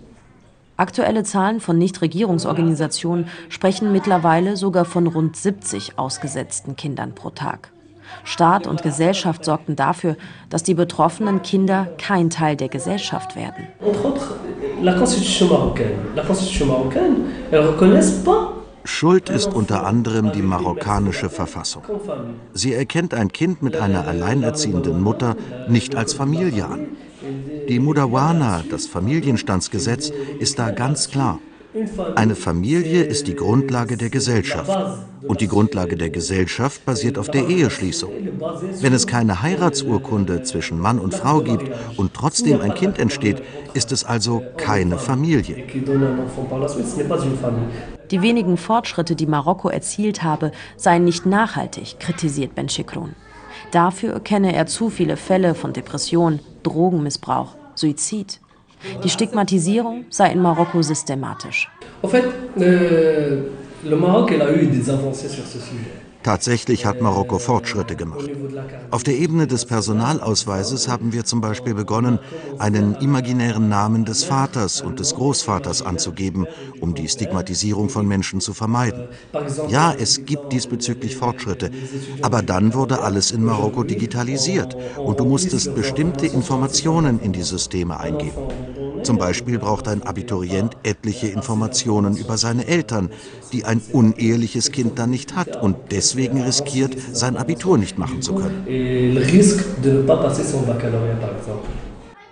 Aktuelle 0.76 1.22
Zahlen 1.22 1.60
von 1.60 1.78
Nichtregierungsorganisationen 1.78 3.28
sprechen 3.48 3.92
mittlerweile 3.92 4.56
sogar 4.56 4.84
von 4.84 5.06
rund 5.06 5.36
70 5.36 5.98
ausgesetzten 5.98 6.76
Kindern 6.76 7.14
pro 7.14 7.30
Tag. 7.30 7.70
Staat 8.24 8.66
und 8.66 8.82
Gesellschaft 8.82 9.44
sorgten 9.44 9.76
dafür, 9.76 10.16
dass 10.50 10.62
die 10.62 10.74
betroffenen 10.74 11.42
Kinder 11.42 11.88
kein 11.98 12.30
Teil 12.30 12.56
der 12.56 12.68
Gesellschaft 12.68 13.36
werden. 13.36 13.68
Schuld 18.84 19.30
ist 19.30 19.54
unter 19.54 19.86
anderem 19.86 20.32
die 20.32 20.42
marokkanische 20.42 21.30
Verfassung. 21.30 21.82
Sie 22.52 22.74
erkennt 22.74 23.14
ein 23.14 23.30
Kind 23.30 23.62
mit 23.62 23.76
einer 23.76 24.06
alleinerziehenden 24.08 25.00
Mutter 25.00 25.36
nicht 25.68 25.94
als 25.94 26.14
Familie 26.14 26.66
an. 26.66 26.86
Die 27.68 27.78
Mudawana, 27.78 28.64
das 28.70 28.86
Familienstandsgesetz, 28.86 30.10
ist 30.38 30.58
da 30.58 30.70
ganz 30.70 31.08
klar. 31.08 31.38
Eine 32.16 32.34
Familie 32.34 33.02
ist 33.02 33.28
die 33.28 33.34
Grundlage 33.34 33.96
der 33.96 34.10
Gesellschaft. 34.10 34.70
Und 35.22 35.40
die 35.40 35.48
Grundlage 35.48 35.96
der 35.96 36.10
Gesellschaft 36.10 36.84
basiert 36.84 37.16
auf 37.16 37.30
der 37.30 37.48
Eheschließung. 37.48 38.12
Wenn 38.80 38.92
es 38.92 39.06
keine 39.06 39.40
Heiratsurkunde 39.40 40.42
zwischen 40.42 40.78
Mann 40.78 40.98
und 40.98 41.14
Frau 41.14 41.40
gibt 41.40 41.70
und 41.96 42.12
trotzdem 42.12 42.60
ein 42.60 42.74
Kind 42.74 42.98
entsteht, 42.98 43.42
ist 43.72 43.90
es 43.92 44.04
also 44.04 44.42
keine 44.58 44.98
Familie. 44.98 45.64
Die 48.10 48.20
wenigen 48.20 48.56
Fortschritte, 48.58 49.16
die 49.16 49.26
Marokko 49.26 49.70
erzielt 49.70 50.22
habe, 50.22 50.52
seien 50.76 51.04
nicht 51.04 51.24
nachhaltig, 51.24 51.98
kritisiert 51.98 52.54
Ben 52.54 52.66
Chikroun. 52.66 53.14
Dafür 53.70 54.20
kenne 54.20 54.54
er 54.54 54.66
zu 54.66 54.90
viele 54.90 55.16
Fälle 55.16 55.54
von 55.54 55.72
Depression, 55.72 56.40
Drogenmissbrauch, 56.62 57.56
Suizid. 57.74 58.40
Die 59.04 59.08
Stigmatisierung 59.08 60.04
sei 60.10 60.32
in 60.32 60.42
Marokko 60.42 60.82
systematisch. 60.82 61.70
En 62.02 62.08
fait, 62.08 62.24
euh, 62.58 63.42
le 63.84 63.96
Maroc 63.96 64.32
a 64.32 64.50
eu 64.52 64.66
des 64.66 64.90
avancées 64.90 65.28
sur 65.28 65.46
ce 65.46 65.58
sujet. 65.58 65.92
Tatsächlich 66.22 66.86
hat 66.86 67.00
Marokko 67.00 67.38
Fortschritte 67.38 67.96
gemacht. 67.96 68.30
Auf 68.90 69.02
der 69.02 69.16
Ebene 69.16 69.46
des 69.46 69.64
Personalausweises 69.64 70.88
haben 70.88 71.12
wir 71.12 71.24
zum 71.24 71.40
Beispiel 71.40 71.74
begonnen, 71.74 72.18
einen 72.58 72.94
imaginären 72.96 73.68
Namen 73.68 74.04
des 74.04 74.24
Vaters 74.24 74.82
und 74.82 75.00
des 75.00 75.14
Großvaters 75.14 75.82
anzugeben, 75.82 76.46
um 76.80 76.94
die 76.94 77.08
Stigmatisierung 77.08 77.88
von 77.88 78.06
Menschen 78.06 78.40
zu 78.40 78.54
vermeiden. 78.54 79.08
Ja, 79.68 79.92
es 79.92 80.24
gibt 80.24 80.52
diesbezüglich 80.52 81.16
Fortschritte, 81.16 81.70
aber 82.22 82.42
dann 82.42 82.74
wurde 82.74 83.02
alles 83.02 83.30
in 83.30 83.44
Marokko 83.44 83.82
digitalisiert 83.82 84.76
und 84.96 85.18
du 85.18 85.24
musstest 85.24 85.74
bestimmte 85.74 86.26
Informationen 86.26 87.20
in 87.20 87.32
die 87.32 87.42
Systeme 87.42 87.98
eingeben. 87.98 88.42
Zum 89.02 89.18
Beispiel 89.18 89.58
braucht 89.58 89.88
ein 89.88 90.02
Abiturient 90.02 90.76
etliche 90.82 91.28
Informationen 91.28 92.16
über 92.16 92.38
seine 92.38 92.66
Eltern, 92.66 93.10
die 93.52 93.64
ein 93.64 93.82
uneheliches 93.92 94.70
Kind 94.70 94.98
dann 94.98 95.10
nicht 95.10 95.34
hat 95.34 95.60
und 95.60 95.76
deswegen 95.90 96.42
riskiert, 96.42 96.96
sein 97.12 97.36
Abitur 97.36 97.78
nicht 97.78 97.98
machen 97.98 98.22
zu 98.22 98.34
können. 98.34 98.64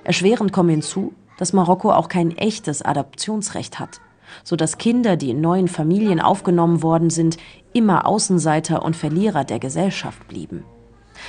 Erschwerend 0.05 0.53
kommt 0.53 0.71
hinzu, 0.71 1.13
dass 1.39 1.53
Marokko 1.53 1.93
auch 1.93 2.09
kein 2.09 2.37
echtes 2.37 2.83
Adoptionsrecht 2.83 3.79
hat, 3.79 4.01
sodass 4.45 4.79
Kinder, 4.79 5.17
die 5.17 5.31
in 5.31 5.41
neuen 5.41 5.69
Familien 5.69 6.21
aufgenommen 6.21 6.83
worden 6.83 7.11
sind, 7.11 7.37
immer 7.73 8.07
Außenseiter 8.07 8.85
und 8.85 8.95
Verlierer 8.95 9.45
der 9.45 9.59
Gesellschaft 9.59 10.29
blieben. 10.29 10.65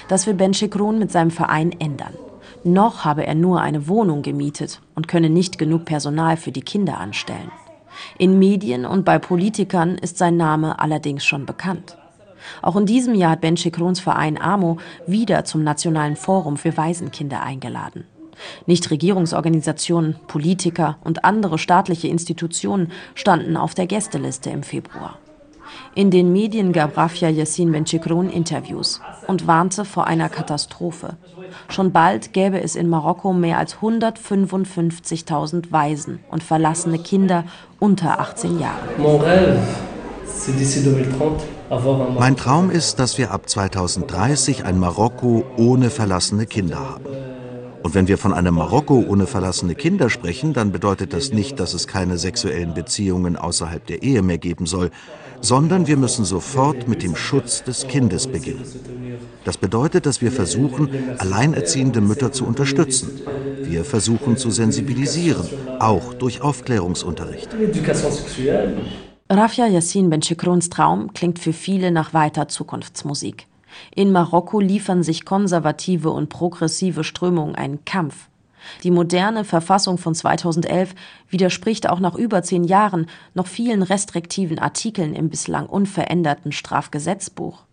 Das 0.08 0.28
will 0.28 0.34
Ben 0.34 0.54
Chikroun 0.54 1.00
mit 1.00 1.12
seinem 1.12 1.32
Verein 1.32 1.72
ändern. 1.80 2.14
Noch 2.64 3.06
habe 3.06 3.26
er 3.26 3.34
nur 3.34 3.60
eine 3.62 3.88
Wohnung 3.88 4.22
gemietet 4.22 4.82
und 4.94 5.08
könne 5.08 5.30
nicht 5.30 5.58
genug 5.58 5.86
Personal 5.86 6.38
für 6.38 6.52
die 6.52 6.62
Kinder 6.62 7.00
anstellen. 7.00 7.52
In 8.18 8.38
Medien 8.38 8.86
und 8.86 9.04
bei 9.04 9.18
Politikern 9.18 9.98
ist 9.98 10.18
sein 10.18 10.38
Name 10.38 10.80
allerdings 10.80 11.26
schon 11.26 11.46
bekannt. 11.46 11.98
Auch 12.62 12.76
in 12.76 12.86
diesem 12.86 13.16
Jahr 13.16 13.32
hat 13.32 13.42
Ben 13.42 13.56
Chikrons 13.56 14.00
Verein 14.00 14.40
AMO 14.40 14.78
wieder 15.08 15.44
zum 15.46 15.64
Nationalen 15.64 16.16
Forum 16.16 16.58
für 16.58 16.76
Waisenkinder 16.78 17.42
eingeladen. 17.42 18.06
Nichtregierungsorganisationen, 18.66 20.16
Politiker 20.28 20.98
und 21.04 21.26
andere 21.26 21.58
staatliche 21.58 22.08
Institutionen 22.08 22.92
standen 23.14 23.58
auf 23.58 23.74
der 23.74 23.88
Gästeliste 23.88 24.50
im 24.50 24.64
Februar. 24.64 25.18
In 25.96 26.12
den 26.12 26.32
Medien 26.32 26.72
gab 26.72 26.98
Rafia 26.98 27.30
Yassin 27.30 27.72
Benchikroun 27.72 28.30
Interviews 28.30 29.02
und 29.28 29.48
warnte 29.48 29.86
vor 29.86 30.08
einer 30.08 30.30
Katastrophe. 30.30 31.18
Schon 31.70 31.92
bald 31.92 32.34
gäbe 32.34 32.62
es 32.62 32.76
in 32.76 32.90
Marokko 32.90 33.34
mehr 33.34 33.58
als 33.58 33.78
155.000 33.78 35.72
Waisen 35.72 36.20
und 36.30 36.44
verlassene 36.44 37.00
Kinder 37.00 37.44
unter 37.80 38.20
18 38.20 38.60
Jahren. 38.60 38.80
Mein 42.18 42.36
Traum 42.36 42.72
ist, 42.72 43.00
dass 43.00 43.18
wir 43.18 43.32
ab 43.32 43.50
2030 43.50 44.66
ein 44.66 44.80
Marokko 44.80 45.44
ohne 45.58 45.90
verlassene 45.90 46.46
Kinder 46.46 46.80
haben. 46.80 47.06
Und 47.84 47.96
wenn 47.96 48.08
wir 48.08 48.18
von 48.18 48.34
einem 48.34 48.56
Marokko 48.56 49.04
ohne 49.08 49.26
verlassene 49.26 49.74
Kinder 49.74 50.10
sprechen, 50.10 50.54
dann 50.54 50.72
bedeutet 50.72 51.14
das 51.14 51.32
nicht, 51.32 51.60
dass 51.60 51.74
es 51.74 51.88
keine 51.88 52.18
sexuellen 52.18 52.74
Beziehungen 52.74 53.38
außerhalb 53.38 53.86
der 53.86 54.04
Ehe 54.04 54.22
mehr 54.22 54.38
geben 54.38 54.68
soll, 54.68 54.92
sondern 55.42 55.88
wir 55.88 55.98
müssen 55.98 56.26
sofort 56.26 56.88
mit 56.88 57.04
dem 57.04 57.16
Schutz 57.16 57.64
des 57.64 57.88
Kindes 57.88 58.28
beginnen. 58.28 58.64
Das 59.44 59.58
bedeutet, 59.58 60.06
dass 60.06 60.22
wir 60.22 60.32
versuchen, 60.32 60.90
alleinerziehende 61.18 62.02
Mütter 62.02 62.32
zu 62.32 62.46
unterstützen. 62.46 63.22
Wir 63.64 63.84
versuchen 63.84 64.38
zu 64.38 64.52
sensibilisieren, 64.52 65.48
auch 65.80 66.14
durch 66.14 66.42
Aufklärungsunterricht. 66.42 67.50
Rafia 69.30 69.68
Yassin 69.68 70.10
Benchikruns 70.10 70.70
Traum 70.70 71.14
klingt 71.14 71.40
für 71.40 71.54
viele 71.54 71.92
nach 71.92 72.14
weiter 72.14 72.48
Zukunftsmusik. 72.48 73.48
In 73.96 74.12
Marokko 74.12 74.60
liefern 74.60 75.04
sich 75.04 75.26
konservative 75.26 76.10
und 76.10 76.30
progressive 76.30 77.04
Strömungen 77.04 77.56
einen 77.56 77.86
Kampf. 77.86 78.28
Die 78.84 78.92
moderne 78.92 79.44
Verfassung 79.44 79.98
von 79.98 80.16
2011 80.16 80.96
widerspricht 81.30 81.90
auch 81.90 82.00
nach 82.00 82.16
über 82.16 82.44
zehn 82.44 82.64
Jahren 82.64 83.08
noch 83.34 83.48
vielen 83.48 83.84
restriktiven 83.84 84.60
Artikeln 84.60 85.14
im 85.14 85.30
bislang 85.30 85.66
unveränderten 85.66 86.52
Strafgesetzbuch. 86.52 87.64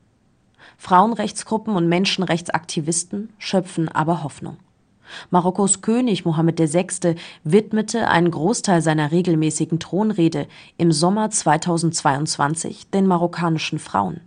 Frauenrechtsgruppen 0.77 1.75
und 1.75 1.89
Menschenrechtsaktivisten 1.89 3.31
schöpfen 3.39 3.89
aber 3.89 4.23
Hoffnung. 4.23 4.59
Marokkos 5.31 5.81
König 5.81 6.25
Mohammed 6.25 6.59
VI. 6.61 7.17
widmete 7.43 8.09
einen 8.09 8.31
Großteil 8.31 8.83
seiner 8.83 9.11
regelmäßigen 9.11 9.81
Thronrede 9.81 10.47
im 10.77 10.93
Sommer 10.93 11.31
2022 11.31 12.91
den 12.91 13.07
marokkanischen 13.07 13.79
Frauen. 13.79 14.21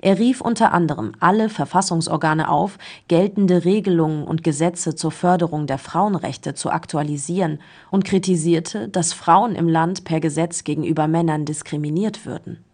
Er 0.00 0.18
rief 0.18 0.40
unter 0.40 0.72
anderem 0.72 1.12
alle 1.20 1.48
Verfassungsorgane 1.48 2.48
auf, 2.48 2.78
geltende 3.08 3.64
Regelungen 3.64 4.24
und 4.24 4.44
Gesetze 4.44 4.94
zur 4.94 5.10
Förderung 5.10 5.66
der 5.66 5.78
Frauenrechte 5.78 6.54
zu 6.54 6.70
aktualisieren 6.70 7.60
und 7.90 8.04
kritisierte, 8.04 8.88
dass 8.88 9.12
Frauen 9.12 9.54
im 9.54 9.68
Land 9.68 10.04
per 10.04 10.20
Gesetz 10.20 10.64
gegenüber 10.64 11.08
Männern 11.08 11.44
diskriminiert 11.44 12.26
würden. 12.26 12.64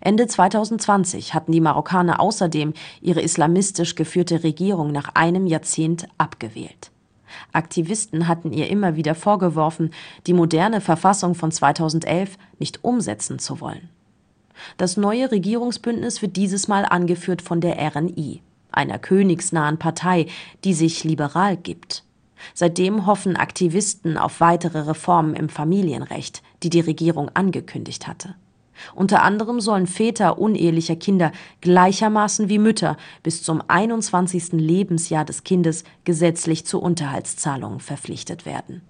Ende 0.00 0.26
2020 0.26 1.34
hatten 1.34 1.52
die 1.52 1.60
Marokkaner 1.60 2.20
außerdem 2.20 2.74
ihre 3.00 3.20
islamistisch 3.20 3.94
geführte 3.94 4.42
Regierung 4.42 4.92
nach 4.92 5.14
einem 5.14 5.46
Jahrzehnt 5.46 6.08
abgewählt. 6.18 6.90
Aktivisten 7.52 8.26
hatten 8.26 8.52
ihr 8.52 8.68
immer 8.68 8.96
wieder 8.96 9.14
vorgeworfen, 9.14 9.90
die 10.26 10.32
moderne 10.32 10.80
Verfassung 10.80 11.34
von 11.34 11.50
2011 11.50 12.38
nicht 12.58 12.82
umsetzen 12.84 13.38
zu 13.38 13.60
wollen. 13.60 13.88
Das 14.76 14.96
neue 14.96 15.30
Regierungsbündnis 15.30 16.22
wird 16.22 16.36
dieses 16.36 16.68
Mal 16.68 16.84
angeführt 16.84 17.42
von 17.42 17.60
der 17.60 17.76
RNI, 17.78 18.42
einer 18.72 18.98
königsnahen 18.98 19.78
Partei, 19.78 20.26
die 20.64 20.74
sich 20.74 21.04
liberal 21.04 21.56
gibt. 21.56 22.04
Seitdem 22.54 23.06
hoffen 23.06 23.36
Aktivisten 23.36 24.16
auf 24.16 24.40
weitere 24.40 24.80
Reformen 24.80 25.34
im 25.34 25.48
Familienrecht, 25.48 26.42
die 26.62 26.70
die 26.70 26.80
Regierung 26.80 27.30
angekündigt 27.34 28.06
hatte. 28.06 28.34
Unter 28.94 29.22
anderem 29.22 29.60
sollen 29.60 29.86
Väter 29.86 30.38
unehelicher 30.38 30.96
Kinder 30.96 31.32
gleichermaßen 31.60 32.48
wie 32.48 32.58
Mütter 32.58 32.96
bis 33.22 33.42
zum 33.42 33.62
21. 33.66 34.52
Lebensjahr 34.52 35.24
des 35.24 35.44
Kindes 35.44 35.84
gesetzlich 36.04 36.64
zu 36.64 36.80
Unterhaltszahlungen 36.80 37.80
verpflichtet 37.80 38.46
werden. 38.46 38.82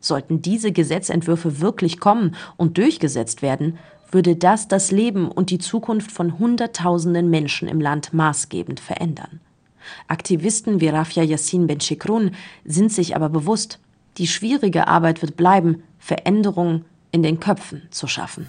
Sollten 0.00 0.42
diese 0.42 0.72
Gesetzentwürfe 0.72 1.60
wirklich 1.60 2.00
kommen 2.00 2.34
und 2.56 2.78
durchgesetzt 2.78 3.42
werden, 3.42 3.78
würde 4.12 4.36
das 4.36 4.68
das 4.68 4.90
Leben 4.90 5.28
und 5.30 5.50
die 5.50 5.58
Zukunft 5.58 6.12
von 6.12 6.38
Hunderttausenden 6.38 7.28
Menschen 7.30 7.66
im 7.66 7.80
Land 7.80 8.12
maßgebend 8.12 8.78
verändern. 8.78 9.40
Aktivisten 10.06 10.80
wie 10.80 10.88
Rafia 10.88 11.24
Yassin 11.24 11.66
Benchikrun 11.66 12.32
sind 12.64 12.92
sich 12.92 13.16
aber 13.16 13.28
bewusst, 13.28 13.80
die 14.18 14.26
schwierige 14.26 14.86
Arbeit 14.86 15.22
wird 15.22 15.36
bleiben, 15.36 15.82
Veränderungen 15.98 16.84
in 17.10 17.22
den 17.22 17.40
Köpfen 17.40 17.82
zu 17.90 18.06
schaffen. 18.06 18.46